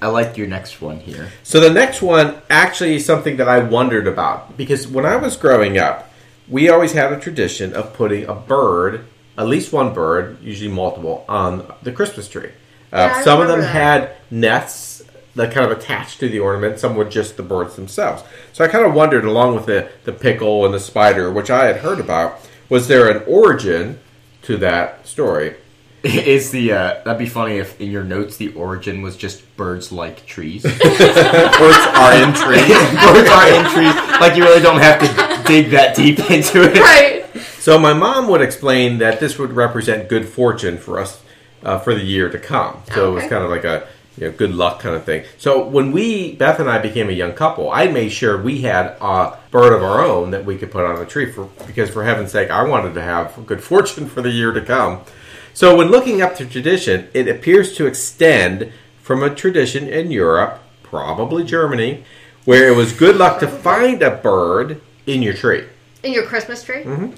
I 0.00 0.08
like 0.08 0.36
your 0.36 0.46
next 0.46 0.80
one 0.80 0.98
here. 1.00 1.28
So 1.42 1.60
the 1.60 1.70
next 1.72 2.02
one 2.02 2.36
actually 2.50 2.96
is 2.96 3.04
something 3.06 3.36
that 3.38 3.48
I 3.48 3.60
wondered 3.60 4.06
about 4.06 4.56
because 4.56 4.86
when 4.86 5.06
I 5.06 5.16
was 5.16 5.36
growing 5.36 5.78
up, 5.78 6.10
we 6.48 6.68
always 6.68 6.92
had 6.92 7.12
a 7.12 7.18
tradition 7.20 7.74
of 7.74 7.94
putting 7.94 8.24
a 8.26 8.34
bird, 8.34 9.06
at 9.38 9.46
least 9.46 9.72
one 9.72 9.92
bird, 9.94 10.38
usually 10.42 10.70
multiple, 10.70 11.24
on 11.28 11.72
the 11.82 11.92
Christmas 11.92 12.28
tree. 12.28 12.50
Uh, 12.92 13.08
Yeah, 13.10 13.22
some 13.22 13.40
of 13.40 13.48
them 13.48 13.60
that. 13.60 13.66
had 13.72 14.10
nests 14.30 14.85
that 15.36 15.52
kind 15.52 15.70
of 15.70 15.78
attached 15.78 16.18
to 16.20 16.28
the 16.28 16.40
ornament. 16.40 16.78
Some 16.78 16.96
were 16.96 17.04
just 17.04 17.36
the 17.36 17.42
birds 17.42 17.76
themselves. 17.76 18.24
So 18.52 18.64
I 18.64 18.68
kind 18.68 18.84
of 18.84 18.94
wondered, 18.94 19.24
along 19.24 19.54
with 19.54 19.66
the 19.66 19.88
the 20.04 20.12
pickle 20.12 20.64
and 20.64 20.74
the 20.74 20.80
spider, 20.80 21.30
which 21.30 21.50
I 21.50 21.66
had 21.66 21.76
heard 21.76 22.00
about, 22.00 22.40
was 22.68 22.88
there 22.88 23.08
an 23.08 23.22
origin 23.26 24.00
to 24.42 24.56
that 24.58 25.06
story? 25.06 25.56
Is 26.02 26.50
the 26.50 26.72
uh, 26.72 26.94
that'd 27.04 27.18
be 27.18 27.26
funny 27.26 27.58
if 27.58 27.80
in 27.80 27.90
your 27.90 28.04
notes 28.04 28.36
the 28.36 28.52
origin 28.54 29.02
was 29.02 29.16
just 29.16 29.56
birds 29.56 29.92
like 29.92 30.26
trees. 30.26 30.62
birds 30.62 30.74
are 30.82 32.14
in 32.14 32.32
trees. 32.34 32.68
birds 33.04 33.30
are 33.30 33.48
in 33.48 33.70
trees. 33.70 34.20
Like 34.20 34.36
you 34.36 34.44
really 34.44 34.62
don't 34.62 34.80
have 34.80 35.00
to 35.00 35.42
dig 35.46 35.70
that 35.70 35.94
deep 35.94 36.18
into 36.30 36.62
it. 36.62 36.78
right. 36.78 37.24
So 37.58 37.78
my 37.78 37.92
mom 37.92 38.28
would 38.28 38.40
explain 38.40 38.98
that 38.98 39.18
this 39.18 39.38
would 39.38 39.52
represent 39.52 40.08
good 40.08 40.28
fortune 40.28 40.78
for 40.78 41.00
us 41.00 41.20
uh, 41.64 41.78
for 41.80 41.94
the 41.94 42.04
year 42.04 42.30
to 42.30 42.38
come. 42.38 42.80
So 42.94 43.10
it 43.10 43.14
was 43.14 43.22
kind 43.22 43.42
of 43.42 43.50
like 43.50 43.64
a 43.64 43.88
you 44.16 44.26
know 44.26 44.32
good 44.32 44.54
luck 44.54 44.80
kind 44.80 44.94
of 44.94 45.04
thing. 45.04 45.24
So 45.38 45.66
when 45.66 45.92
we 45.92 46.34
Beth 46.34 46.60
and 46.60 46.68
I 46.68 46.78
became 46.78 47.08
a 47.08 47.12
young 47.12 47.32
couple, 47.32 47.70
I 47.70 47.86
made 47.88 48.10
sure 48.10 48.40
we 48.40 48.62
had 48.62 48.96
a 49.00 49.36
bird 49.50 49.72
of 49.72 49.82
our 49.82 50.04
own 50.04 50.30
that 50.30 50.44
we 50.44 50.56
could 50.56 50.70
put 50.70 50.84
on 50.84 50.96
the 50.96 51.06
tree 51.06 51.30
for 51.30 51.44
because 51.66 51.90
for 51.90 52.04
heaven's 52.04 52.32
sake, 52.32 52.50
I 52.50 52.62
wanted 52.64 52.94
to 52.94 53.02
have 53.02 53.46
good 53.46 53.62
fortune 53.72 54.08
for 54.08 54.22
the 54.22 54.30
year 54.30 54.52
to 54.52 54.60
come. 54.60 55.02
So 55.54 55.76
when 55.76 55.88
looking 55.88 56.20
up 56.20 56.36
the 56.36 56.44
tradition, 56.44 57.08
it 57.14 57.28
appears 57.28 57.74
to 57.76 57.86
extend 57.86 58.72
from 59.00 59.22
a 59.22 59.34
tradition 59.34 59.88
in 59.88 60.10
Europe, 60.10 60.60
probably 60.82 61.44
Germany, 61.44 62.04
where 62.44 62.68
it 62.68 62.76
was 62.76 62.92
good 62.92 63.16
luck 63.16 63.40
to 63.40 63.48
find 63.48 64.02
a 64.02 64.10
bird 64.10 64.82
in 65.06 65.22
your 65.22 65.32
tree. 65.32 65.64
In 66.02 66.12
your 66.12 66.26
Christmas 66.26 66.62
tree. 66.62 66.82
Mm-hmm. 66.82 67.12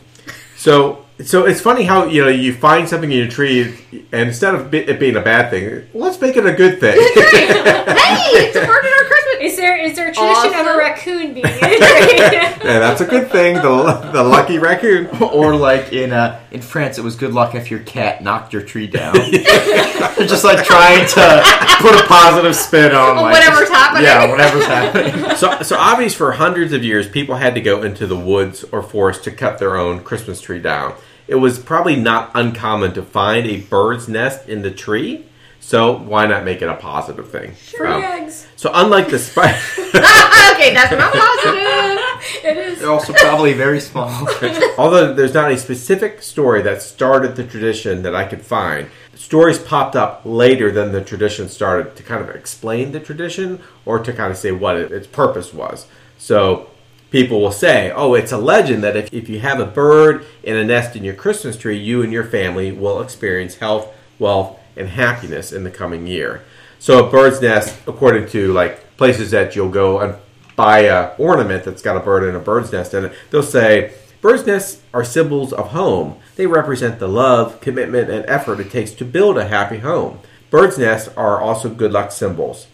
So, 0.56 1.04
so 1.24 1.46
it's 1.46 1.60
funny 1.60 1.84
how 1.84 2.04
you 2.06 2.22
know 2.22 2.28
you 2.28 2.52
find 2.54 2.88
something 2.88 3.10
in 3.10 3.18
your 3.18 3.28
tree, 3.28 3.74
and 4.12 4.28
instead 4.28 4.54
of 4.54 4.72
it 4.72 4.98
being 5.00 5.16
a 5.16 5.20
bad 5.20 5.50
thing, 5.50 5.86
let's 5.94 6.20
make 6.20 6.36
it 6.36 6.46
a 6.46 6.52
good 6.52 6.78
thing. 6.80 6.92
hey, 6.98 8.46
it's 8.46 8.56
a 8.56 8.60
bird 8.60 8.84
in 8.84 8.92
our 8.92 9.04
Christmas. 9.04 9.18
Is 9.40 9.56
there 9.56 9.76
is 9.76 9.96
there 9.96 10.08
a 10.10 10.14
tradition 10.14 10.60
of 10.60 10.66
a 10.66 10.76
raccoon 10.76 11.34
being 11.34 11.46
in 11.46 11.52
it? 11.52 12.18
yeah, 12.64 12.78
that's 12.78 13.00
a 13.00 13.06
good 13.06 13.30
thing. 13.30 13.56
The 13.56 14.10
the 14.12 14.22
lucky 14.22 14.58
raccoon. 14.58 15.08
Or 15.38 15.54
like 15.54 15.92
in 15.92 16.12
uh, 16.12 16.40
in 16.50 16.62
France, 16.62 16.98
it 16.98 17.02
was 17.04 17.14
good 17.14 17.32
luck 17.32 17.54
if 17.54 17.70
your 17.70 17.80
cat 17.80 18.22
knocked 18.22 18.52
your 18.52 18.62
tree 18.62 18.86
down. 18.86 19.14
They're 19.14 20.26
just 20.26 20.42
like 20.42 20.64
trying 20.64 21.06
to 21.06 21.42
put 21.80 21.94
a 21.94 22.04
positive 22.06 22.56
spin 22.56 22.92
on 22.94 23.16
like, 23.16 23.34
Whatever's 23.34 23.68
happening. 23.68 24.04
Yeah, 24.04 24.28
whatever's 24.28 24.64
happening. 24.66 25.36
So, 25.36 25.62
so 25.62 25.76
obvious 25.76 26.14
for 26.14 26.32
hundreds 26.32 26.72
of 26.72 26.82
years, 26.82 27.08
people 27.08 27.36
had 27.36 27.54
to 27.54 27.60
go 27.60 27.82
into 27.82 28.06
the 28.06 28.16
woods 28.16 28.64
or 28.72 28.82
forest 28.82 29.22
to 29.24 29.30
cut 29.30 29.58
their 29.58 29.76
own 29.76 30.02
Christmas 30.02 30.40
tree 30.40 30.60
down. 30.60 30.94
It 31.28 31.36
was 31.36 31.58
probably 31.58 31.94
not 31.96 32.30
uncommon 32.34 32.92
to 32.94 33.02
find 33.02 33.46
a 33.46 33.60
bird's 33.60 34.08
nest 34.08 34.48
in 34.48 34.62
the 34.62 34.70
tree. 34.70 35.26
So 35.60 35.92
why 35.98 36.26
not 36.26 36.44
make 36.44 36.62
it 36.62 36.68
a 36.68 36.74
positive 36.74 37.30
thing? 37.30 37.52
Free 37.52 37.86
Um, 37.86 38.02
eggs. 38.02 38.46
so 38.56 38.70
unlike 38.72 39.08
the 39.10 39.18
spider. 39.18 39.58
okay, 39.78 40.72
that's 40.72 40.92
not 40.92 41.12
positive. 41.14 42.44
It 42.44 42.56
is. 42.56 42.78
They're 42.80 42.90
also 42.90 43.12
probably 43.12 43.52
very 43.52 43.78
small. 43.80 44.08
Although 44.78 45.12
there's 45.12 45.34
not 45.34 45.52
a 45.52 45.58
specific 45.58 46.22
story 46.22 46.62
that 46.62 46.80
started 46.80 47.36
the 47.36 47.44
tradition 47.44 48.02
that 48.02 48.14
I 48.14 48.24
could 48.24 48.40
find, 48.42 48.88
stories 49.14 49.58
popped 49.58 49.94
up 49.96 50.22
later 50.24 50.70
than 50.72 50.92
the 50.92 51.02
tradition 51.04 51.48
started 51.50 51.94
to 51.96 52.02
kind 52.02 52.22
of 52.26 52.34
explain 52.34 52.92
the 52.92 53.00
tradition 53.00 53.60
or 53.84 53.98
to 53.98 54.12
kind 54.12 54.30
of 54.30 54.38
say 54.38 54.52
what 54.52 54.76
it, 54.76 54.90
its 54.90 55.06
purpose 55.06 55.52
was. 55.52 55.86
So 56.16 56.70
people 57.10 57.40
will 57.40 57.52
say, 57.52 57.90
oh, 57.90 58.14
it's 58.14 58.32
a 58.32 58.38
legend 58.38 58.82
that 58.84 58.96
if, 58.96 59.12
if 59.12 59.28
you 59.28 59.40
have 59.40 59.60
a 59.60 59.66
bird 59.66 60.24
in 60.42 60.56
a 60.56 60.64
nest 60.64 60.96
in 60.96 61.04
your 61.04 61.14
Christmas 61.14 61.56
tree, 61.56 61.78
you 61.78 62.02
and 62.02 62.12
your 62.12 62.24
family 62.24 62.72
will 62.72 63.00
experience 63.00 63.56
health, 63.56 63.94
wealth, 64.18 64.58
and 64.76 64.88
happiness 64.88 65.52
in 65.52 65.64
the 65.64 65.70
coming 65.70 66.06
year. 66.06 66.44
So 66.78 67.06
a 67.06 67.10
bird's 67.10 67.40
nest, 67.40 67.76
according 67.86 68.28
to 68.28 68.52
like 68.52 68.96
places 68.96 69.30
that 69.32 69.56
you'll 69.56 69.70
go 69.70 70.00
and 70.00 70.16
buy 70.54 70.80
a 70.80 71.14
ornament 71.18 71.64
that's 71.64 71.82
got 71.82 71.96
a 71.96 72.00
bird 72.00 72.24
and 72.24 72.36
a 72.36 72.40
bird's 72.40 72.72
nest 72.72 72.94
in 72.94 73.06
it, 73.06 73.12
they'll 73.30 73.42
say 73.42 73.94
bird's 74.20 74.46
nests 74.46 74.82
are 74.92 75.04
symbols 75.04 75.52
of 75.52 75.68
home. 75.68 76.16
They 76.36 76.46
represent 76.46 76.98
the 76.98 77.08
love, 77.08 77.60
commitment, 77.60 78.10
and 78.10 78.24
effort 78.26 78.60
it 78.60 78.70
takes 78.70 78.92
to 78.92 79.04
build 79.04 79.38
a 79.38 79.48
happy 79.48 79.78
home. 79.78 80.20
Bird's 80.50 80.78
nests 80.78 81.08
are 81.16 81.40
also 81.40 81.68
good 81.68 81.92
luck 81.92 82.12
symbols. 82.12 82.68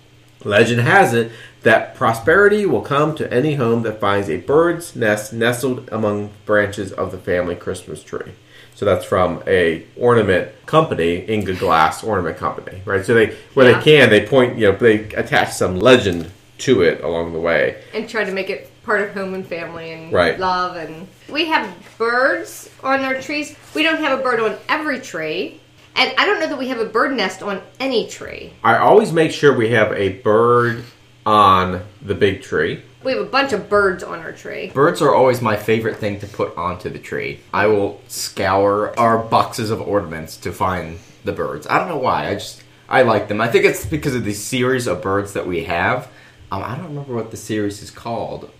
Legend 0.44 0.80
has 0.82 1.14
it 1.14 1.32
that 1.62 1.94
prosperity 1.94 2.66
will 2.66 2.82
come 2.82 3.14
to 3.16 3.32
any 3.32 3.54
home 3.54 3.82
that 3.82 4.00
finds 4.00 4.28
a 4.28 4.36
bird's 4.36 4.94
nest 4.94 5.32
nestled 5.32 5.88
among 5.90 6.30
branches 6.44 6.92
of 6.92 7.10
the 7.10 7.18
family 7.18 7.54
Christmas 7.56 8.02
tree. 8.02 8.32
So 8.74 8.84
that's 8.84 9.04
from 9.04 9.42
a 9.46 9.84
ornament 9.96 10.50
company, 10.66 11.18
Inge-Glas 11.18 12.02
Ornament 12.02 12.36
Company, 12.36 12.82
right? 12.84 13.04
So 13.04 13.14
they, 13.14 13.34
where 13.54 13.70
Yeah. 13.70 13.78
they 13.78 13.84
can, 13.84 14.10
they 14.10 14.26
point, 14.26 14.58
you 14.58 14.70
know, 14.70 14.76
they 14.76 15.04
attach 15.14 15.52
some 15.52 15.78
legend 15.78 16.30
to 16.58 16.82
it 16.82 17.02
along 17.02 17.32
the 17.32 17.38
way. 17.40 17.76
and 17.94 18.08
try 18.08 18.24
to 18.24 18.32
make 18.32 18.50
it 18.50 18.70
part 18.84 19.00
of 19.00 19.14
home 19.14 19.32
and 19.34 19.46
family 19.46 19.92
and 19.92 20.12
Right. 20.12 20.38
love 20.38 20.76
and 20.76 21.08
we 21.28 21.46
have 21.46 21.68
birds 21.98 22.68
on 22.82 23.00
our 23.00 23.14
trees 23.20 23.56
we 23.74 23.82
don't 23.82 23.98
have 23.98 24.18
a 24.18 24.22
bird 24.22 24.38
on 24.40 24.56
every 24.68 25.00
tree 25.00 25.60
and 25.96 26.12
i 26.18 26.24
don't 26.26 26.40
know 26.40 26.46
that 26.48 26.58
we 26.58 26.68
have 26.68 26.78
a 26.80 26.84
bird 26.84 27.16
nest 27.16 27.42
on 27.42 27.60
any 27.80 28.08
tree 28.08 28.52
I 28.62 28.78
always 28.78 29.12
make 29.12 29.30
sure 29.32 29.54
we 29.56 29.70
have 29.70 29.92
a 29.92 30.08
bird 30.20 30.84
on 31.26 31.82
the 32.02 32.14
big 32.14 32.42
tree. 32.42 32.82
we 33.02 33.12
have 33.12 33.20
a 33.22 33.24
bunch 33.30 33.52
of 33.52 33.68
birds 33.68 34.02
on 34.02 34.20
our 34.20 34.32
tree 34.32 34.70
Birds 34.74 35.00
are 35.00 35.14
always 35.14 35.40
my 35.40 35.56
favorite 35.56 35.96
thing 35.96 36.20
to 36.20 36.26
put 36.26 36.56
onto 36.56 36.88
the 36.90 36.98
tree. 36.98 37.40
I 37.52 37.66
will 37.66 38.00
scour 38.08 38.98
our 38.98 39.18
boxes 39.18 39.70
of 39.70 39.80
ornaments 39.80 40.36
to 40.38 40.52
find 40.52 40.98
the 41.24 41.32
birds. 41.32 41.66
I 41.66 41.78
don't 41.78 41.88
know 41.88 41.96
why. 41.98 42.28
I 42.28 42.34
just 42.34 42.62
I 42.88 43.02
like 43.02 43.28
them. 43.28 43.40
I 43.40 43.48
think 43.48 43.64
it's 43.64 43.86
because 43.86 44.14
of 44.14 44.24
the 44.24 44.34
series 44.34 44.86
of 44.86 45.00
birds 45.00 45.32
that 45.32 45.46
we 45.46 45.64
have. 45.64 46.08
Um, 46.52 46.62
I 46.62 46.76
don't 46.76 46.88
remember 46.88 47.14
what 47.14 47.30
the 47.30 47.38
series 47.38 47.82
is 47.82 47.90
called, 47.90 48.50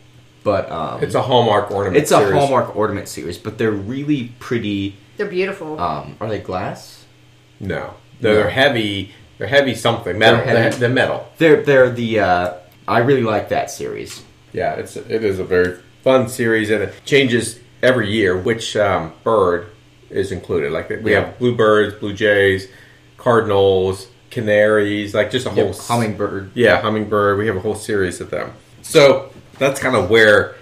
but 0.42 0.70
um, 0.70 1.02
It's 1.02 1.14
a 1.14 1.20
Hallmark 1.22 1.70
ornament. 1.70 1.98
it's 1.98 2.10
a 2.10 2.16
series. 2.16 2.32
Hallmark 2.34 2.74
ornament 2.74 3.08
series. 3.08 3.36
But 3.36 3.58
they're 3.58 3.70
really 3.70 4.32
pretty. 4.40 4.96
they're 5.18 5.26
beautiful 5.26 5.78
Um, 5.78 6.16
are 6.20 6.28
they 6.30 6.38
glass? 6.38 7.03
No, 7.66 7.76
no, 7.78 7.94
No. 8.20 8.34
they're 8.34 8.50
heavy. 8.50 9.12
They're 9.38 9.48
heavy 9.48 9.74
something 9.74 10.16
metal. 10.18 10.44
They're 10.44 10.62
heavy. 10.62 10.76
They're, 10.76 10.88
metal. 10.88 11.28
They're 11.38 11.62
they're 11.62 11.90
the. 11.90 12.20
Uh, 12.20 12.52
I 12.86 12.98
really 12.98 13.22
like 13.22 13.48
that 13.48 13.70
series. 13.70 14.22
Yeah, 14.52 14.74
it's 14.74 14.96
it 14.96 15.24
is 15.24 15.38
a 15.38 15.44
very 15.44 15.78
fun 16.02 16.28
series, 16.28 16.70
and 16.70 16.82
it 16.82 16.94
changes 17.04 17.58
every 17.82 18.10
year 18.10 18.36
which 18.36 18.76
um, 18.76 19.12
bird 19.24 19.66
is 20.10 20.30
included. 20.32 20.70
Like 20.72 20.88
we 20.90 21.12
Yeah. 21.12 21.24
have 21.26 21.38
bluebirds, 21.38 21.94
blue 21.96 22.12
jays, 22.12 22.68
cardinals, 23.18 24.06
canaries, 24.30 25.14
like 25.14 25.30
just 25.30 25.46
a 25.46 25.50
whole 25.50 25.66
Yep, 25.66 25.76
hummingbird. 25.76 26.50
Yeah, 26.54 26.80
hummingbird. 26.80 27.38
We 27.38 27.46
have 27.46 27.56
a 27.56 27.60
whole 27.60 27.74
series 27.74 28.20
of 28.20 28.30
them. 28.30 28.52
So 28.82 29.30
that's 29.58 29.80
kind 29.80 29.96
of 29.96 30.10
where 30.10 30.54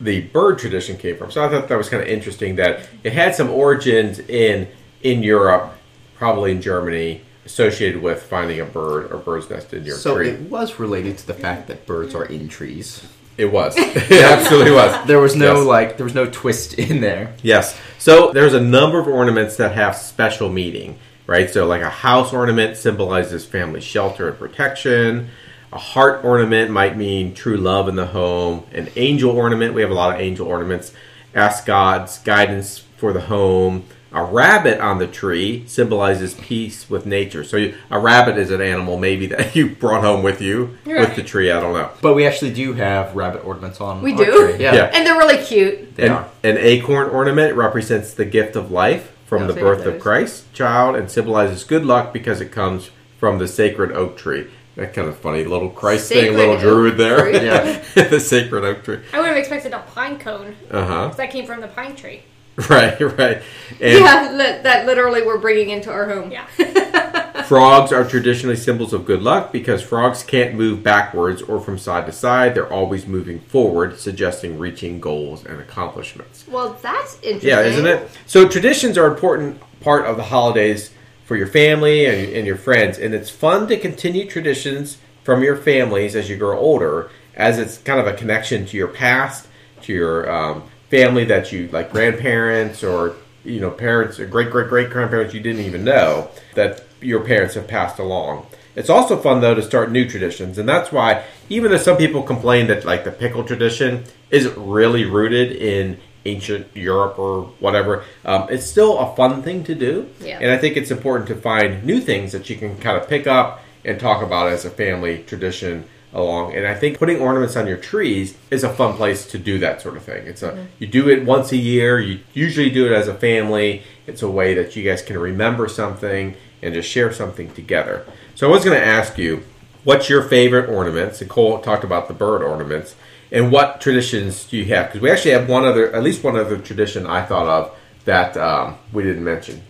the 0.00 0.22
bird 0.22 0.58
tradition 0.58 0.96
came 0.96 1.16
from. 1.16 1.30
So 1.30 1.44
I 1.44 1.48
thought 1.48 1.68
that 1.68 1.78
was 1.78 1.88
kind 1.88 2.02
of 2.02 2.08
interesting 2.08 2.56
that 2.56 2.80
it 3.04 3.12
had 3.12 3.34
some 3.34 3.50
origins 3.50 4.18
in 4.18 4.68
in 5.02 5.22
Europe, 5.22 5.72
probably 6.18 6.50
in 6.52 6.60
Germany, 6.62 7.22
associated 7.44 8.02
with 8.02 8.22
finding 8.22 8.60
a 8.60 8.64
bird 8.64 9.12
or 9.12 9.18
bird's 9.18 9.48
nest 9.50 9.72
in 9.72 9.84
your 9.84 9.96
So 9.96 10.16
tree. 10.16 10.30
it 10.30 10.40
was 10.50 10.78
related 10.78 11.18
to 11.18 11.26
the 11.26 11.34
fact 11.34 11.68
that 11.68 11.86
birds 11.86 12.14
are 12.14 12.24
in 12.24 12.48
trees. 12.48 13.06
It 13.36 13.52
was. 13.52 13.74
it 13.78 14.24
absolutely 14.24 14.72
was. 14.72 15.06
There 15.06 15.20
was 15.20 15.36
no 15.36 15.56
Yes. 15.58 15.66
like 15.66 15.96
there 15.98 16.04
was 16.04 16.14
no 16.14 16.26
twist 16.26 16.74
in 16.74 17.00
there. 17.00 17.34
Yes. 17.42 17.78
So 17.98 18.32
there's 18.32 18.54
a 18.54 18.60
number 18.60 18.98
of 18.98 19.06
ornaments 19.08 19.56
that 19.56 19.74
have 19.74 19.94
special 19.96 20.48
meaning, 20.48 20.98
right? 21.26 21.48
So 21.50 21.66
like 21.66 21.82
a 21.82 21.90
house 21.90 22.32
ornament 22.32 22.76
symbolizes 22.76 23.44
family 23.44 23.80
shelter 23.80 24.28
and 24.28 24.38
protection. 24.38 25.28
A 25.72 25.78
heart 25.78 26.24
ornament 26.24 26.70
might 26.70 26.96
mean 26.96 27.34
true 27.34 27.56
love 27.58 27.88
in 27.88 27.96
the 27.96 28.06
home. 28.06 28.64
An 28.72 28.88
angel 28.96 29.32
ornament, 29.32 29.74
we 29.74 29.82
have 29.82 29.90
a 29.90 29.94
lot 29.94 30.14
of 30.14 30.20
angel 30.20 30.46
ornaments, 30.46 30.92
ask 31.34 31.66
God's 31.66 32.18
guidance 32.20 32.78
for 32.96 33.12
the 33.12 33.20
home. 33.20 33.84
A 34.16 34.24
rabbit 34.24 34.80
on 34.80 34.98
the 34.98 35.06
tree 35.06 35.64
symbolizes 35.66 36.32
peace 36.34 36.88
with 36.88 37.04
nature. 37.04 37.44
So 37.44 37.58
you, 37.58 37.74
a 37.90 37.98
rabbit 37.98 38.38
is 38.38 38.50
an 38.50 38.62
animal 38.62 38.96
maybe 38.98 39.26
that 39.26 39.54
you 39.56 39.68
brought 39.76 40.02
home 40.02 40.22
with 40.22 40.40
you 40.40 40.76
with 40.86 40.96
Right. 40.96 41.14
the 41.14 41.22
tree. 41.22 41.50
I 41.50 41.60
don't 41.60 41.74
know. 41.74 41.90
But 42.00 42.14
we 42.14 42.26
actually 42.26 42.54
do 42.54 42.72
have 42.72 43.14
rabbit 43.14 43.44
ornaments 43.44 43.78
on. 43.80 44.00
We 44.02 44.12
our 44.14 44.24
do? 44.24 44.52
tree. 44.52 44.62
Yeah. 44.64 44.74
Yeah. 44.74 44.90
and 44.94 45.06
they're 45.06 45.18
really 45.18 45.44
cute 45.44 45.94
They 45.96 46.06
An, 46.06 46.12
are. 46.12 46.28
an 46.42 46.56
acorn 46.58 47.10
ornament 47.10 47.54
represents 47.56 48.14
the 48.14 48.24
gift 48.24 48.56
of 48.56 48.70
life 48.70 49.12
from 49.26 49.42
Yes, 49.42 49.54
the 49.54 49.60
birth 49.60 49.78
of 49.84 49.94
those. 49.94 50.02
Christ 50.02 50.52
child 50.54 50.96
and 50.96 51.10
symbolizes 51.10 51.62
good 51.64 51.84
luck 51.84 52.12
because 52.14 52.40
it 52.40 52.50
comes 52.50 52.90
from 53.18 53.36
the 53.38 53.46
sacred 53.46 53.92
oak 53.92 54.16
tree. 54.16 54.46
That 54.76 54.94
kind 54.94 55.08
of 55.08 55.18
funny 55.18 55.44
little 55.44 55.68
Christ 55.70 56.08
thing, 56.10 56.34
little 56.34 56.58
druid 56.58 56.96
there. 56.96 57.20
tree. 57.20 57.46
Yeah. 57.46 57.82
the 58.08 58.20
sacred 58.20 58.64
oak 58.64 58.82
tree. 58.84 59.00
I 59.12 59.18
would 59.18 59.28
have 59.28 59.36
expected 59.36 59.72
a 59.74 59.80
pine 59.94 60.18
cone. 60.18 60.54
Uh 60.70 60.86
huh. 60.86 61.08
'cause 61.08 61.16
That 61.16 61.30
came 61.30 61.44
from 61.46 61.60
the 61.60 61.68
pine 61.68 61.94
tree. 61.96 62.22
Right, 62.70 62.98
right. 63.00 63.42
And 63.80 63.98
yeah 64.00 64.30
li- 64.32 64.62
that 64.62 64.86
literally 64.86 65.22
we're 65.22 65.38
bringing 65.38 65.70
into 65.70 65.90
our 65.90 66.08
home 66.08 66.30
Yeah. 66.32 66.46
frogs 67.44 67.92
are 67.92 68.04
traditionally 68.04 68.56
symbols 68.56 68.92
of 68.92 69.04
good 69.04 69.22
luck 69.22 69.52
because 69.52 69.82
frogs 69.82 70.22
can't 70.22 70.54
move 70.54 70.82
backwards 70.82 71.42
or 71.42 71.60
from 71.60 71.78
side 71.78 72.06
to 72.06 72.12
side. 72.12 72.54
They're 72.54 72.72
always 72.72 73.06
moving 73.06 73.40
forward, 73.40 73.98
suggesting 73.98 74.58
reaching 74.58 75.00
goals 75.00 75.44
and 75.44 75.60
accomplishments. 75.60 76.44
well 76.48 76.76
that's 76.82 77.16
interesting 77.22 77.48
Yeah, 77.50 77.60
isn't 77.60 77.86
it? 77.86 78.08
So 78.26 78.48
traditions 78.48 78.96
are 78.98 79.06
an 79.06 79.12
important 79.12 79.60
part 79.80 80.06
of 80.06 80.16
the 80.16 80.24
holidays 80.24 80.90
for 81.26 81.36
your 81.36 81.46
family 81.46 82.06
and, 82.06 82.32
and 82.36 82.46
your 82.46 82.56
friends, 82.56 82.98
and 82.98 83.12
it's 83.14 83.30
fun 83.30 83.68
to 83.68 83.76
continue 83.76 84.28
traditions 84.28 84.98
from 85.24 85.42
your 85.42 85.56
families 85.56 86.14
as 86.16 86.30
you 86.30 86.36
grow 86.36 86.56
older, 86.58 87.10
as 87.34 87.58
it's 87.58 87.78
kind 87.78 87.98
of 88.00 88.06
a 88.06 88.12
connection 88.14 88.64
to 88.66 88.76
your 88.76 88.86
past, 88.88 89.46
to 89.82 89.92
your 89.92 90.30
um, 90.30 90.62
family 90.90 91.24
that 91.24 91.52
you 91.52 91.68
like 91.68 91.92
grandparents 91.92 92.84
or 92.84 93.16
you 93.44 93.60
know 93.60 93.70
parents 93.70 94.18
or 94.18 94.26
great 94.26 94.50
great 94.50 94.68
great 94.68 94.90
grandparents 94.90 95.34
you 95.34 95.40
didn't 95.40 95.64
even 95.64 95.84
know 95.84 96.28
that 96.54 96.84
your 97.00 97.20
parents 97.20 97.54
have 97.54 97.68
passed 97.68 97.98
along. 97.98 98.46
It's 98.74 98.90
also 98.90 99.16
fun 99.16 99.40
though 99.40 99.54
to 99.54 99.62
start 99.62 99.90
new 99.90 100.08
traditions, 100.08 100.58
and 100.58 100.68
that's 100.68 100.92
why 100.92 101.24
even 101.48 101.70
though 101.70 101.78
some 101.78 101.96
people 101.96 102.22
complain 102.22 102.66
that 102.68 102.84
like 102.84 103.04
the 103.04 103.12
pickle 103.12 103.44
tradition 103.44 104.04
isn't 104.30 104.56
really 104.56 105.04
rooted 105.04 105.52
in 105.52 105.98
ancient 106.26 106.66
Europe 106.74 107.18
or 107.18 107.44
whatever, 107.60 108.04
um, 108.24 108.48
it's 108.50 108.66
still 108.66 108.98
a 108.98 109.14
fun 109.14 109.42
thing 109.42 109.62
to 109.64 109.74
do. 109.74 110.08
Yeah. 110.20 110.38
And 110.40 110.50
I 110.50 110.58
think 110.58 110.76
it's 110.76 110.90
important 110.90 111.28
to 111.28 111.36
find 111.36 111.84
new 111.84 112.00
things 112.00 112.32
that 112.32 112.50
you 112.50 112.56
can 112.56 112.76
kind 112.78 112.96
of 112.96 113.08
pick 113.08 113.26
up 113.26 113.62
and 113.84 113.98
talk 114.00 114.22
about 114.22 114.48
as 114.48 114.64
a 114.64 114.70
family 114.70 115.22
tradition 115.26 115.84
along. 116.16 116.54
And 116.54 116.66
I 116.66 116.74
think 116.74 116.98
putting 116.98 117.20
ornaments 117.20 117.56
on 117.56 117.66
your 117.66 117.76
trees 117.76 118.36
is 118.50 118.64
a 118.64 118.72
fun 118.72 118.96
place 118.96 119.26
to 119.26 119.38
do 119.38 119.58
that 119.58 119.82
sort 119.82 119.96
of 119.96 120.02
thing. 120.02 120.26
It's 120.26 120.42
a 120.42 120.66
you 120.78 120.86
do 120.86 121.08
it 121.08 121.24
once 121.24 121.52
a 121.52 121.56
year. 121.56 122.00
You 122.00 122.20
usually 122.32 122.70
do 122.70 122.86
it 122.86 122.92
as 122.92 123.06
a 123.06 123.14
family. 123.14 123.82
It's 124.06 124.22
a 124.22 124.30
way 124.30 124.54
that 124.54 124.74
you 124.74 124.82
guys 124.82 125.02
can 125.02 125.18
remember 125.18 125.68
something 125.68 126.34
and 126.62 126.74
just 126.74 126.88
share 126.88 127.12
something 127.12 127.52
together. 127.52 128.06
So 128.34 128.48
I 128.48 128.50
was 128.50 128.64
going 128.64 128.78
to 128.80 128.84
ask 128.84 129.18
you, 129.18 129.44
what's 129.84 130.08
your 130.08 130.22
favorite 130.22 130.70
ornaments? 130.70 131.20
And 131.20 131.28
Cole 131.28 131.60
talked 131.60 131.84
about 131.84 132.08
the 132.08 132.14
bird 132.14 132.42
ornaments. 132.42 132.96
And 133.30 133.52
what 133.52 133.80
traditions 133.80 134.44
do 134.44 134.56
you 134.56 134.64
have? 134.66 134.86
Because 134.86 135.00
we 135.02 135.10
actually 135.10 135.32
have 135.32 135.48
one 135.48 135.64
other, 135.64 135.94
at 135.94 136.02
least 136.02 136.24
one 136.24 136.36
other 136.36 136.56
tradition 136.58 137.06
I 137.06 137.24
thought 137.26 137.46
of 137.46 137.76
that 138.06 138.36
um, 138.36 138.78
we 138.92 139.02
didn't 139.02 139.24
mention. 139.24 139.62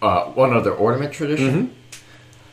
Uh, 0.00 0.26
one 0.26 0.54
other 0.54 0.72
ornament 0.72 1.12
tradition. 1.12 1.66
Mm-hmm. 1.66 1.74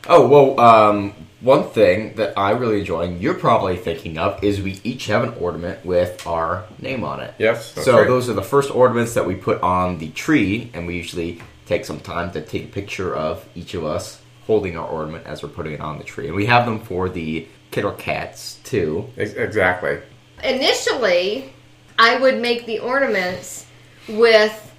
Oh 0.09 0.27
well, 0.27 0.59
um, 0.59 1.13
one 1.39 1.69
thing 1.69 2.15
that 2.15 2.37
I 2.37 2.51
really 2.51 2.79
enjoy, 2.79 3.01
and 3.01 3.21
you're 3.21 3.35
probably 3.35 3.75
thinking 3.75 4.17
of, 4.17 4.43
is 4.43 4.61
we 4.61 4.79
each 4.83 5.05
have 5.07 5.23
an 5.23 5.33
ornament 5.39 5.85
with 5.85 6.25
our 6.25 6.65
name 6.79 7.03
on 7.03 7.19
it. 7.19 7.33
Yes, 7.37 7.73
that's 7.73 7.85
so 7.85 7.99
right. 7.99 8.07
those 8.07 8.29
are 8.29 8.33
the 8.33 8.41
first 8.41 8.73
ornaments 8.73 9.13
that 9.13 9.25
we 9.25 9.35
put 9.35 9.61
on 9.61 9.99
the 9.99 10.09
tree, 10.09 10.71
and 10.73 10.87
we 10.87 10.95
usually 10.95 11.41
take 11.65 11.85
some 11.85 11.99
time 11.99 12.31
to 12.31 12.41
take 12.41 12.65
a 12.65 12.67
picture 12.67 13.15
of 13.15 13.47
each 13.55 13.73
of 13.73 13.85
us 13.85 14.21
holding 14.47 14.77
our 14.77 14.87
ornament 14.87 15.25
as 15.27 15.43
we're 15.43 15.49
putting 15.49 15.73
it 15.73 15.81
on 15.81 15.97
the 15.97 16.03
tree, 16.03 16.27
and 16.27 16.35
we 16.35 16.45
have 16.45 16.65
them 16.65 16.79
for 16.79 17.09
the 17.09 17.47
Kit 17.69 17.85
Cats 17.97 18.59
too. 18.63 19.07
Exactly. 19.17 19.99
initially 20.43 21.53
i 21.99 22.17
would 22.19 22.39
make 22.39 22.65
the 22.65 22.79
ornaments 22.79 23.65
with 24.07 24.73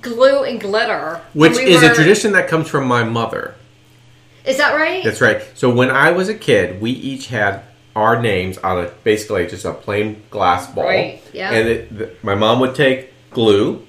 glue 0.00 0.42
and 0.42 0.60
glitter 0.60 1.20
Which 1.32 1.56
When 1.56 1.64
we 1.64 1.72
is 1.72 1.82
a 1.82 1.94
tradition 1.94 2.32
that 2.32 2.48
comes 2.48 2.68
from 2.68 2.86
my 2.86 3.04
mother. 3.04 3.54
Is 4.50 4.58
that 4.58 4.74
right 4.74 5.02
That's 5.04 5.20
right. 5.20 5.42
So 5.54 5.70
when 5.72 5.90
I 5.90 6.10
was 6.12 6.28
a 6.28 6.34
kid, 6.34 6.80
we 6.80 6.90
each 6.90 7.28
had 7.28 7.62
our 7.96 8.20
names 8.20 8.58
on 8.58 8.84
a 8.84 8.88
basically 9.04 9.46
just 9.46 9.64
a 9.64 9.72
plain 9.72 10.22
glass 10.30 10.66
ball. 10.72 10.84
Right, 10.84 11.22
yeah. 11.32 11.50
And 11.52 11.68
it, 11.68 11.98
the, 11.98 12.10
my 12.22 12.34
mom 12.34 12.60
would 12.60 12.74
take 12.74 13.12
glue, 13.30 13.86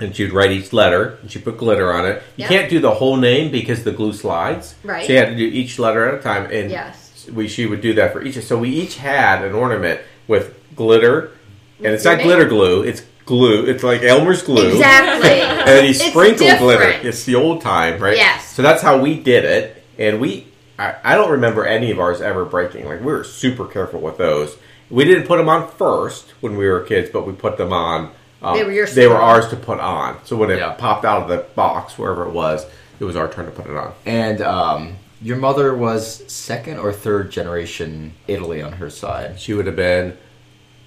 and 0.00 0.14
she'd 0.14 0.32
write 0.32 0.50
each 0.52 0.72
letter, 0.72 1.18
and 1.22 1.30
she 1.30 1.38
put 1.38 1.58
glitter 1.58 1.92
on 1.92 2.06
it. 2.06 2.16
You 2.36 2.42
Yeah. 2.44 2.48
can't 2.48 2.70
do 2.70 2.78
the 2.80 2.92
whole 2.92 3.16
name 3.16 3.50
because 3.50 3.84
the 3.84 3.92
glue 3.92 4.12
slides. 4.12 4.74
Right. 4.84 5.06
So 5.06 5.12
you 5.12 5.18
had 5.18 5.28
to 5.30 5.36
do 5.36 5.44
each 5.44 5.78
letter 5.78 6.08
at 6.08 6.14
a 6.14 6.22
time, 6.22 6.44
and 6.50 6.70
Yes. 6.70 7.26
we 7.32 7.48
she 7.48 7.66
would 7.66 7.80
do 7.80 7.94
that 7.94 8.12
for 8.12 8.22
each. 8.22 8.40
So 8.42 8.58
we 8.58 8.70
each 8.70 8.96
had 8.98 9.44
an 9.44 9.54
ornament 9.54 10.00
with 10.28 10.54
glitter, 10.76 11.30
and 11.78 11.88
it's 11.94 12.04
your 12.04 12.12
not 12.14 12.18
name. 12.18 12.26
glitter 12.28 12.44
glue; 12.46 12.82
it's 12.82 13.02
glue. 13.26 13.64
It's 13.66 13.82
like 13.82 14.02
Elmer's 14.02 14.42
glue. 14.42 14.70
Exactly. 14.72 15.40
And 15.40 15.86
he 15.86 15.92
sprinkled 15.92 16.58
glitter. 16.58 16.90
It's 17.06 17.24
the 17.24 17.34
old 17.36 17.60
time, 17.60 18.00
right? 18.00 18.16
Yes. 18.16 18.54
So 18.54 18.62
that's 18.62 18.82
how 18.82 18.98
we 19.00 19.18
did 19.18 19.44
it, 19.44 19.81
and 19.98 20.20
we. 20.20 20.46
I, 20.78 20.94
I 21.04 21.14
don't 21.16 21.30
remember 21.30 21.66
any 21.66 21.90
of 21.90 22.00
ours 22.00 22.20
ever 22.20 22.44
breaking. 22.44 22.86
Like 22.86 23.00
we 23.00 23.06
were 23.06 23.24
super 23.24 23.66
careful 23.66 24.00
with 24.00 24.16
those. 24.16 24.56
We 24.90 25.04
didn't 25.04 25.26
put 25.26 25.36
them 25.36 25.48
on 25.48 25.70
first 25.72 26.30
when 26.40 26.56
we 26.56 26.66
were 26.66 26.80
kids, 26.80 27.10
but 27.12 27.26
we 27.26 27.32
put 27.34 27.56
them 27.58 27.72
on. 27.72 28.10
Um, 28.42 28.56
They 28.56 28.64
were 28.64 28.72
yours 28.72 28.94
They 28.94 29.06
were 29.06 29.16
ours 29.16 29.48
to 29.48 29.56
put 29.56 29.80
on. 29.80 30.18
So 30.24 30.34
when 30.36 30.50
it 30.50 30.58
Yeah. 30.58 30.72
popped 30.72 31.04
out 31.04 31.22
of 31.22 31.28
the 31.28 31.38
box, 31.54 31.96
wherever 31.98 32.26
it 32.26 32.32
was, 32.32 32.66
it 32.98 33.04
was 33.04 33.16
our 33.16 33.28
turn 33.28 33.44
to 33.46 33.50
put 33.52 33.66
it 33.66 33.76
on. 33.76 33.92
And 34.06 34.40
um, 34.40 34.96
your 35.20 35.36
mother 35.36 35.74
was 35.74 36.24
second 36.30 36.78
or 36.78 36.92
third 36.92 37.30
generation 37.30 38.14
Italy 38.26 38.60
on 38.62 38.72
her 38.72 38.90
side. 38.90 39.38
She 39.38 39.52
would 39.54 39.66
have 39.66 39.76
been. 39.76 40.16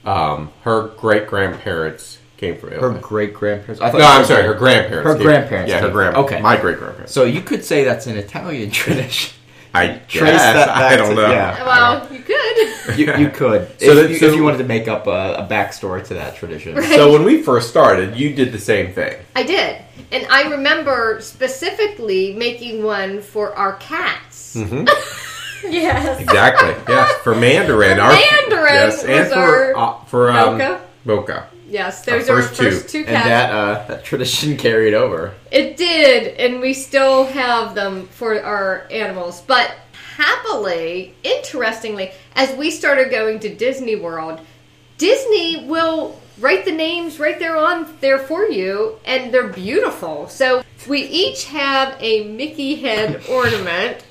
Um, 0.04 0.52
her 0.64 0.90
great 0.90 1.28
grandparents 1.28 2.20
came 2.38 2.58
from 2.58 2.72
Her 2.72 2.90
great 3.02 3.34
grandparents. 3.34 3.82
I 3.82 3.90
thought 3.92 4.00
no, 4.00 4.06
I'm 4.06 4.26
sorry. 4.26 4.44
Her 4.44 4.54
grandparents. 4.54 5.08
Her 5.08 5.16
came- 5.16 5.24
grandparents 5.24 5.70
Yeah, 5.70 5.80
her 5.80 5.88
came- 5.88 5.94
grandma. 5.94 6.20
okay. 6.22 6.42
my 6.42 6.58
great 6.58 6.78
grandparents. 6.80 7.14
So 7.14 7.24
you 7.24 7.42
could 7.42 7.64
say 7.64 7.84
that's 7.84 8.08
an 8.08 8.18
Italian 8.18 8.72
tradition. 8.82 9.34
I 9.74 10.00
Trace 10.08 10.32
guess. 10.32 10.54
that 10.54 10.68
back 10.76 10.94
I 10.94 10.96
don't 10.98 11.10
to- 11.10 11.16
know. 11.16 11.32
yeah. 11.32 11.66
well, 11.66 12.14
you 12.14 12.20
could. 12.22 12.98
You, 12.98 13.14
you 13.26 13.30
could, 13.30 13.68
So 13.80 13.88
if, 13.88 13.96
that- 13.96 14.10
you, 14.12 14.18
so- 14.18 14.26
if 14.28 14.36
you 14.36 14.44
wanted 14.44 14.60
to 14.60 14.64
make 14.66 14.88
up 14.88 15.08
a, 15.08 15.36
a 15.36 15.48
backstory 15.50 16.06
to 16.08 16.14
that 16.16 16.36
tradition. 16.36 16.82
So 16.84 17.12
when 17.12 17.24
we 17.24 17.42
first 17.42 17.70
started, 17.70 18.16
you 18.16 18.34
did 18.34 18.52
the 18.52 18.60
same 18.60 18.94
thing. 18.94 19.16
I 19.36 19.44
did. 19.44 19.82
And 20.12 20.26
I 20.30 20.50
remember 20.50 21.20
specifically 21.22 22.34
making 22.36 22.84
one 22.84 23.22
for 23.22 23.54
our 23.56 23.74
cats. 23.78 24.56
Mm-hmm. 24.56 24.86
Yes. 25.72 26.20
Exactly. 26.22 26.70
yes, 26.94 27.12
for 27.24 27.34
Mandarin. 27.34 28.00
our, 28.00 28.12
Mandarin 28.12 28.74
Yes, 28.74 29.04
and 29.04 29.24
was 29.26 29.34
for 29.34 29.76
our 29.76 29.76
uh, 29.78 30.06
for 30.06 30.32
um, 30.32 30.58
Mocha. 30.60 30.82
Mocha. 31.06 31.50
Yes, 31.68 32.08
Our 32.08 32.20
those 32.20 32.30
are 32.30 32.36
our 32.36 32.42
first 32.42 32.56
two. 32.56 32.72
first 32.72 32.90
two 32.90 33.00
And 33.00 33.16
that 33.16 33.52
uh, 33.52 33.88
that 33.88 34.04
tradition 34.04 34.58
carried 34.68 34.94
over. 34.94 35.34
It 35.52 35.78
did, 35.78 36.36
and 36.38 36.60
we 36.60 36.74
still 36.74 37.26
have 37.26 37.76
them 37.76 38.08
for 38.08 38.42
our 38.42 38.88
animals. 38.92 39.42
But 39.42 39.76
happily, 40.16 41.16
interestingly, 41.24 42.12
as 42.36 42.56
we 42.56 42.72
started 42.72 43.10
going 43.10 43.40
to 43.40 43.54
Disney 43.54 43.96
World, 43.96 44.42
Disney 44.98 45.66
will 45.66 46.20
write 46.40 46.66
the 46.66 46.72
names 46.72 47.20
right 47.20 47.40
there 47.40 47.58
on 47.58 47.98
there 48.00 48.20
for 48.20 48.46
you, 48.46 49.00
and 49.06 49.34
they're 49.34 49.48
beautiful. 49.48 50.30
So 50.30 50.64
we 50.88 51.02
each 51.02 51.46
have 51.46 51.98
a 52.00 52.28
Mickey 52.28 52.76
head 52.76 53.24
ornament 53.30 54.06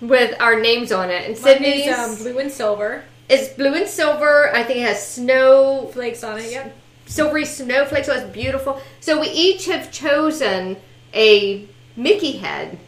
with 0.00 0.40
our 0.40 0.60
names 0.60 0.92
on 0.92 1.10
it. 1.10 1.24
And 1.26 1.34
Mine 1.34 1.42
Sydney's 1.42 1.86
is 1.86 1.98
um, 1.98 2.16
blue 2.16 2.38
and 2.38 2.50
silver 2.50 3.04
is 3.32 3.48
blue 3.50 3.74
and 3.74 3.88
silver. 3.88 4.54
I 4.54 4.62
think 4.62 4.80
it 4.80 4.86
has 4.86 5.06
snow 5.06 5.88
flakes 5.92 6.22
on 6.22 6.38
it. 6.38 6.50
Yep. 6.52 6.76
Silvery 7.12 7.44
snowflakes, 7.44 8.06
so 8.06 8.14
it's 8.14 8.30
beautiful. 8.32 8.80
So 9.00 9.20
we 9.20 9.28
each 9.28 9.66
have 9.66 9.92
chosen 9.92 10.76
a 11.14 11.66
Mickey 11.96 12.38
head, 12.38 12.78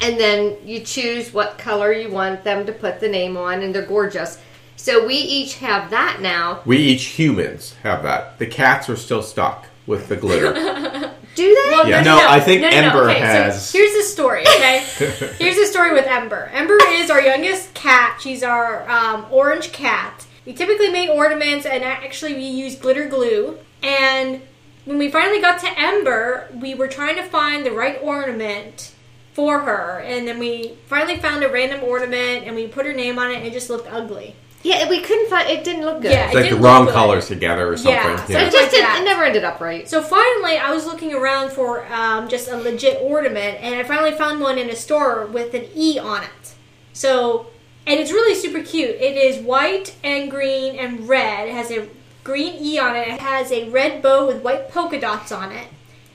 and 0.00 0.18
then 0.18 0.56
you 0.64 0.80
choose 0.80 1.32
what 1.32 1.58
color 1.58 1.92
you 1.92 2.10
want 2.10 2.44
them 2.44 2.64
to 2.66 2.72
put 2.72 3.00
the 3.00 3.08
name 3.08 3.36
on, 3.36 3.62
and 3.62 3.74
they're 3.74 3.86
gorgeous. 3.86 4.38
So 4.76 5.06
we 5.06 5.14
each 5.14 5.56
have 5.58 5.90
that 5.90 6.18
now. 6.20 6.62
We 6.64 6.78
each 6.78 7.04
humans 7.04 7.74
have 7.82 8.02
that. 8.02 8.38
The 8.38 8.46
cats 8.46 8.88
are 8.88 8.96
still 8.96 9.22
stuck 9.22 9.66
with 9.86 10.08
the 10.08 10.16
glitter. 10.16 10.52
Do 11.34 11.42
they? 11.42 11.70
Well, 11.70 11.88
Yeah. 11.88 12.02
No, 12.02 12.26
I 12.28 12.40
think 12.40 12.62
Ember 12.62 13.10
okay, 13.10 13.18
has- 13.20 13.68
So 13.70 13.78
here's 13.78 13.94
the 13.94 14.02
story. 14.02 14.42
Okay, 14.42 14.78
here's 15.38 15.56
the 15.56 15.66
story 15.66 15.92
with 15.92 16.06
Ember. 16.06 16.50
Ember 16.52 16.78
is 16.88 17.10
our 17.10 17.20
youngest 17.20 17.74
cat. 17.74 18.18
She's 18.22 18.42
our 18.42 18.88
um, 18.88 19.26
orange 19.30 19.72
cat. 19.72 20.26
We 20.46 20.52
typically 20.52 20.90
make 20.90 21.10
ornaments, 21.10 21.66
and 21.66 21.82
actually 21.82 22.34
we 22.34 22.44
use 22.44 22.76
glitter 22.76 23.06
glue. 23.08 23.58
And 23.84 24.42
when 24.86 24.98
we 24.98 25.10
finally 25.10 25.40
got 25.40 25.60
to 25.60 25.68
Ember, 25.78 26.48
we 26.60 26.74
were 26.74 26.88
trying 26.88 27.16
to 27.16 27.22
find 27.22 27.64
the 27.64 27.70
right 27.70 27.98
ornament 28.02 28.92
for 29.34 29.60
her, 29.60 30.00
and 30.00 30.26
then 30.28 30.38
we 30.38 30.76
finally 30.86 31.16
found 31.18 31.42
a 31.42 31.48
random 31.48 31.82
ornament, 31.82 32.44
and 32.46 32.54
we 32.54 32.66
put 32.68 32.86
her 32.86 32.92
name 32.92 33.18
on 33.18 33.30
it, 33.30 33.36
and 33.38 33.46
it 33.46 33.52
just 33.52 33.68
looked 33.68 33.88
ugly. 33.92 34.36
yeah, 34.62 34.88
we 34.88 35.00
couldn't 35.00 35.28
find. 35.28 35.48
It 35.50 35.64
didn't 35.64 35.84
look 35.84 36.00
good. 36.02 36.12
Yeah, 36.12 36.26
It's 36.26 36.34
like 36.34 36.44
the 36.44 36.50
didn't 36.50 36.62
wrong 36.62 36.84
look 36.84 36.88
good. 36.90 36.94
colors 36.94 37.26
together 37.28 37.68
or 37.68 37.76
something. 37.76 37.94
Yeah, 37.94 38.26
Yeah. 38.28 38.46
It 38.46 38.52
just 38.52 38.70
didn't, 38.70 39.02
it 39.02 39.04
never 39.04 39.24
ended 39.24 39.44
up 39.44 39.60
right. 39.60 39.88
So 39.88 40.00
finally, 40.02 40.56
I 40.56 40.70
was 40.72 40.86
looking 40.86 41.12
around 41.12 41.50
for 41.50 41.84
um, 41.92 42.28
just 42.28 42.48
a 42.48 42.56
legit 42.56 43.02
ornament, 43.02 43.58
and 43.60 43.74
I 43.74 43.82
finally 43.82 44.12
found 44.12 44.40
one 44.40 44.56
in 44.56 44.70
a 44.70 44.76
store 44.76 45.26
with 45.26 45.52
an 45.54 45.66
E 45.74 45.98
on 45.98 46.22
it. 46.22 46.54
So, 46.92 47.48
and 47.86 47.98
it's 48.00 48.12
really 48.12 48.34
super 48.36 48.62
cute. 48.62 48.90
It 48.90 49.16
is 49.16 49.38
white 49.44 49.96
and 50.04 50.30
green 50.30 50.76
and 50.78 51.08
red. 51.08 51.48
It 51.48 51.54
has 51.54 51.70
a 51.72 51.88
green 52.24 52.54
E 52.60 52.78
on 52.78 52.96
it. 52.96 53.06
It 53.08 53.20
has 53.20 53.52
a 53.52 53.68
red 53.70 54.02
bow 54.02 54.26
with 54.26 54.42
white 54.42 54.70
polka 54.70 54.98
dots 54.98 55.30
on 55.30 55.52
it, 55.52 55.68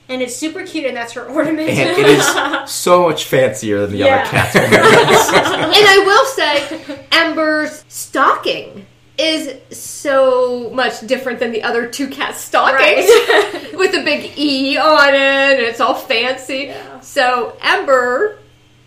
and 0.08 0.20
it's 0.20 0.36
super 0.36 0.66
cute. 0.66 0.84
And 0.86 0.96
that's 0.96 1.12
her 1.14 1.24
ornament. 1.28 1.70
And 1.70 1.90
it 1.98 2.06
is 2.06 2.70
so 2.70 3.08
much 3.08 3.24
fancier 3.24 3.82
than 3.86 3.92
the 3.92 3.98
Yeah. 3.98 4.16
other 4.22 4.30
cats. 4.30 4.56
ornaments. 4.56 5.32
and 5.78 5.86
I 5.88 6.02
will 6.04 6.26
say, 6.26 7.06
Ember's 7.12 7.84
stocking 7.88 8.86
is 9.18 9.54
so 9.76 10.70
much 10.70 11.00
different 11.06 11.38
than 11.40 11.52
the 11.52 11.62
other 11.62 11.86
two 11.86 12.08
cat 12.08 12.34
stockings 12.36 13.06
Right. 13.06 13.70
with 13.74 13.94
a 13.94 14.02
big 14.02 14.32
E 14.38 14.78
on 14.78 15.08
it 15.10 15.18
and 15.18 15.60
it's 15.60 15.78
all 15.80 15.94
fancy. 15.94 16.68
Yeah. 16.68 17.00
So 17.00 17.54
Ember 17.60 18.38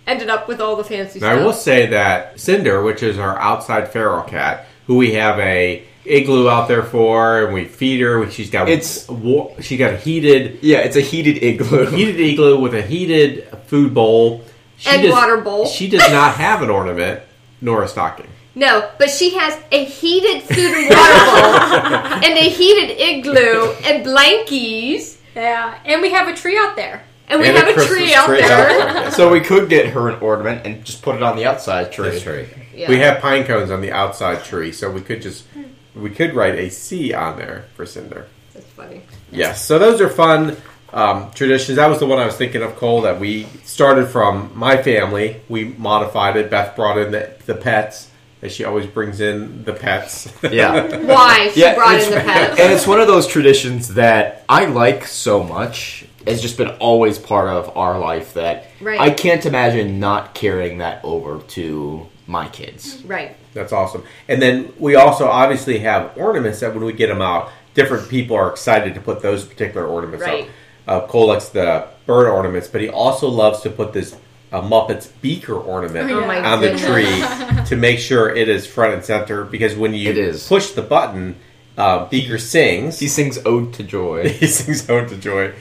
ended 0.07 0.29
up 0.29 0.47
with 0.47 0.59
all 0.59 0.75
the 0.75 0.83
fancy 0.83 1.19
Now, 1.19 1.29
I 1.29 1.33
stuff. 1.35 1.45
will 1.45 1.53
say 1.53 1.85
that 1.87 2.39
Cinder, 2.39 2.81
which 2.81 3.03
is 3.03 3.19
our 3.19 3.37
outside 3.37 3.89
feral 3.91 4.23
cat, 4.23 4.65
who 4.87 4.95
we 4.95 5.13
have 5.13 5.37
a 5.39 5.83
igloo 6.05 6.49
out 6.49 6.67
there 6.67 6.83
for, 6.83 7.45
and 7.45 7.53
we 7.53 7.65
feed 7.65 8.01
her. 8.01 8.29
She's 8.29 8.49
got 8.49 8.67
It's- 8.69 9.07
wa- 9.09 9.51
she 9.61 9.77
got 9.77 9.93
a 9.93 9.97
heated 9.97 10.59
yeah, 10.61 10.79
it's 10.79 10.95
a 10.95 11.01
heated 11.01 11.41
igloo. 11.43 11.85
heated 11.95 12.19
igloo 12.19 12.59
with 12.59 12.73
a 12.73 12.81
heated 12.81 13.47
food 13.67 13.93
bowl 13.93 14.43
she 14.77 14.89
And 14.89 15.09
water 15.09 15.37
bowl. 15.37 15.65
She 15.67 15.87
does 15.89 16.09
not 16.11 16.35
have 16.35 16.61
an 16.61 16.69
ornament 16.69 17.21
nor 17.61 17.83
a 17.83 17.87
stocking. 17.87 18.27
no, 18.55 18.89
but 18.97 19.09
she 19.09 19.33
has 19.35 19.57
a 19.71 19.85
heated 19.85 20.43
food 20.43 20.73
and 20.73 20.89
water 20.89 21.13
bowl 21.25 22.23
and 22.25 22.37
a 22.37 22.49
heated 22.49 22.99
igloo 22.99 23.71
and 23.85 24.05
blankies. 24.05 25.17
yeah, 25.35 25.77
and 25.85 26.01
we 26.01 26.11
have 26.11 26.27
a 26.27 26.35
tree 26.35 26.57
out 26.57 26.75
there. 26.75 27.03
And 27.29 27.39
we 27.39 27.47
And 27.47 27.57
have 27.57 27.69
a 27.69 27.73
Christmas 27.73 27.97
tree 27.97 28.13
out 28.13 28.25
tree 28.27 28.41
there. 28.41 28.51
out 28.81 28.93
there. 28.93 29.11
so 29.17 29.31
we 29.31 29.39
could 29.39 29.69
get 29.69 29.87
her 29.87 30.09
an 30.09 30.19
ornament 30.19 30.65
and 30.67 30.83
just 30.83 31.01
put 31.01 31.15
it 31.15 31.23
on 31.23 31.37
the 31.37 31.45
outside 31.45 31.91
tree. 31.93 32.09
That's 32.09 32.25
right. 32.27 32.47
Yeah. 32.75 32.89
We 32.89 32.97
have 32.99 33.21
pine 33.21 33.45
cones 33.45 33.71
on 33.71 33.79
the 33.79 33.91
outside 33.93 34.43
tree, 34.43 34.73
so 34.73 34.91
we 34.91 34.99
could 35.01 35.21
just 35.21 35.45
hmm. 35.47 35.63
We 35.95 36.09
could 36.09 36.33
write 36.33 36.55
a 36.55 36.69
C 36.69 37.13
on 37.13 37.37
there 37.37 37.65
for 37.75 37.85
Cinder. 37.85 38.27
That's 38.53 38.65
funny. 38.67 39.01
Yes, 39.31 39.65
so 39.65 39.79
those 39.79 39.99
are 40.01 40.09
fun 40.09 40.57
um, 40.91 41.31
traditions. 41.31 41.77
That 41.77 41.87
was 41.87 41.99
the 41.99 42.05
one 42.05 42.19
I 42.19 42.25
was 42.25 42.35
thinking 42.35 42.61
of, 42.61 42.75
Cole. 42.75 43.01
That 43.01 43.19
we 43.19 43.45
started 43.63 44.07
from 44.07 44.51
my 44.57 44.81
family. 44.81 45.41
We 45.49 45.65
modified 45.65 46.35
it. 46.37 46.49
Beth 46.51 46.75
brought 46.75 46.97
in 46.97 47.11
the, 47.11 47.33
the 47.45 47.55
pets, 47.55 48.11
as 48.43 48.51
she 48.51 48.63
always 48.63 48.85
brings 48.85 49.19
in 49.21 49.63
the 49.63 49.73
pets. 49.73 50.31
Yeah. 50.43 50.97
Why 51.05 51.49
she 51.53 51.61
Yeah, 51.61 51.75
brought 51.75 51.99
in 51.99 52.09
the 52.11 52.17
pets. 52.17 52.59
And 52.59 52.71
it's 52.71 52.85
one 52.85 52.99
of 53.01 53.07
those 53.07 53.25
traditions 53.27 53.95
that 53.95 54.45
I 54.47 54.65
like 54.65 55.05
so 55.07 55.43
much. 55.43 56.05
It's 56.25 56.41
just 56.41 56.57
been 56.57 56.69
always 56.79 57.17
part 57.19 57.49
of 57.49 57.75
our 57.75 57.99
life 57.99 58.35
that 58.35 58.67
Right. 58.79 58.99
I 58.99 59.09
can't 59.09 59.45
imagine 59.45 59.99
not 59.99 60.33
carrying 60.35 60.77
that 60.77 61.03
over 61.03 61.39
to 61.39 62.07
my 62.27 62.47
kids. 62.49 63.01
Right. 63.05 63.35
That's 63.53 63.73
awesome. 63.73 64.03
And 64.27 64.41
then 64.41 64.73
we 64.79 64.95
also 64.95 65.27
obviously 65.27 65.79
have 65.79 66.17
ornaments 66.17 66.59
that 66.61 66.73
when 66.73 66.83
we 66.85 66.93
get 66.93 67.07
them 67.07 67.21
out, 67.21 67.51
different 67.73 68.09
people 68.09 68.35
are 68.35 68.49
excited 68.49 68.93
to 68.95 69.01
put 69.01 69.21
those 69.21 69.43
particular 69.43 69.85
ornaments 69.85 70.25
Right. 70.25 70.49
out. 70.87 71.03
Uh, 71.03 71.07
Cole 71.07 71.27
likes 71.27 71.49
the 71.49 71.87
bird 72.05 72.27
ornaments, 72.29 72.67
but 72.67 72.81
he 72.81 72.89
also 72.89 73.27
loves 73.27 73.61
to 73.61 73.69
put 73.69 73.93
this 73.93 74.15
uh, 74.51 74.61
Muppets 74.61 75.09
beaker 75.21 75.55
ornament 75.55 76.11
Oh 76.11 76.27
my 76.27 76.39
on 76.43 76.61
the 76.61 76.77
tree 76.77 77.63
to 77.65 77.75
make 77.75 77.97
sure 77.99 78.29
it 78.35 78.47
is 78.49 78.67
front 78.67 78.93
and 78.93 79.03
center. 79.03 79.43
Because 79.45 79.75
when 79.75 79.93
you 79.93 80.09
It 80.11 80.17
is. 80.17 80.47
push 80.47 80.71
the 80.71 80.81
button, 80.83 81.35
uh, 81.75 82.05
Beaker 82.05 82.37
sings. 82.37 82.99
He 82.99 83.07
sings 83.07 83.39
"Ode 83.45 83.73
to 83.73 83.83
Joy." 83.83 84.29
he 84.39 84.45
sings 84.45 84.87
"Ode 84.91 85.09
to 85.09 85.17
Joy," 85.17 85.53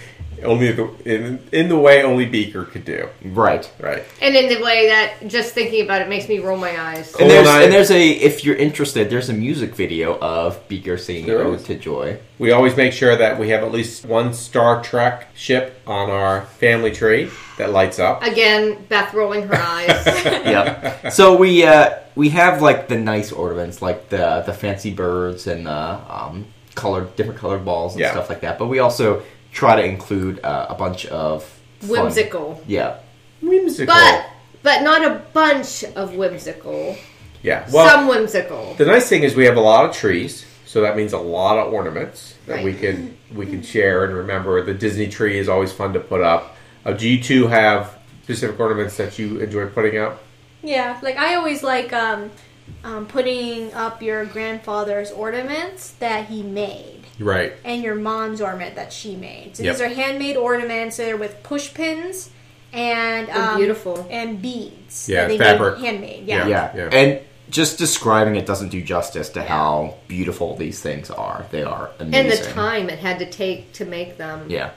only 0.44 0.72
the, 0.72 0.88
in 1.04 1.38
in 1.52 1.68
the 1.68 1.76
way 1.78 2.02
only 2.02 2.26
Beaker 2.26 2.64
could 2.64 2.84
do. 2.84 3.08
right. 3.24 3.70
Right. 3.80 4.02
And 4.20 4.34
in 4.34 4.48
the 4.48 4.62
way 4.64 4.88
that 4.88 5.28
just 5.28 5.52
thinking 5.54 5.82
about 5.84 6.02
it 6.02 6.08
makes 6.08 6.28
me 6.28 6.38
roll 6.38 6.56
my 6.58 6.78
eyes. 6.80 7.14
And 7.16 7.30
there's, 7.30 7.46
and 7.46 7.48
I- 7.48 7.62
and 7.64 7.72
there's 7.72 7.90
a 7.90 8.08
if 8.10 8.44
you're 8.44 8.56
interested, 8.56 9.10
there's 9.10 9.28
a 9.28 9.32
music 9.34 9.74
video 9.74 10.18
of 10.20 10.66
Beaker 10.68 10.96
singing 10.98 11.26
There 11.26 11.42
"Ode 11.42 11.60
is. 11.60 11.64
to 11.66 11.74
Joy." 11.76 12.18
We 12.38 12.50
always 12.50 12.76
make 12.76 12.92
sure 12.92 13.14
that 13.16 13.38
we 13.38 13.50
have 13.50 13.62
at 13.62 13.70
least 13.72 14.04
one 14.04 14.34
Star 14.34 14.82
Trek 14.82 15.28
ship 15.34 15.80
on 15.86 16.10
our 16.10 16.42
family 16.58 16.90
tree 16.90 17.30
that 17.58 17.70
lights 17.70 17.98
up. 18.00 18.22
Again, 18.24 18.84
Beth 18.88 19.14
rolling 19.14 19.42
her 19.46 19.54
eyes. 19.56 20.06
yep. 20.06 21.12
So 21.12 21.36
we 21.36 21.64
uh, 21.64 21.98
we 22.16 22.30
have 22.30 22.60
like 22.60 22.88
the 22.88 22.98
nice 22.98 23.30
ornaments, 23.32 23.80
like 23.80 24.08
the 24.08 24.42
the 24.44 24.52
fancy 24.52 24.92
birds 24.92 25.46
and 25.46 25.66
the 25.66 25.72
um, 25.72 26.46
colored 26.74 27.14
different 27.16 27.38
colored 27.38 27.64
balls 27.64 27.92
and 27.94 28.00
Yeah. 28.00 28.10
stuff 28.12 28.28
like 28.28 28.40
that. 28.40 28.58
But 28.58 28.66
we 28.66 28.78
also 28.80 29.22
try 29.52 29.76
to 29.76 29.84
include 29.84 30.40
uh, 30.44 30.66
a 30.68 30.74
bunch 30.74 31.06
of 31.06 31.44
fun- 31.80 31.90
whimsical. 31.90 32.62
Yeah. 32.66 32.98
Whimsical. 33.40 33.94
But 33.94 34.26
but 34.62 34.82
not 34.82 35.04
a 35.04 35.20
bunch 35.32 35.82
of 35.84 36.14
whimsical. 36.14 36.96
yeah. 37.42 37.68
Well, 37.72 37.88
Some 37.88 38.06
whimsical. 38.08 38.74
the 38.74 38.86
nice 38.86 39.08
thing 39.08 39.24
is 39.24 39.34
we 39.34 39.44
have 39.46 39.56
a 39.56 39.60
lot 39.60 39.84
of 39.88 39.94
trees, 39.96 40.46
So 40.66 40.80
that 40.82 40.96
means 40.96 41.12
a 41.12 41.18
lot 41.18 41.58
of 41.58 41.72
ornaments 41.72 42.34
that 42.46 42.62
we 42.64 42.70
Right. 42.72 42.80
can 42.80 43.16
we 43.34 43.44
can 43.46 43.62
share 43.62 44.04
and 44.04 44.14
remember. 44.14 44.62
The 44.62 44.74
Disney 44.74 45.08
tree 45.08 45.38
is 45.38 45.48
always 45.48 45.72
fun 45.72 45.92
to 45.94 46.00
put 46.00 46.22
up. 46.22 46.56
Uh, 46.86 46.92
do 46.92 47.08
you 47.08 47.22
two 47.22 47.48
have 47.48 47.98
specific 48.22 48.58
ornaments 48.58 48.96
that 48.96 49.18
you 49.18 49.38
enjoy 49.40 49.66
putting 49.66 49.98
up? 49.98 50.22
Yeah, 50.62 50.98
like 51.02 51.16
I 51.18 51.34
always 51.34 51.62
like 51.64 51.92
um, 51.92 52.30
um, 52.84 53.06
putting 53.06 53.72
up 53.74 54.00
your 54.02 54.24
grandfather's 54.24 55.10
ornaments 55.10 55.90
that 55.98 56.26
he 56.26 56.42
made. 56.42 57.01
Right. 57.22 57.52
and 57.64 57.82
your 57.82 57.94
mom's 57.94 58.40
ornament 58.40 58.74
that 58.76 58.92
she 58.92 59.16
made. 59.16 59.56
So 59.56 59.62
Yep. 59.62 59.74
these 59.76 59.80
are 59.82 59.88
handmade 59.88 60.36
ornaments. 60.36 60.96
So 60.96 61.04
They're 61.04 61.16
with 61.16 61.42
push 61.42 61.72
pins 61.72 62.30
and 62.72 63.28
um, 63.30 63.56
beautiful. 63.58 64.06
and 64.10 64.40
beads. 64.40 65.08
Yeah, 65.08 65.26
they 65.28 65.38
fabric. 65.38 65.78
made 65.78 65.86
handmade. 65.86 66.26
Yeah. 66.26 66.46
Yeah. 66.46 66.72
Yeah. 66.76 66.88
And 66.92 67.20
just 67.50 67.76
describing 67.78 68.36
it 68.36 68.46
doesn't 68.46 68.70
do 68.70 68.80
justice 68.82 69.28
to 69.30 69.42
how 69.42 69.94
beautiful 70.08 70.56
these 70.56 70.80
things 70.80 71.10
are. 71.10 71.44
They 71.50 71.62
are 71.62 71.90
amazing. 71.98 72.14
And 72.14 72.32
the 72.32 72.50
time 72.52 72.88
it 72.88 72.98
had 72.98 73.18
to 73.18 73.30
take 73.30 73.72
to 73.74 73.84
make 73.84 74.16
them. 74.16 74.46
Yeah. 74.48 74.70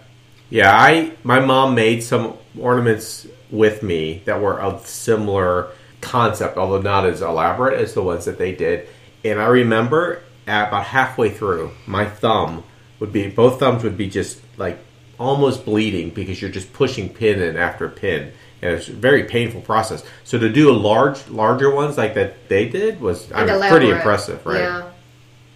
Yeah, 0.50 0.72
I 0.78 1.12
my 1.24 1.40
mom 1.40 1.74
made 1.74 2.04
some 2.04 2.34
ornaments 2.60 3.26
with 3.50 3.82
me 3.82 4.22
that 4.26 4.42
were 4.42 4.60
of 4.60 4.86
similar 4.88 5.70
concept, 6.02 6.58
although 6.58 6.82
not 6.82 7.06
as 7.06 7.22
elaborate 7.22 7.80
as 7.80 7.94
the 7.94 8.04
ones 8.04 8.26
that 8.26 8.38
they 8.38 8.54
did. 8.54 8.88
And 9.24 9.42
I 9.42 9.48
remember 9.48 10.16
at 10.18 10.22
about 10.46 10.86
halfway 10.86 11.30
through, 11.30 11.72
my 11.86 12.06
thumb 12.06 12.64
would 13.00 13.12
be 13.12 13.28
both 13.30 13.60
thumbs 13.60 13.84
would 13.84 13.98
be 13.98 14.10
just 14.10 14.40
like 14.58 14.78
almost 15.18 15.66
bleeding 15.66 16.10
because 16.10 16.42
you're 16.42 16.52
just 16.52 16.72
pushing 16.74 17.10
pin 17.10 17.42
in 17.42 17.58
after 17.58 17.90
pin. 17.90 18.32
And 18.62 18.74
it's 18.74 18.88
a 18.88 18.94
very 18.94 19.26
painful 19.26 19.62
process. 19.62 20.04
So 20.24 20.40
to 20.40 20.50
do 20.50 20.70
a 20.72 20.74
large 20.74 21.28
larger 21.28 21.74
ones 21.74 21.98
like 21.98 22.14
that 22.16 22.48
they 22.50 22.70
did 22.70 23.02
was 23.02 23.32
I 23.32 23.46
mean, 23.46 23.70
pretty 23.70 23.90
impressive, 23.90 24.46
right? 24.46 24.60
Yeah. 24.60 24.92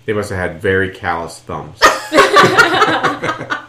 They 0.05 0.13
must 0.13 0.29
have 0.29 0.39
had 0.39 0.61
very 0.61 0.89
callous 0.89 1.39
thumbs. 1.39 1.79
I 1.81 3.63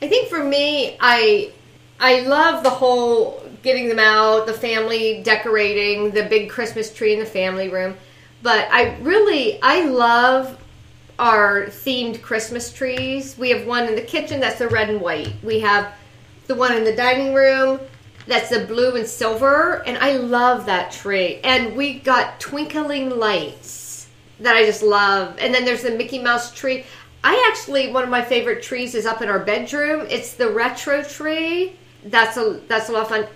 think 0.00 0.28
for 0.28 0.42
me, 0.42 0.96
I 1.00 1.52
I 2.00 2.20
love 2.20 2.62
the 2.62 2.70
whole 2.70 3.42
getting 3.62 3.88
them 3.88 3.98
out, 3.98 4.46
the 4.46 4.52
family 4.52 5.22
decorating, 5.22 6.12
the 6.12 6.24
big 6.24 6.48
Christmas 6.48 6.92
tree 6.92 7.12
in 7.12 7.18
the 7.18 7.26
family 7.26 7.68
room. 7.68 7.96
But 8.42 8.68
I 8.70 8.96
really 8.98 9.60
I 9.62 9.82
love 9.82 10.56
our 11.18 11.66
themed 11.66 12.22
Christmas 12.22 12.72
trees. 12.72 13.36
We 13.36 13.50
have 13.50 13.66
one 13.66 13.86
in 13.86 13.94
the 13.96 14.02
kitchen 14.02 14.40
that's 14.40 14.58
the 14.58 14.68
red 14.68 14.88
and 14.90 15.00
white. 15.00 15.34
We 15.42 15.60
have 15.60 15.94
the 16.46 16.54
one 16.54 16.76
in 16.76 16.84
the 16.84 16.94
dining 16.94 17.34
room 17.34 17.80
that's 18.28 18.50
the 18.50 18.66
blue 18.66 18.94
and 18.94 19.06
silver, 19.06 19.82
and 19.86 19.96
I 19.98 20.12
love 20.12 20.66
that 20.66 20.92
tree. 20.92 21.40
And 21.42 21.74
we 21.74 21.98
got 21.98 22.38
twinkling 22.38 23.10
lights 23.10 24.06
that 24.40 24.54
I 24.54 24.66
just 24.66 24.82
love. 24.82 25.36
And 25.40 25.52
then 25.52 25.64
there's 25.64 25.82
the 25.82 25.92
Mickey 25.92 26.18
Mouse 26.18 26.52
tree. 26.54 26.84
I 27.24 27.50
actually 27.50 27.90
one 27.90 28.04
of 28.04 28.10
my 28.10 28.22
favorite 28.22 28.62
trees 28.62 28.94
is 28.94 29.06
up 29.06 29.22
in 29.22 29.28
our 29.28 29.38
bedroom. 29.38 30.06
It's 30.08 30.34
the 30.34 30.50
retro 30.50 31.02
tree. 31.02 31.76
That's 32.04 32.36
a 32.36 32.60
that's 32.68 32.90
a 32.90 32.92
lot 32.92 33.02
of 33.02 33.08
fun. 33.08 33.26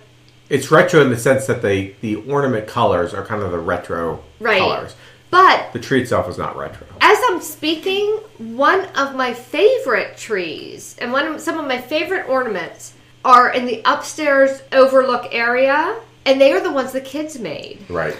It's 0.53 0.69
retro 0.69 1.01
in 1.01 1.09
the 1.09 1.17
sense 1.17 1.47
that 1.47 1.61
they 1.63 1.95
the 2.01 2.15
ornament 2.29 2.67
colors 2.67 3.13
are 3.13 3.25
kind 3.25 3.41
of 3.41 3.51
the 3.51 3.57
retro 3.59 4.21
Right. 4.39 4.59
colors. 4.59 4.95
But 5.31 5.73
The 5.73 5.79
tree 5.79 6.01
itself 6.03 6.29
is 6.29 6.37
not 6.37 6.55
retro. 6.55 6.85
as 7.01 7.17
I'm 7.29 7.41
speaking, 7.41 8.05
one 8.37 8.85
of 8.95 9.15
my 9.15 9.33
favorite 9.33 10.15
trees 10.15 10.95
and 10.99 11.11
one 11.11 11.25
of 11.27 11.41
some 11.41 11.57
of 11.59 11.65
my 11.67 11.79
favorite 11.81 12.29
ornaments 12.29 12.93
are 13.25 13.49
in 13.51 13.65
the 13.65 13.81
upstairs 13.85 14.61
overlook 14.71 15.29
area, 15.33 15.95
and 16.25 16.39
they 16.39 16.51
are 16.53 16.59
the 16.61 16.71
ones 16.71 16.91
the 16.91 17.01
kids 17.01 17.39
made. 17.39 17.79
Right. 17.89 18.15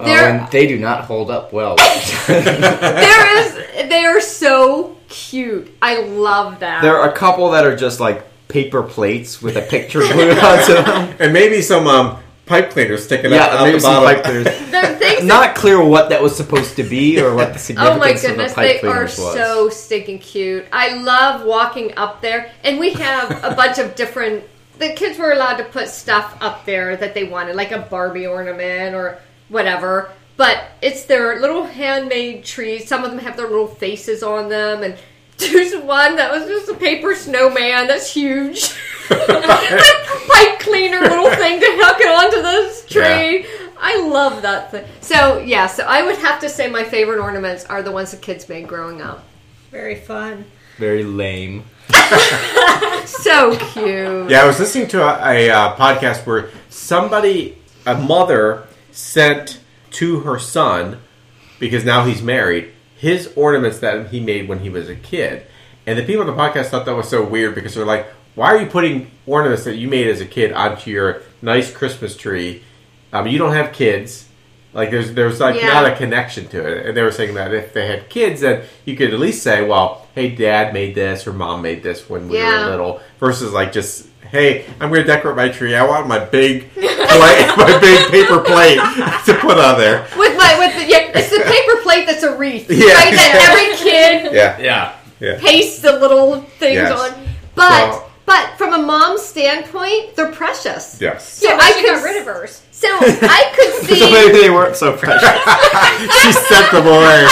Oh, 0.00 0.04
They're- 0.04 0.28
and 0.28 0.50
they 0.50 0.66
do 0.66 0.76
not 0.76 1.04
hold 1.04 1.30
up 1.30 1.52
well. 1.52 1.76
there 2.26 3.38
is 3.38 3.54
they 3.88 4.04
are 4.04 4.20
so 4.20 4.96
cute. 5.08 5.72
I 5.80 6.00
love 6.02 6.58
that. 6.60 6.82
there 6.82 6.96
are 6.98 7.10
a 7.10 7.16
couple 7.16 7.48
that 7.52 7.64
are 7.64 7.76
just 7.76 8.00
like 8.00 8.24
paper 8.48 8.82
plates 8.82 9.40
with 9.42 9.56
a 9.56 9.62
picture 9.62 10.00
glued 10.12 10.38
onto 10.38 10.74
them. 10.74 11.14
And 11.18 11.32
maybe 11.32 11.62
some 11.62 11.86
um, 11.86 12.18
pipe 12.46 12.70
cleaners 12.70 13.04
sticking 13.04 13.32
Yeah, 13.32 13.44
up 13.44 13.52
out 13.52 13.64
maybe 13.64 13.76
the 13.78 13.80
some 13.80 14.02
bottom. 14.04 14.22
pipe 14.22 14.24
cleaners. 14.24 15.24
Not 15.24 15.54
clear 15.54 15.82
what 15.82 16.10
that 16.10 16.22
was 16.22 16.36
supposed 16.36 16.76
to 16.76 16.82
be 16.82 17.20
or 17.20 17.34
what 17.34 17.52
the 17.52 17.58
significance 17.58 18.00
was. 18.00 18.12
Oh 18.14 18.16
significance 18.16 18.22
my 18.24 18.28
of 18.28 18.36
goodness, 18.36 18.52
the 18.52 18.56
pipe 18.56 18.80
they 18.82 18.88
are 18.88 19.02
was. 19.04 19.14
so 19.14 19.68
stinking 19.70 20.18
cute. 20.18 20.66
I 20.72 20.94
love 20.96 21.46
walking 21.46 21.96
up 21.96 22.20
there, 22.20 22.50
and 22.62 22.78
we 22.78 22.90
have 22.94 23.30
a 23.44 23.54
bunch 23.54 23.78
of 23.78 23.94
different. 23.94 24.44
The 24.78 24.92
kids 24.92 25.18
were 25.18 25.32
allowed 25.32 25.56
to 25.58 25.64
put 25.64 25.88
stuff 25.88 26.36
up 26.40 26.64
there 26.66 26.96
that 26.96 27.14
they 27.14 27.24
wanted, 27.24 27.54
like 27.56 27.70
a 27.70 27.78
Barbie 27.78 28.26
ornament 28.26 28.94
or 28.94 29.18
whatever. 29.48 30.10
But 30.36 30.64
it's 30.82 31.04
their 31.04 31.38
little 31.40 31.64
handmade 31.64 32.44
trees. 32.44 32.88
Some 32.88 33.04
of 33.04 33.10
them 33.12 33.20
have 33.20 33.36
their 33.36 33.46
little 33.48 33.68
faces 33.68 34.22
on 34.24 34.48
them, 34.48 34.82
and 34.82 34.98
there's 35.38 35.74
one 35.76 36.16
that 36.16 36.30
was 36.30 36.46
just 36.46 36.68
a 36.70 36.74
paper 36.74 37.14
snowman 37.14 37.86
that's 37.86 38.12
huge. 38.12 38.74
pipe 39.08 40.60
cleaner 40.60 41.00
little 41.00 41.30
thing 41.30 41.60
to 41.60 41.66
hook 41.66 42.00
it 42.00 42.08
onto 42.08 42.42
this 42.42 42.86
tree. 42.86 43.46
I 43.78 44.00
love 44.00 44.42
that 44.42 44.70
thing. 44.70 44.86
So 45.00 45.38
yeah, 45.38 45.66
so 45.66 45.84
I 45.84 46.02
would 46.02 46.16
have 46.18 46.40
to 46.40 46.48
say 46.48 46.70
my 46.70 46.84
favorite 46.84 47.20
ornaments 47.20 47.66
are 47.66 47.82
the 47.82 47.92
ones 47.92 48.12
the 48.12 48.16
kids 48.16 48.48
made 48.48 48.66
growing 48.66 49.02
up. 49.02 49.24
Very 49.70 49.96
fun. 49.96 50.46
Very 50.78 51.04
lame. 51.04 51.64
So 53.06 53.56
cute. 53.56 54.30
Yeah, 54.30 54.42
I 54.42 54.46
was 54.46 54.58
listening 54.58 54.88
to 54.88 55.02
a, 55.02 55.32
a 55.32 55.50
uh, 55.50 55.76
podcast 55.76 56.26
where 56.26 56.50
somebody, 56.68 57.58
a 57.86 57.94
mother, 57.94 58.66
sent 58.92 59.60
to 59.92 60.20
her 60.20 60.38
son 60.38 61.00
because 61.58 61.84
now 61.84 62.04
he's 62.04 62.22
married 62.22 62.73
his 63.04 63.30
ornaments 63.36 63.78
that 63.80 64.08
he 64.08 64.18
made 64.20 64.48
when 64.48 64.60
he 64.60 64.70
was 64.70 64.88
a 64.88 64.94
kid, 64.96 65.46
and 65.86 65.98
the 65.98 66.02
people 66.02 66.22
on 66.22 66.26
the 66.26 66.32
podcast 66.44 66.66
thought 66.70 66.86
that 66.86 66.96
was 66.96 67.08
so 67.08 67.22
weird 67.24 67.54
because 67.54 67.74
they're 67.74 67.84
like, 67.84 68.06
"Why 68.34 68.46
are 68.54 68.60
you 68.60 68.66
putting 68.66 69.10
ornaments 69.26 69.64
that 69.64 69.76
you 69.76 69.86
made 69.88 70.06
as 70.08 70.20
a 70.20 70.26
kid 70.26 70.52
onto 70.52 70.90
your 70.90 71.20
nice 71.42 71.70
Christmas 71.70 72.16
tree? 72.16 72.62
Um, 73.12 73.26
you 73.26 73.38
don't 73.38 73.52
have 73.52 73.72
kids." 73.72 74.28
Like 74.72 74.90
there's 74.90 75.12
there's 75.12 75.38
like 75.38 75.54
Yeah. 75.60 75.68
not 75.74 75.86
a 75.86 75.94
connection 75.94 76.48
to 76.48 76.58
it, 76.66 76.86
and 76.86 76.96
they 76.96 77.02
were 77.02 77.12
saying 77.12 77.34
that 77.34 77.54
if 77.54 77.72
they 77.74 77.86
had 77.86 78.08
kids, 78.08 78.40
then 78.40 78.62
you 78.86 78.96
could 78.96 79.12
at 79.14 79.20
least 79.20 79.42
say, 79.42 79.62
"Well, 79.64 80.06
hey, 80.14 80.30
Dad 80.30 80.72
made 80.72 80.94
this 80.96 81.26
or 81.28 81.32
Mom 81.32 81.62
made 81.62 81.82
this 81.82 82.08
when 82.10 82.28
we 82.28 82.38
Yeah. 82.38 82.64
were 82.64 82.70
little," 82.70 83.00
versus 83.20 83.52
like 83.52 83.70
just, 83.72 84.06
"Hey, 84.30 84.66
I'm 84.80 84.88
going 84.90 85.02
to 85.02 85.06
decorate 85.06 85.36
my 85.36 85.48
tree. 85.48 85.74
I 85.74 85.84
want 85.84 86.06
my 86.08 86.18
big 86.24 86.70
plate, 86.72 86.86
my 87.56 87.78
big 87.80 88.10
paper 88.10 88.40
plate 88.40 88.78
to 89.26 89.34
put 89.40 89.58
on 89.58 89.78
there." 89.78 90.06
With 90.16 90.36
my 90.36 90.56
with 90.58 90.74
the 90.76 90.86
yeah, 90.90 91.10
it's 91.14 91.30
the 91.30 91.42
paper 91.44 91.82
plate 91.82 92.06
that's 92.06 92.22
a 92.22 92.36
wreath. 92.36 92.70
Yeah. 92.70 92.92
Right? 92.94 93.14
That 93.14 93.48
every 93.50 93.76
kid 93.76 94.32
Yeah, 94.34 94.58
Yeah. 94.58 94.96
yeah, 95.20 95.38
pastes 95.40 95.80
the 95.80 95.92
little 95.98 96.40
things 96.58 96.74
Yes. 96.76 96.92
on. 96.92 97.26
But 97.54 97.92
So- 97.92 98.00
but 98.26 98.56
from 98.56 98.72
a 98.72 98.78
mom's 98.78 99.20
standpoint, 99.22 100.16
they're 100.16 100.32
precious. 100.32 100.96
yes. 100.98 101.28
So 101.40 101.46
Yeah, 101.48 101.58
I 101.60 101.72
she 101.72 101.80
could 101.82 101.94
got 101.96 102.04
rid 102.04 102.16
of 102.16 102.24
hers. 102.24 102.62
So 102.70 102.88
I 102.90 103.52
could 103.54 103.86
see 103.86 103.98
So 104.00 104.10
maybe 104.10 104.38
they 104.40 104.48
weren't 104.48 104.76
so 104.76 104.94
precious. 104.96 105.28
she 106.22 106.32
sent 106.32 106.70
them 106.72 106.86
away. 106.86 107.26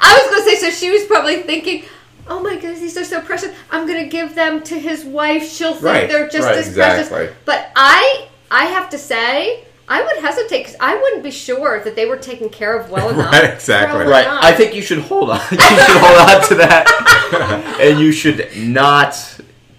I 0.00 0.14
was 0.14 0.30
going 0.30 0.42
to 0.44 0.50
say, 0.50 0.56
so 0.56 0.70
she 0.76 0.90
was 0.90 1.04
probably 1.04 1.36
thinking, 1.42 1.84
oh 2.28 2.40
my 2.42 2.54
goodness, 2.54 2.80
these 2.80 2.96
are 2.96 3.04
so 3.04 3.20
precious. 3.20 3.54
I'm 3.70 3.86
going 3.86 4.02
to 4.02 4.08
give 4.08 4.34
them 4.34 4.62
to 4.64 4.78
his 4.78 5.04
wife. 5.04 5.44
She'll 5.50 5.72
think 5.72 5.84
Right, 5.84 6.08
they're 6.08 6.28
just 6.28 6.46
right, 6.46 6.56
as 6.56 6.68
exactly. 6.68 7.08
precious. 7.16 7.34
But 7.44 7.70
I, 7.76 8.28
I 8.50 8.66
have 8.66 8.90
to 8.90 8.98
say, 8.98 9.64
I 9.88 10.02
would 10.02 10.18
hesitate 10.18 10.64
because 10.64 10.76
I 10.80 10.96
wouldn't 11.00 11.22
be 11.22 11.30
sure 11.30 11.80
that 11.82 11.96
they 11.96 12.06
were 12.06 12.16
taken 12.18 12.48
care 12.50 12.76
of 12.78 12.90
well 12.90 13.08
enough. 13.14 13.32
Right, 13.32 13.52
exactly. 13.54 14.04
Right. 14.04 14.26
not. 14.26 14.44
I 14.44 14.52
think 14.54 14.74
you 14.74 14.82
should 14.82 15.00
hold 15.00 15.30
on. 15.30 15.40
You 15.50 15.58
should 15.58 15.96
hold 16.00 16.18
on 16.30 16.48
to 16.48 16.54
that, 16.56 17.78
and 17.80 17.98
you 17.98 18.12
should 18.12 18.48
not 18.56 19.14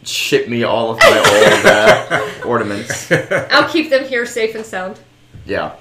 ship 0.03 0.47
me 0.49 0.63
all 0.63 0.91
of 0.91 0.97
my 0.99 1.17
old 1.19 1.65
uh, 1.65 2.47
ornaments. 2.47 3.12
I'll 3.12 3.69
keep 3.69 3.89
them 3.91 4.05
here 4.05 4.25
safe 4.25 4.55
and 4.55 4.65
sound. 4.65 4.99
Yeah, 5.45 5.75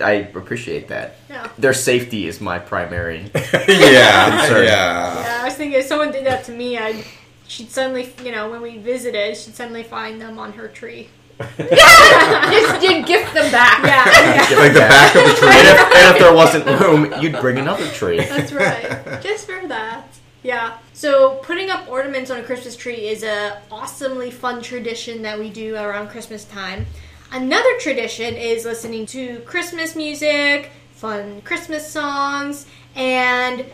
I 0.00 0.12
appreciate 0.12 0.88
that. 0.88 1.16
Yeah. 1.30 1.48
Their 1.58 1.72
safety 1.74 2.26
is 2.26 2.40
my 2.40 2.58
primary. 2.58 3.18
yeah, 3.34 4.38
Concern. 4.40 4.64
yeah. 4.64 5.20
Yeah, 5.20 5.38
I 5.42 5.44
was 5.44 5.54
thinking 5.54 5.78
if 5.78 5.86
someone 5.86 6.10
did 6.12 6.24
that 6.26 6.44
to 6.44 6.52
me, 6.52 6.78
I'd 6.78 7.04
she'd 7.46 7.70
suddenly, 7.70 8.12
you 8.24 8.32
know, 8.32 8.50
when 8.50 8.60
we 8.62 8.78
visited, 8.78 9.36
she'd 9.36 9.54
suddenly 9.54 9.82
find 9.84 10.20
them 10.20 10.38
on 10.38 10.52
her 10.54 10.68
tree. 10.68 11.08
yeah, 11.58 12.50
Just 12.50 12.82
you 12.82 13.04
gift 13.04 13.34
them 13.34 13.50
back. 13.50 13.84
Yeah, 13.84 14.56
Like 14.58 14.72
the 14.72 14.78
back 14.80 15.14
of 15.16 15.22
the 15.24 15.28
And 15.30 15.36
tree. 15.38 15.48
if, 15.48 15.96
and 15.96 16.14
if 16.16 16.18
there 16.22 16.32
wasn't 16.34 16.64
room, 16.80 17.12
you'd 17.20 17.40
bring 17.40 17.58
another 17.58 17.86
tree. 17.88 18.18
That's 18.18 18.52
right. 18.52 19.20
Just 19.20 19.46
for 19.48 19.66
that. 19.66 20.06
Yeah. 20.44 20.78
So 20.92 21.40
putting 21.42 21.70
up 21.70 21.88
ornaments 21.88 22.30
on 22.30 22.38
a 22.38 22.42
Christmas 22.44 22.76
tree 22.76 23.08
is 23.08 23.22
a 23.24 23.60
awesomely 23.70 24.30
fun 24.30 24.62
tradition 24.62 25.22
that 25.22 25.38
we 25.38 25.50
do 25.50 25.74
around 25.74 26.08
Christmas 26.08 26.44
time. 26.44 26.86
Another 27.34 27.76
tradition 27.80 28.36
is 28.36 28.64
listening 28.64 29.06
to 29.06 29.40
Christmas 29.40 29.96
music, 29.96 30.70
fun 30.92 31.42
Christmas 31.42 31.84
songs, 31.84 32.64
and 32.94 33.66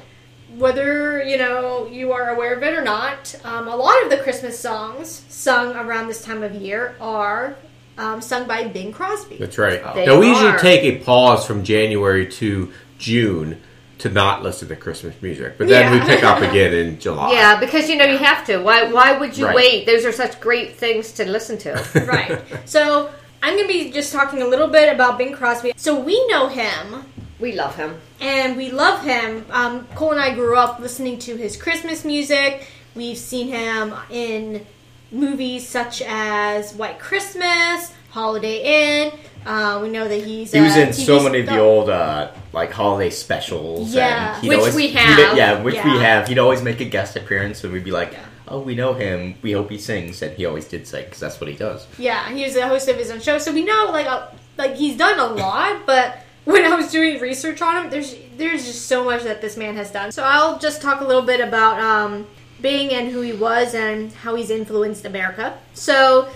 whether 0.56 1.22
you 1.22 1.36
know 1.36 1.86
you 1.86 2.10
are 2.12 2.30
aware 2.30 2.54
of 2.54 2.62
it 2.62 2.72
or 2.72 2.80
not, 2.80 3.38
um, 3.44 3.68
a 3.68 3.76
lot 3.76 4.02
of 4.02 4.08
the 4.08 4.16
Christmas 4.16 4.58
songs 4.58 5.26
sung 5.28 5.76
around 5.76 6.08
this 6.08 6.24
time 6.24 6.42
of 6.42 6.54
year 6.54 6.96
are 7.02 7.54
um, 7.98 8.22
sung 8.22 8.48
by 8.48 8.66
Bing 8.66 8.92
Crosby. 8.92 9.36
That's 9.36 9.58
right. 9.58 9.82
They 9.94 10.06
now 10.06 10.18
we 10.18 10.28
usually 10.28 10.56
take 10.56 10.82
a 10.84 11.04
pause 11.04 11.44
from 11.44 11.62
January 11.62 12.26
to 12.32 12.72
June 12.96 13.60
to 13.98 14.08
not 14.08 14.42
listen 14.42 14.68
to 14.68 14.76
Christmas 14.76 15.14
music, 15.20 15.58
but 15.58 15.68
then 15.68 15.92
Yeah. 15.92 16.00
we 16.00 16.10
pick 16.10 16.24
up 16.24 16.40
again 16.50 16.72
in 16.72 16.98
July. 16.98 17.32
Yeah, 17.32 17.60
because 17.60 17.90
you 17.90 17.96
know 17.96 18.06
you 18.06 18.16
have 18.16 18.46
to. 18.46 18.56
Why? 18.56 18.84
Why 18.90 19.18
would 19.18 19.36
you 19.36 19.44
Right. 19.44 19.54
wait? 19.54 19.84
Those 19.86 20.06
are 20.06 20.12
such 20.12 20.40
great 20.40 20.76
things 20.76 21.12
to 21.12 21.26
listen 21.26 21.58
to. 21.58 21.74
right. 22.06 22.40
So 22.64 23.10
I'm 23.42 23.56
going 23.56 23.66
to 23.66 23.72
be 23.72 23.90
just 23.90 24.12
talking 24.12 24.42
a 24.42 24.46
little 24.46 24.68
bit 24.68 24.92
about 24.94 25.18
Bing 25.18 25.32
Crosby. 25.32 25.72
So 25.76 25.98
we 25.98 26.26
know 26.28 26.48
him 26.48 27.04
we 27.38 27.52
love 27.52 27.74
him. 27.76 27.98
and 28.20 28.56
we 28.56 28.70
love 28.70 29.02
him. 29.02 29.46
Um, 29.50 29.86
Cole 29.94 30.12
and 30.12 30.20
I 30.20 30.34
grew 30.34 30.56
up 30.56 30.78
listening 30.78 31.18
to 31.20 31.36
his 31.36 31.56
Christmas 31.56 32.04
music. 32.04 32.66
We've 32.94 33.16
seen 33.16 33.48
him 33.48 33.94
in 34.10 34.66
movies 35.10 35.66
such 35.66 36.02
as 36.02 36.74
White 36.74 36.98
Christmas, 36.98 37.92
Holiday 38.10 39.06
Inn. 39.08 39.18
Uh, 39.46 39.78
we 39.82 39.88
know 39.88 40.06
that 40.06 40.22
he's 40.22 40.52
He 40.52 40.60
was 40.60 40.76
in 40.76 40.90
TV 40.90 41.06
so 41.06 41.22
many 41.22 41.40
of 41.40 41.46
the 41.46 41.52
star. 41.52 41.60
old 41.64 41.88
uh, 41.88 42.30
like 42.52 42.72
holiday 42.72 43.08
specials. 43.08 43.94
Yeah. 43.94 44.38
and 44.38 44.48
Which 44.48 44.58
always, 44.58 44.74
we 44.74 44.88
have. 44.90 45.36
yeah, 45.36 45.62
which 45.62 45.76
we 45.76 45.98
have. 45.98 46.28
He'd 46.28 46.38
always 46.38 46.60
make 46.60 46.80
a 46.80 46.84
guest 46.84 47.16
appearance, 47.16 47.64
and 47.64 47.72
we'd 47.72 47.84
be 47.84 47.90
like, 47.90 48.12
Yeah. 48.12 48.24
"Oh, 48.50 48.60
we 48.60 48.74
know 48.74 48.92
him. 48.94 49.36
We 49.42 49.52
hope 49.52 49.70
he 49.70 49.78
sings." 49.78 50.20
And 50.22 50.36
he 50.36 50.44
always 50.44 50.66
did 50.66 50.86
sing 50.86 51.04
because 51.04 51.20
that's 51.20 51.40
what 51.40 51.48
he 51.48 51.56
does. 51.56 51.86
Yeah, 51.98 52.28
he 52.30 52.44
was 52.44 52.54
the 52.54 52.66
host 52.68 52.88
of 52.88 52.96
his 52.96 53.10
own 53.10 53.20
show, 53.20 53.38
so 53.38 53.52
we 53.52 53.64
know 53.64 53.88
like 53.92 54.06
a, 54.06 54.34
like 54.58 54.74
he's 54.76 54.96
done 54.96 55.18
a 55.18 55.26
lot. 55.26 55.86
But 55.86 56.18
when 56.44 56.64
I 56.64 56.74
was 56.74 56.90
doing 56.90 57.20
research 57.20 57.62
on 57.62 57.84
him, 57.84 57.90
there's 57.90 58.14
there's 58.36 58.66
just 58.66 58.86
so 58.86 59.04
much 59.04 59.22
that 59.22 59.40
this 59.40 59.56
man 59.56 59.76
has 59.76 59.90
done. 59.90 60.12
So 60.12 60.22
I'll 60.24 60.58
just 60.58 60.82
talk 60.82 61.00
a 61.00 61.04
little 61.04 61.22
bit 61.22 61.40
about 61.40 61.80
um, 61.80 62.26
Bing 62.60 62.90
and 62.90 63.10
who 63.10 63.20
he 63.20 63.32
was 63.32 63.74
and 63.74 64.12
how 64.12 64.34
he's 64.34 64.50
influenced 64.50 65.04
America. 65.04 65.56
So 65.74 66.28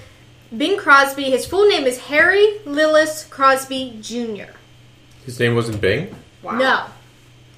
Bing 0.57 0.77
Crosby, 0.79 1.25
his 1.25 1.47
full 1.47 1.67
name 1.69 1.85
is 1.85 1.99
Harry 1.99 2.59
Lillis 2.65 3.29
Crosby 3.29 3.99
Jr. 4.01 4.53
His 5.25 5.41
name 5.41 5.55
wasn't 5.55 5.81
Bing. 5.81 6.15
Wow. 6.43 6.59
No, 6.59 6.87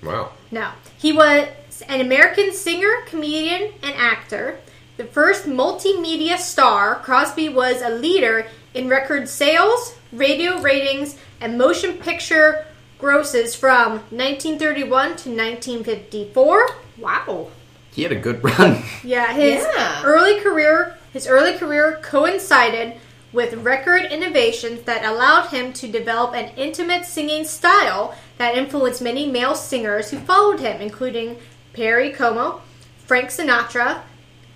Wow. 0.08 0.32
no, 0.52 0.70
he 0.98 1.12
was 1.12 1.48
an 1.82 2.00
American 2.00 2.52
singer, 2.52 3.02
comedian, 3.06 3.72
and 3.82 3.94
actor. 3.96 4.58
The 4.96 5.04
first 5.04 5.44
multimedia 5.44 6.38
star, 6.38 6.96
Crosby 6.96 7.48
was 7.48 7.82
a 7.82 7.90
leader 7.90 8.46
in 8.74 8.88
record 8.88 9.28
sales, 9.28 9.96
radio 10.12 10.60
ratings, 10.60 11.16
and 11.40 11.58
motion 11.58 11.94
picture 11.98 12.64
grosses 12.98 13.54
from 13.54 13.92
1931 14.10 15.16
to 15.16 15.28
1954. 15.30 16.68
Wow. 16.98 17.48
He 17.92 18.02
had 18.02 18.12
a 18.12 18.16
good 18.16 18.42
run. 18.42 18.82
Yeah, 19.04 19.32
his 19.34 19.62
Yeah. 19.74 20.02
early 20.04 20.40
career, 20.40 20.96
his 21.12 21.26
early 21.26 21.54
career 21.58 21.98
coincided 22.02 22.94
with 23.32 23.52
record 23.54 24.04
innovations 24.06 24.82
that 24.82 25.04
allowed 25.04 25.48
him 25.48 25.72
to 25.74 25.88
develop 25.88 26.34
an 26.34 26.50
intimate 26.56 27.04
singing 27.04 27.44
style 27.44 28.14
that 28.38 28.56
influenced 28.56 29.02
many 29.02 29.30
male 29.30 29.54
singers 29.54 30.10
who 30.10 30.18
followed 30.18 30.60
him, 30.60 30.80
including 30.80 31.36
Perry 31.76 32.10
Como, 32.10 32.62
Frank 33.04 33.28
Sinatra, 33.28 34.00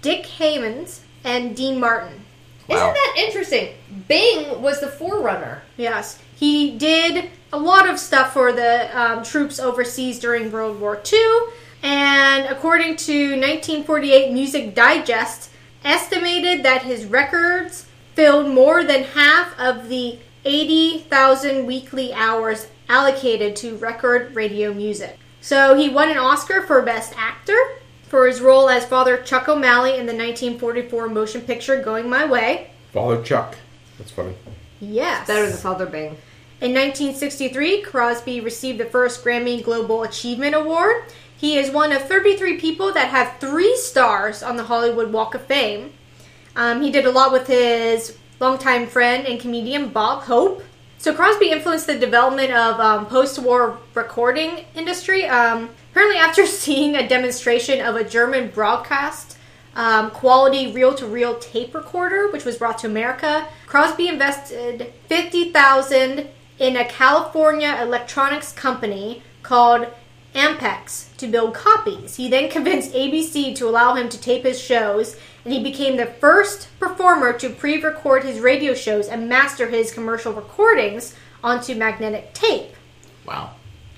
Dick 0.01 0.25
Haymes, 0.25 1.03
and 1.23 1.55
Dean 1.55 1.79
Martin. 1.79 2.25
Wow. 2.67 2.77
Isn't 2.77 2.95
that 2.95 3.15
interesting? 3.19 3.75
Bing 4.09 4.63
was 4.63 4.81
the 4.81 4.89
forerunner. 4.89 5.63
Yes, 5.77 6.19
he 6.35 6.79
did 6.79 7.29
a 7.53 7.59
lot 7.59 7.89
of 7.89 7.99
stuff 7.99 8.33
for 8.33 8.53
the 8.53 8.99
um, 8.99 9.23
troops 9.23 9.61
overseas 9.61 10.19
during 10.19 10.51
World 10.51 10.81
War 10.81 11.01
II, 11.13 11.39
and 11.83 12.47
according 12.47 12.97
to 12.97 13.33
1948 13.33 14.33
Music 14.33 14.75
Digest, 14.75 15.51
estimated 15.85 16.65
that 16.65 16.83
his 16.83 17.05
records 17.05 17.87
filled 18.15 18.49
more 18.49 18.83
than 18.83 19.05
half 19.05 19.59
of 19.59 19.89
the 19.89 20.19
80,000 20.47 21.67
weekly 21.67 22.15
hours 22.15 22.69
allocated 22.89 23.57
to 23.57 23.77
record 23.77 24.35
radio 24.35 24.73
music. 24.73 25.19
So 25.41 25.77
he 25.77 25.89
won 25.89 26.11
an 26.11 26.19
Oscar 26.19 26.63
for 26.63 26.83
Best 26.83 27.15
Actor 27.17 27.57
for 28.03 28.27
his 28.27 28.41
role 28.41 28.69
as 28.69 28.85
Father 28.85 29.17
Chuck 29.19 29.49
O'Malley 29.49 29.93
in 29.93 30.07
the 30.07 30.13
1944 30.13 31.09
motion 31.09 31.41
picture 31.41 31.81
Going 31.81 32.09
My 32.09 32.25
Way. 32.25 32.71
Father 32.93 33.23
Chuck. 33.23 33.57
That's 33.99 34.11
funny. 34.11 34.35
Yes. 34.81 35.27
Better 35.27 35.49
than 35.49 35.57
Father 35.57 35.87
Bing. 35.87 36.17
In 36.61 36.75
1963, 36.75 37.83
Crosby 37.83 38.41
received 38.41 38.79
the 38.79 38.85
first 38.85 39.25
Grammy 39.25 39.65
Global 39.65 40.03
Achievement 40.03 40.55
Award. 40.55 41.05
He 41.35 41.57
is 41.57 41.71
one 41.71 41.91
of 41.91 42.03
33 42.03 42.59
people 42.59 42.93
that 42.93 43.09
have 43.09 43.39
three 43.41 43.75
stars 43.77 44.43
on 44.43 44.57
the 44.57 44.65
Hollywood 44.65 45.11
Walk 45.11 45.35
of 45.35 45.43
Fame. 45.47 45.95
Um, 46.55 46.83
he 46.83 46.91
did 46.91 47.07
a 47.07 47.11
lot 47.11 47.33
with 47.33 47.47
his 47.47 48.19
longtime 48.41 48.89
friend 48.89 49.27
and 49.27 49.41
comedian 49.41 49.89
Bob 49.89 50.25
Hope. 50.25 50.63
So 51.01 51.15
Crosby 51.15 51.51
influenced 51.51 51.87
the 51.87 51.99
development 51.99 52.53
of 52.53 52.79
um, 52.79 53.07
post-war 53.07 53.79
recording 53.95 54.67
industry. 54.75 55.25
Um, 55.25 55.71
apparently, 55.93 56.19
after 56.19 56.45
seeing 56.63 56.95
a 56.95 57.09
demonstration 57.09 57.81
of 57.81 57.97
a 57.97 58.05
German 58.05 58.51
broadcast 58.51 59.39
um, 59.75 60.11
quality 60.11 60.71
reel-to-reel 60.71 61.39
tape 61.39 61.75
recorder, 61.75 62.31
which 62.31 62.45
was 62.45 62.59
brought 62.59 62.77
to 62.81 62.87
America, 62.87 63.49
Crosby 63.67 64.09
invested 64.09 64.93
fifty 65.09 65.51
thousand 65.51 66.29
in 66.59 66.77
a 66.77 66.85
California 66.85 67.79
electronics 67.81 68.53
company 68.53 69.23
called 69.43 69.87
Ampex 70.35 71.17
to 71.17 71.27
build 71.27 71.55
copies. 71.55 72.17
He 72.17 72.29
then 72.29 72.51
convinced 72.51 72.93
ABC 72.93 73.57
to 73.57 73.67
allow 73.67 73.95
him 73.95 74.11
to 74.11 74.21
tape 74.21 74.45
his 74.45 74.61
shows, 74.61 75.17
and 75.45 75.53
he 75.53 75.63
became 75.63 75.97
the 75.97 76.07
first 76.07 76.69
performer 76.79 77.33
to 77.35 77.51
pre 77.51 77.81
record 77.83 78.25
his 78.25 78.41
radio 78.41 78.75
shows 78.75 79.09
and 79.09 79.29
master 79.29 79.69
his 79.69 79.93
commercial 79.93 80.33
recordings 80.33 81.15
onto 81.43 81.75
magnetic 81.75 82.33
tape. 82.35 82.75
Wow. 83.27 83.51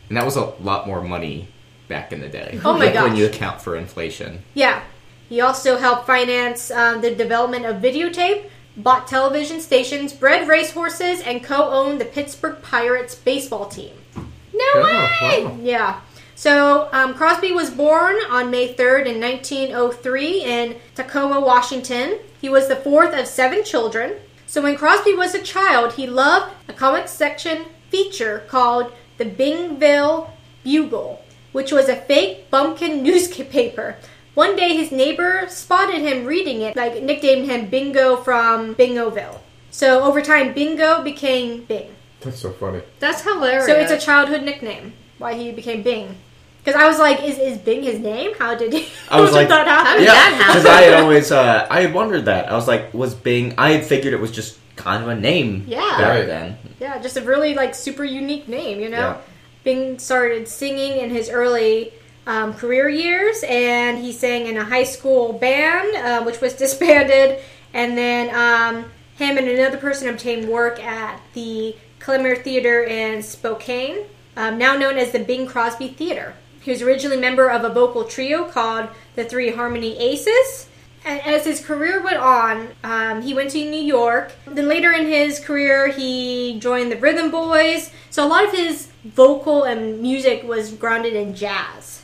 And 0.09 0.17
that 0.17 0.25
was 0.25 0.37
a 0.37 0.45
lot 0.61 0.87
more 0.87 1.03
money 1.03 1.49
back 1.89 2.13
in 2.13 2.21
the 2.21 2.29
day. 2.29 2.61
Oh 2.65 2.75
my 2.79 2.87
Like, 2.93 2.95
When 2.95 3.17
you 3.17 3.27
account 3.27 3.61
for 3.61 3.77
inflation. 3.77 4.43
Yeah. 4.55 4.83
He 5.29 5.41
also 5.41 5.79
helped 5.79 6.07
finance 6.07 6.71
um, 6.71 7.01
the 7.01 7.15
development 7.15 7.65
of 7.65 7.77
videotape, 7.77 8.51
bought 8.77 9.07
television 9.09 9.61
stations, 9.61 10.13
bred 10.13 10.47
racehorses, 10.47 11.23
and 11.23 11.43
co 11.43 11.71
owned 11.71 12.01
the 12.01 12.05
Pittsburgh 12.05 12.61
Pirates 12.63 13.15
baseball 13.15 13.67
team. 13.67 13.95
No 14.15 14.65
Oh, 14.75 15.09
way! 15.23 15.45
wow. 15.47 15.59
Yeah. 15.63 16.01
So 16.43 16.89
um, 16.91 17.15
Crosby 17.15 17.53
was 17.53 17.71
born 17.71 18.17
on 18.29 18.51
May 18.51 18.75
3rd 18.75 19.07
in 19.07 19.21
1903 19.21 20.43
in 20.43 20.77
Tacoma, 20.97 21.39
Washington. 21.39 22.19
He 22.41 22.49
was 22.49 22.67
the 22.67 22.75
fourth 22.75 23.17
of 23.17 23.29
seven 23.29 23.63
children. 23.63 24.17
So 24.49 24.61
when 24.61 24.77
Crosby 24.77 25.15
was 25.15 25.37
a 25.37 25.41
child, 25.41 25.93
he 25.93 26.09
loved 26.09 26.53
a 26.67 26.73
comic 26.73 27.07
section 27.07 27.67
feature 27.91 28.43
called 28.49 28.93
the 29.19 29.25
Bingville 29.25 30.31
Bugle, 30.65 31.23
which 31.53 31.71
was 31.71 31.89
a 31.89 31.95
fake 31.95 32.51
bumpkin 32.51 33.03
newspaper. 33.05 33.99
One 34.35 34.57
day 34.57 34.77
his 34.77 34.91
neighbor 34.91 35.45
spotted 35.49 36.01
him 36.01 36.27
reading 36.27 36.61
it, 36.63 36.75
like 36.75 37.01
nicknamed 37.01 37.49
him 37.49 37.71
Bingo 37.71 38.17
from 38.17 38.75
Bingoville. 38.75 39.39
So 39.71 40.03
over 40.03 40.21
time, 40.21 40.55
Bingo 40.55 41.05
became 41.05 41.67
Bing. 41.67 41.95
That's 42.21 42.41
so 42.41 42.51
funny. 42.51 42.83
That's 42.99 43.23
hilarious. 43.23 43.67
So 43.67 43.77
it's 43.77 43.93
a 43.93 43.99
childhood 44.05 44.43
nickname. 44.43 44.95
Why 45.19 45.35
he 45.35 45.53
became 45.53 45.85
Bing? 45.85 46.17
Because 46.65 46.81
I 46.81 46.87
was 46.87 46.99
like, 46.99 47.23
is 47.25 47.39
is 47.39 47.59
Bing 47.59 47.83
his 47.83 47.99
name? 47.99 48.33
How 48.39 48.55
did 48.55 48.73
he? 48.73 48.89
I 49.11 49.21
was 49.21 49.33
like- 49.39 49.49
that 49.49 49.67
How 49.67 49.85
happen? 49.85 50.01
did 50.01 50.09
that 50.09 50.33
happen? 50.35 50.47
because 50.47 50.67
I 50.67 50.81
had 50.83 50.95
always, 51.03 51.33
uh, 51.41 51.67
I 51.71 51.81
had 51.83 51.93
wondered 51.95 52.27
that. 52.27 52.51
I 52.51 52.55
was 52.55 52.69
like, 52.69 52.93
was 52.95 53.15
Bing? 53.15 53.55
I 53.59 53.71
had 53.73 53.85
figured 53.85 54.13
it 54.15 54.21
was 54.21 54.31
just 54.31 54.59
kind 54.77 55.03
of 55.03 55.09
a 55.09 55.15
name. 55.15 55.65
Yeah. 55.67 55.81
back 55.81 56.01
Right. 56.09 56.27
then. 56.27 56.59
Yeah, 56.81 56.99
just 57.01 57.17
a 57.17 57.23
really 57.23 57.55
like 57.55 57.75
super 57.75 58.05
unique 58.05 58.49
name, 58.49 58.81
you 58.81 58.89
know. 58.89 58.99
Yeah. 58.99 59.17
Bing 59.65 59.99
started 59.99 60.49
singing 60.49 60.99
in 60.99 61.11
his 61.11 61.29
early 61.31 61.93
um, 62.27 62.55
career 62.55 62.89
years, 62.89 63.45
and 63.49 63.99
he 63.99 64.13
sang 64.13 64.47
in 64.47 64.57
a 64.57 64.65
high 64.65 64.85
school 64.85 65.33
band, 65.35 65.95
uh, 65.97 66.23
which 66.25 66.41
was 66.41 66.53
disbanded. 66.55 67.39
And 67.75 67.97
then 67.97 68.29
um, 68.35 68.85
him 69.17 69.39
and 69.39 69.49
another 69.49 69.79
person 69.79 70.09
obtained 70.09 70.49
work 70.49 70.83
at 70.83 71.21
the 71.35 71.77
Clemmer 72.01 72.35
Theater 72.37 72.83
in 72.83 73.23
Spokane, 73.23 73.99
um, 74.37 74.59
now 74.59 74.77
known 74.77 74.97
as 74.97 75.13
the 75.13 75.21
Bing 75.21 75.47
Crosby 75.47 75.89
Theater. 75.89 76.35
He 76.63 76.71
was 76.71 76.83
originally 76.83 77.19
a 77.19 77.21
member 77.21 77.51
of 77.51 77.65
a 77.65 77.69
vocal 77.69 78.05
trio 78.05 78.45
called 78.45 78.89
the 79.17 79.25
Three 79.25 79.51
Harmony 79.51 79.99
Aces. 79.99 80.69
And 81.05 81.21
as 81.23 81.45
his 81.45 81.65
career 81.65 82.01
went 82.01 82.19
on, 82.19 82.69
um, 82.85 83.23
he 83.23 83.35
went 83.35 83.51
to 83.51 83.59
New 83.59 83.81
York. 83.81 84.33
Then 84.47 84.69
later 84.69 84.93
in 84.93 85.07
his 85.07 85.41
career, 85.41 85.89
he 85.89 86.59
joined 86.61 86.93
the 86.93 86.97
Rhythm 86.97 87.31
Boys. 87.31 87.91
So 88.11 88.25
a 88.25 88.29
lot 88.29 88.45
of 88.45 88.53
his 88.53 88.93
vocal 89.05 89.65
and 89.65 90.01
music 90.01 90.45
was 90.45 90.73
grounded 90.73 91.15
in 91.15 91.35
jazz. 91.35 92.03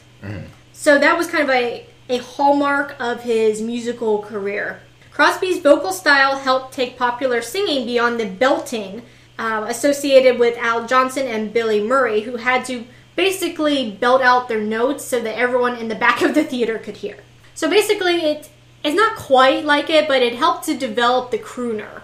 So 0.73 0.99
that 0.99 1.17
was 1.17 1.29
kind 1.29 1.45
of 1.45 1.51
a, 1.51 1.87
a 2.09 2.19
hallmark 2.19 2.97
of 2.99 3.23
his 3.23 3.63
musical 3.63 4.23
career. 4.23 4.81
Crosby's 5.13 5.61
vocal 5.61 5.93
style 5.93 6.39
helped 6.39 6.73
take 6.73 6.99
popular 6.99 7.43
singing 7.43 7.87
beyond 7.87 8.19
the 8.19 8.27
belting 8.27 9.03
uh, 9.39 9.65
associated 9.69 10.39
with 10.39 10.57
Al 10.59 10.89
Jolson 10.89 11.27
and 11.27 11.53
Billy 11.53 11.81
Murray, 11.81 12.23
who 12.23 12.37
had 12.37 12.65
to 12.67 12.85
basically 13.19 13.91
belt 13.91 14.23
out 14.23 14.49
their 14.49 14.61
notes 14.63 15.05
so 15.05 15.21
that 15.21 15.37
everyone 15.37 15.77
in 15.77 15.89
the 15.89 15.95
back 15.97 16.23
of 16.23 16.35
the 16.35 16.45
theater 16.45 16.79
could 16.79 16.99
hear. 16.99 17.17
So 17.55 17.69
basically, 17.69 18.15
it 18.23 18.49
it's 18.85 18.95
not 18.97 19.17
quite 19.17 19.65
like 19.65 19.91
it, 19.91 20.07
but 20.07 20.23
it 20.23 20.37
helped 20.37 20.65
to 20.67 20.79
develop 20.79 21.33
the 21.33 21.39
crooner. 21.39 22.03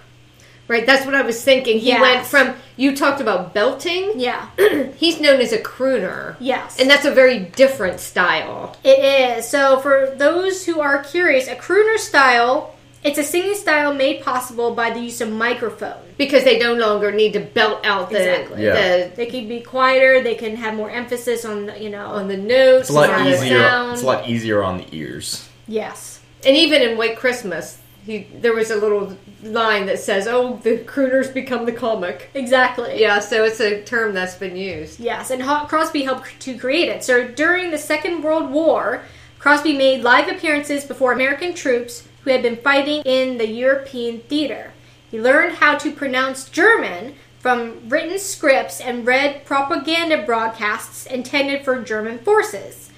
Right, 0.67 0.85
that's 0.87 1.05
what 1.07 1.15
I 1.15 1.23
was 1.23 1.41
thinking. 1.45 1.79
He 1.79 1.89
Yes. 1.89 2.01
went 2.01 2.27
from 2.27 2.57
you 2.77 2.97
talked 2.97 3.21
about 3.21 3.55
belting. 3.55 4.19
Yeah. 4.19 4.49
He's 4.97 5.21
known 5.21 5.41
as 5.41 5.53
a 5.53 5.59
crooner. 5.59 6.35
Yes. 6.41 6.81
And 6.81 6.91
that's 6.91 7.05
a 7.05 7.13
very 7.13 7.39
different 7.39 8.01
style. 8.01 8.75
It 8.83 8.99
is. 9.39 9.49
So, 9.49 9.79
for 9.79 10.13
those 10.17 10.65
who 10.67 10.81
are 10.81 11.05
curious, 11.05 11.47
a 11.47 11.55
crooner 11.55 11.99
style, 11.99 12.74
it's 13.05 13.19
a 13.19 13.23
singing 13.23 13.55
style 13.55 13.93
made 13.95 14.23
possible 14.23 14.75
by 14.75 14.91
the 14.91 15.01
use 15.01 15.21
of 15.21 15.31
microphone. 15.31 15.99
Because 16.17 16.43
they 16.45 16.59
no 16.59 16.73
longer 16.75 17.13
need 17.13 17.35
to 17.35 17.41
belt 17.41 17.85
out 17.85 18.11
the 18.11 18.17
Exactly. 18.19 18.65
Yeah. 18.65 19.09
the 19.09 19.13
They 19.17 19.27
can 19.27 19.47
be 19.47 19.61
quieter. 19.61 20.23
They 20.23 20.35
can 20.35 20.57
have 20.57 20.75
more 20.75 20.91
emphasis 20.91 21.45
on, 21.45 21.67
the, 21.67 21.79
you 21.83 21.91
know, 21.91 22.07
on 22.07 22.29
the 22.29 22.37
notes, 22.37 22.89
It's 22.89 22.91
a 22.91 22.93
lot 22.95 23.11
on 23.11 23.25
the 23.25 23.35
easier. 23.35 23.59
sound. 23.61 23.93
It's 23.93 24.03
a 24.03 24.07
lot 24.07 24.29
easier 24.29 24.63
on 24.63 24.79
the 24.79 24.87
ears. 24.93 25.49
yes. 25.69 26.21
And 26.47 26.57
even 26.57 26.83
in 26.83 26.99
White 26.99 27.17
Christmas, 27.17 27.79
he, 28.05 28.27
there 28.35 28.53
was 28.53 28.71
a 28.71 28.77
little 28.77 29.17
line 29.43 29.87
that 29.87 29.99
says, 29.99 30.27
"Oh, 30.29 30.61
the 30.63 30.77
crooners 30.77 31.33
become 31.33 31.65
the 31.65 31.73
comic." 31.73 32.29
Exactly. 32.35 33.01
Yeah, 33.01 33.19
so 33.21 33.45
it's 33.45 33.61
a 33.61 33.81
term 33.83 34.13
that's 34.13 34.35
been 34.35 34.55
used. 34.55 35.01
Yes, 35.01 35.31
and 35.31 35.41
Ho- 35.43 35.65
Crosby 35.67 36.03
helped 36.03 36.39
to 36.41 36.59
create 36.59 36.91
it. 36.91 37.03
So 37.03 37.27
during 37.27 37.71
the 37.71 37.79
Second 37.79 38.23
World 38.23 38.51
War, 38.51 39.05
Crosby 39.39 39.73
made 39.73 40.03
live 40.03 40.29
appearances 40.29 40.85
before 40.85 41.13
American 41.15 41.55
troops 41.55 42.07
who 42.25 42.31
had 42.31 42.43
been 42.43 42.57
fighting 42.57 43.03
in 43.03 43.39
the 43.39 43.49
European 43.49 44.21
theater. 44.21 44.73
He 45.11 45.21
learned 45.21 45.57
how 45.57 45.79
to 45.79 45.93
pronounce 45.93 46.49
German 46.49 47.15
from 47.39 47.89
written 47.89 48.19
scripts 48.19 48.81
and 48.81 49.07
read 49.07 49.45
propaganda 49.45 50.25
broadcasts 50.25 51.05
intended 51.07 51.65
for 51.65 51.83
German 51.83 52.19
forces. 52.19 52.91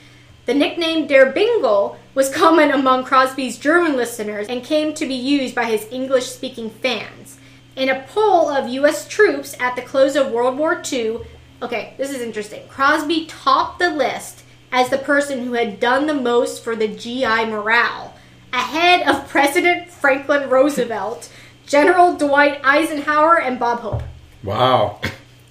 The 0.46 0.54
nickname 0.54 1.08
Der 1.08 1.32
Bingle 1.32 1.98
was 2.14 2.32
common 2.32 2.70
among 2.70 3.02
Crosby's 3.04 3.58
German 3.58 3.96
listeners 3.96 4.46
and 4.46 4.62
came 4.62 4.94
to 4.94 5.04
be 5.04 5.14
used 5.14 5.56
by 5.56 5.64
his 5.64 5.88
English 5.90 6.26
speaking 6.26 6.70
fans. 6.70 7.38
In 7.74 7.88
a 7.88 8.06
poll 8.08 8.48
of 8.48 8.68
U.S. 8.68 9.08
troops 9.08 9.56
at 9.58 9.74
the 9.74 9.82
close 9.82 10.14
of 10.14 10.30
World 10.30 10.56
War 10.56 10.80
II, 10.90 11.18
okay, 11.60 11.94
this 11.98 12.10
is 12.10 12.22
interesting. 12.22 12.66
Crosby 12.68 13.26
topped 13.26 13.80
the 13.80 13.90
list 13.90 14.44
as 14.70 14.88
the 14.88 14.98
person 14.98 15.44
who 15.44 15.54
had 15.54 15.80
done 15.80 16.06
the 16.06 16.14
most 16.14 16.62
for 16.62 16.76
the 16.76 16.88
GI 16.88 17.46
morale, 17.46 18.14
ahead 18.52 19.06
of 19.08 19.28
President 19.28 19.90
Franklin 19.90 20.48
Roosevelt, 20.48 21.30
General 21.66 22.16
Dwight 22.16 22.60
Eisenhower, 22.64 23.40
and 23.40 23.58
Bob 23.58 23.80
Hope. 23.80 24.02
Wow. 24.42 25.00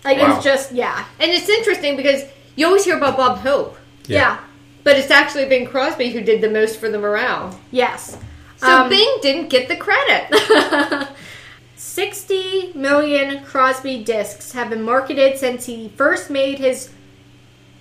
Like, 0.03 0.19
Wow. 0.19 0.35
it's 0.35 0.43
just, 0.43 0.71
yeah. 0.71 1.05
And 1.19 1.31
it's 1.31 1.49
interesting 1.49 1.95
because 1.97 2.23
you 2.55 2.65
always 2.65 2.85
hear 2.85 2.97
about 2.97 3.17
Bob 3.17 3.39
Hope, 3.39 3.77
Yeah. 4.07 4.19
Yeah. 4.19 4.37
but 4.83 4.97
it's 4.97 5.11
actually 5.11 5.45
been 5.45 5.65
Crosby 5.67 6.11
who 6.11 6.21
did 6.21 6.41
the 6.41 6.49
most 6.49 6.79
for 6.79 6.89
the 6.89 6.99
morale. 6.99 7.59
Yes. 7.71 8.17
So 8.57 8.67
Um, 8.83 8.89
Bing 8.89 9.17
didn't 9.21 9.49
get 9.49 9.67
the 9.67 9.75
credit. 9.75 11.07
60 11.75 12.71
million 12.75 13.43
Crosby 13.43 14.03
discs 14.03 14.53
have 14.53 14.69
been 14.69 14.81
marketed 14.83 15.37
since 15.37 15.65
he 15.65 15.89
first 15.95 16.29
made 16.29 16.59
his 16.59 16.89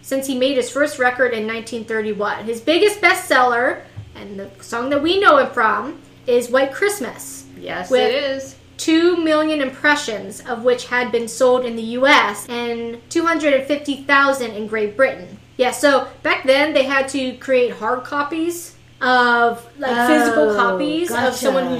since 0.02 0.26
he 0.26 0.38
made 0.38 0.56
his 0.56 0.70
first 0.70 0.98
record 0.98 1.32
in 1.32 1.46
1931. 1.46 2.44
His 2.44 2.60
biggest 2.60 3.00
bestseller 3.00 3.80
and 4.14 4.38
the 4.38 4.50
song 4.60 4.90
that 4.90 5.02
we 5.02 5.20
know 5.20 5.38
it 5.38 5.52
from 5.52 6.00
is 6.26 6.50
White 6.50 6.72
Christmas. 6.72 7.46
yes, 7.58 7.90
it 7.92 8.14
is. 8.14 8.56
2 8.76 9.18
million 9.18 9.60
impressions 9.60 10.40
of 10.40 10.64
which 10.64 10.86
had 10.86 11.12
been 11.12 11.28
sold 11.28 11.64
in 11.64 11.76
the 11.76 11.82
US 11.98 12.44
and 12.48 12.98
250,000 13.08 14.50
in 14.50 14.66
Great 14.66 14.96
Britain. 14.96 15.38
Yeah, 15.56 15.70
so 15.70 16.08
back 16.22 16.44
then 16.44 16.74
they 16.74 16.82
had 16.84 17.08
to 17.10 17.36
create 17.36 17.72
hard 17.72 18.02
copies 18.04 18.74
of 19.00 19.68
like 19.78 20.08
physical 20.08 20.50
Oh, 20.50 20.56
copies 20.56 21.10
of 21.12 21.34
someone 21.34 21.66
who 21.66 21.76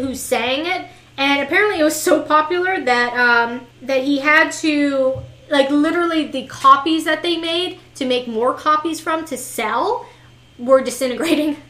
who 0.00 0.14
sang 0.14 0.66
it 0.66 0.86
and 1.16 1.42
apparently 1.42 1.80
it 1.80 1.84
was 1.84 2.00
so 2.00 2.22
popular 2.22 2.80
that 2.80 3.12
um 3.14 3.66
that 3.82 4.04
he 4.04 4.18
had 4.20 4.50
to 4.52 5.18
like 5.50 5.70
literally 5.70 6.28
the 6.28 6.46
copies 6.46 7.04
that 7.04 7.22
they 7.22 7.36
made 7.36 7.78
to 7.96 8.04
make 8.06 8.28
more 8.28 8.54
copies 8.54 9.00
from 9.00 9.24
to 9.26 9.36
sell 9.36 10.06
were 10.58 10.80
disintegrating. 10.80 11.56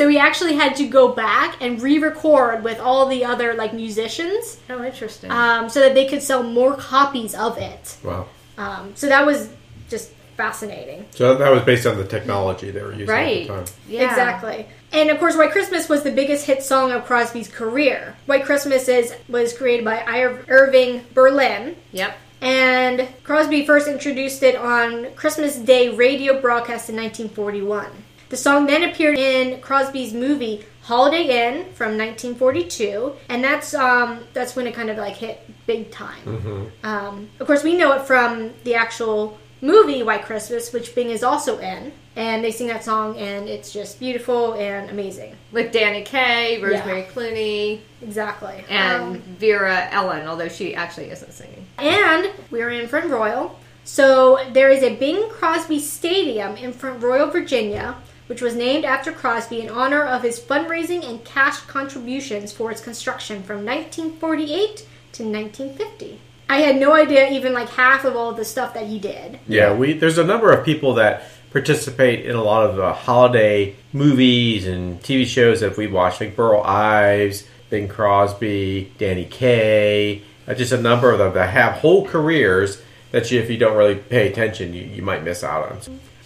So 0.00 0.08
he 0.08 0.16
actually 0.18 0.54
had 0.54 0.76
to 0.76 0.86
go 0.86 1.08
back 1.08 1.58
and 1.60 1.78
re-record 1.82 2.64
with 2.64 2.80
all 2.80 3.04
the 3.04 3.22
other 3.22 3.52
like 3.52 3.74
musicians, 3.74 4.56
Oh, 4.70 4.82
interesting. 4.82 5.30
um, 5.30 5.68
so 5.68 5.80
that 5.80 5.92
they 5.92 6.06
could 6.06 6.22
sell 6.22 6.42
more 6.42 6.74
copies 6.74 7.34
of 7.34 7.58
it. 7.58 7.98
Wow. 8.02 8.26
Um, 8.56 8.92
so 8.94 9.08
that 9.08 9.26
was 9.26 9.50
just 9.90 10.12
fascinating. 10.38 11.04
So 11.10 11.34
that 11.34 11.52
was 11.52 11.64
based 11.64 11.86
on 11.86 11.98
the 11.98 12.06
technology 12.06 12.70
they 12.70 12.80
were 12.80 12.92
using 12.92 13.08
right. 13.08 13.42
at 13.42 13.46
the 13.46 13.52
time. 13.72 13.74
Yeah. 13.90 14.08
Exactly. 14.08 14.66
And 14.90 15.10
of 15.10 15.18
course, 15.18 15.36
White 15.36 15.50
Christmas 15.50 15.86
was 15.86 16.02
the 16.02 16.12
biggest 16.12 16.46
hit 16.46 16.62
song 16.62 16.92
of 16.92 17.04
Crosby's 17.04 17.48
career. 17.48 18.16
White 18.24 18.46
Christmas 18.46 18.88
is 18.88 19.14
was 19.28 19.52
created 19.52 19.84
by 19.84 19.98
Ir- 20.00 20.46
Irving 20.48 21.04
Berlin, 21.12 21.76
Yep. 21.92 22.16
and 22.40 23.06
Crosby 23.22 23.66
first 23.66 23.86
introduced 23.86 24.42
it 24.42 24.56
on 24.56 25.12
Christmas 25.14 25.56
Day 25.56 25.90
radio 25.90 26.40
broadcast 26.40 26.88
in 26.88 26.96
1941. 26.96 28.04
The 28.30 28.36
song 28.36 28.66
then 28.66 28.84
appeared 28.88 29.18
in 29.18 29.60
Crosby's 29.60 30.14
movie 30.14 30.64
Holiday 30.82 31.24
Inn 31.48 31.64
from 31.74 31.98
1942, 31.98 33.12
and 33.28 33.42
that's 33.44 33.74
um, 33.74 34.20
that's 34.32 34.54
when 34.56 34.66
it 34.66 34.74
kind 34.74 34.88
of 34.88 34.96
like 34.96 35.16
hit 35.16 35.40
big 35.66 35.90
time. 35.90 36.70
Um, 36.84 37.28
of 37.40 37.46
course, 37.46 37.62
we 37.64 37.76
know 37.76 37.92
it 37.92 38.02
from 38.02 38.52
the 38.64 38.74
actual 38.76 39.36
movie 39.60 40.02
White 40.02 40.24
Christmas, 40.24 40.72
which 40.72 40.94
Bing 40.94 41.10
is 41.10 41.22
also 41.22 41.58
in, 41.58 41.92
and 42.16 42.42
they 42.44 42.50
sing 42.50 42.68
that 42.68 42.82
song, 42.84 43.16
and 43.18 43.48
it's 43.48 43.72
just 43.72 43.98
beautiful 44.00 44.54
and 44.54 44.90
amazing. 44.90 45.36
With 45.52 45.72
Danny 45.72 46.02
Kaye, 46.02 46.62
Rosemary 46.62 47.02
Clooney, 47.02 47.80
Exactly. 48.00 48.64
and 48.68 49.02
Um, 49.16 49.20
Vera 49.38 49.88
Ellen, 49.90 50.26
although 50.26 50.48
she 50.48 50.74
actually 50.74 51.10
isn't 51.10 51.32
singing. 51.32 51.66
And 51.78 52.30
we're 52.50 52.70
in 52.70 52.86
Front 52.88 53.10
Royal. 53.10 53.58
So 53.84 54.38
there 54.52 54.70
is 54.70 54.82
a 54.82 54.94
Bing 54.96 55.28
Crosby 55.30 55.78
Stadium 55.80 56.56
in 56.56 56.72
Front 56.72 57.02
Royal, 57.02 57.28
Virginia, 57.28 57.96
which 58.30 58.40
was 58.40 58.54
named 58.54 58.84
after 58.84 59.10
Crosby 59.10 59.60
in 59.60 59.68
honor 59.68 60.04
of 60.04 60.22
his 60.22 60.38
fundraising 60.38 61.04
and 61.04 61.24
cash 61.24 61.58
contributions 61.62 62.52
for 62.52 62.70
its 62.70 62.80
construction 62.80 63.42
from 63.42 63.66
1948 63.66 64.86
to 65.14 65.24
1950. 65.24 66.20
I 66.48 66.58
had 66.58 66.76
no 66.76 66.92
idea 66.92 67.28
even 67.28 67.52
like 67.52 67.70
half 67.70 68.04
of 68.04 68.14
all 68.14 68.32
the 68.32 68.44
stuff 68.44 68.72
that 68.74 68.86
he 68.86 69.00
did. 69.00 69.40
Yeah, 69.48 69.74
we 69.74 69.94
there's 69.94 70.16
a 70.16 70.22
number 70.22 70.52
of 70.52 70.64
people 70.64 70.94
that 70.94 71.24
participate 71.50 72.24
in 72.24 72.36
a 72.36 72.42
lot 72.42 72.70
of 72.70 72.76
the 72.76 72.92
holiday 72.92 73.74
movies 73.92 74.64
and 74.64 75.00
TV 75.00 75.26
shows 75.26 75.58
that 75.58 75.76
we 75.76 75.88
watch, 75.88 76.20
like 76.20 76.36
Burl 76.36 76.62
Ives, 76.62 77.48
Bing 77.68 77.88
Crosby, 77.88 78.92
Danny 78.96 79.24
Kaye, 79.24 80.22
uh, 80.46 80.54
just 80.54 80.70
a 80.70 80.80
number 80.80 81.10
of 81.10 81.18
them 81.18 81.34
that 81.34 81.50
have 81.50 81.78
whole 81.78 82.06
careers 82.06 82.80
that 83.10 83.28
you, 83.32 83.40
if 83.40 83.50
you 83.50 83.56
don't 83.56 83.76
really 83.76 83.96
pay 83.96 84.30
attention, 84.30 84.72
you, 84.72 84.82
you 84.84 85.02
might 85.02 85.24
miss 85.24 85.42
out 85.42 85.72
on. 85.72 85.80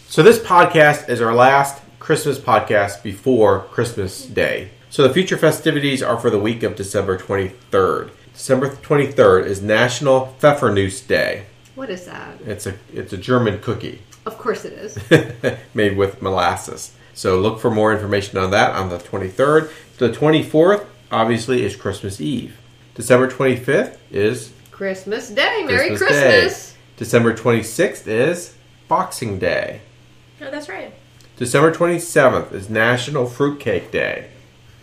So 0.06 0.22
this 0.22 0.38
podcast 0.38 1.08
is 1.08 1.22
our 1.22 1.34
last 1.34 1.80
Christmas 2.04 2.38
podcast 2.38 3.02
before 3.02 3.60
Christmas 3.60 4.26
Day. 4.26 4.68
So 4.90 5.08
the 5.08 5.14
future 5.14 5.38
festivities 5.38 6.02
are 6.02 6.20
for 6.20 6.28
the 6.28 6.38
week 6.38 6.62
of 6.62 6.76
December 6.76 7.16
23rd. 7.16 8.10
December 8.34 8.68
23rd 8.68 9.46
is 9.46 9.62
National 9.62 10.36
Pfeffernuss 10.38 11.06
Day. 11.06 11.46
What 11.74 11.88
is 11.88 12.04
that? 12.04 12.42
It's 12.42 12.66
a 12.66 12.74
it's 12.92 13.14
a 13.14 13.16
German 13.16 13.58
cookie 13.62 14.02
Of 14.26 14.36
course 14.36 14.66
it 14.66 14.74
is. 14.74 14.98
made 15.74 15.96
with 15.96 16.20
molasses. 16.20 16.92
So 17.14 17.40
look 17.40 17.58
for 17.58 17.70
more 17.70 17.90
information 17.90 18.36
on 18.36 18.50
that 18.50 18.74
on 18.74 18.90
the 18.90 18.98
23rd. 18.98 19.70
The 19.96 20.10
24th 20.10 20.84
obviously 21.10 21.64
is 21.64 21.74
Christmas 21.74 22.20
Eve. 22.20 22.58
December 22.94 23.30
25th 23.30 23.96
is 24.10 24.52
Christmas 24.70 25.30
Day. 25.30 25.64
Merry 25.64 25.88
Christmas 25.88 26.10
Christmas. 26.10 26.72
Day. 26.72 26.78
December 26.98 27.34
26th 27.34 28.06
is 28.06 28.54
Boxing 28.88 29.38
Day. 29.38 29.80
Oh, 30.42 30.50
that's 30.50 30.68
right. 30.68 30.92
December 31.36 31.72
27th 31.72 32.52
is 32.52 32.70
National 32.70 33.26
Fruitcake 33.26 33.90
Day. 33.90 34.30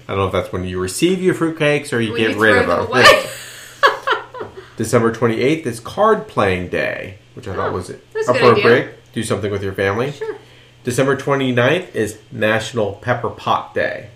I 0.06 0.12
don't 0.12 0.18
know 0.18 0.26
if 0.26 0.34
that's 0.34 0.52
when 0.52 0.66
you 0.66 0.82
receive 0.82 1.22
your 1.22 1.34
fruitcakes 1.34 1.93
or 1.93 2.02
you 2.02 2.12
When 2.12 2.22
get 2.22 2.32
you 2.32 2.41
rid 2.41 2.58
of 2.58 2.68
them 2.68 2.89
them. 2.91 4.52
December 4.78 5.14
28th 5.14 5.66
is 5.66 5.80
Card 5.80 6.28
Playing 6.28 6.68
Day, 6.68 7.20
which 7.36 7.47
I 7.47 7.56
thought 7.56 7.70
Oh, 7.70 7.74
was 7.74 7.89
a 7.89 7.99
good 8.14 8.30
appropriate. 8.36 8.95
Do 9.14 9.24
something 9.24 9.49
with 9.49 9.64
your 9.64 9.72
family. 9.72 10.12
Sure. 10.12 10.36
December 10.84 11.16
29th 11.16 11.95
is 11.95 12.20
National 12.34 12.93
Pepper 12.95 13.30
Pot 13.30 13.74
Day. 13.74 14.10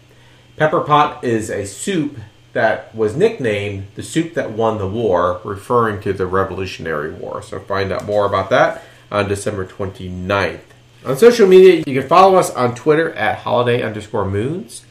Pepper 0.58 0.82
pot 0.82 1.24
is 1.24 1.50
a 1.50 1.66
soup 1.66 2.18
that 2.52 2.94
was 2.94 3.16
nicknamed 3.16 3.88
the 3.96 4.04
soup 4.04 4.34
that 4.34 4.52
won 4.52 4.78
the 4.78 4.88
war, 4.88 5.40
referring 5.46 6.02
to 6.02 6.12
the 6.12 6.26
Revolutionary 6.26 7.14
War. 7.14 7.42
So 7.42 7.60
find 7.60 7.94
out 7.94 8.06
more 8.06 8.26
about 8.26 8.50
that 8.50 8.84
on 9.10 9.30
December 9.30 9.66
29th. 9.66 10.60
On 11.06 11.16
social 11.16 11.48
media, 11.48 11.84
you 11.86 12.00
can 12.00 12.08
follow 12.08 12.36
us 12.36 12.50
on 12.52 12.74
Twitter 12.74 13.14
at 13.14 13.40
holiday 13.40 13.84
underscore 13.84 14.26
moons. 14.26 14.84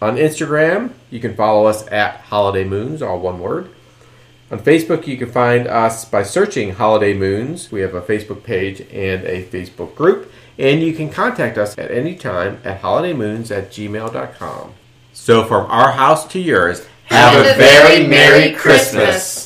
On 0.00 0.16
Instagram, 0.16 0.92
you 1.10 1.18
can 1.18 1.34
follow 1.34 1.66
us 1.66 1.86
at 1.88 2.20
holiday 2.20 2.62
moons, 2.62 3.02
all 3.02 3.18
one 3.18 3.40
word. 3.40 3.70
On 4.50 4.60
Facebook, 4.60 5.06
you 5.08 5.16
can 5.16 5.32
find 5.32 5.66
us 5.66 6.04
by 6.04 6.22
searching 6.22 6.74
Holiday 6.74 7.14
Moons. 7.14 7.72
We 7.72 7.80
have 7.80 7.94
a 7.94 8.02
Facebook 8.02 8.44
page 8.44 8.80
and 8.92 9.24
a 9.24 9.44
Facebook 9.44 9.96
group. 9.96 10.30
And 10.58 10.82
you 10.82 10.92
can 10.92 11.10
contact 11.10 11.58
us 11.58 11.76
at 11.76 11.90
any 11.90 12.14
time 12.14 12.60
at 12.62 12.82
holidaymoons 12.82 13.50
at 13.50 13.70
gmail.com. 13.70 14.74
So, 15.12 15.44
from 15.44 15.68
our 15.70 15.92
house 15.92 16.28
to 16.28 16.38
yours, 16.38 16.86
Have 17.06 17.34
a 17.34 17.58
very 17.58 18.06
Merry 18.06 18.54
Christmas. 18.54 19.44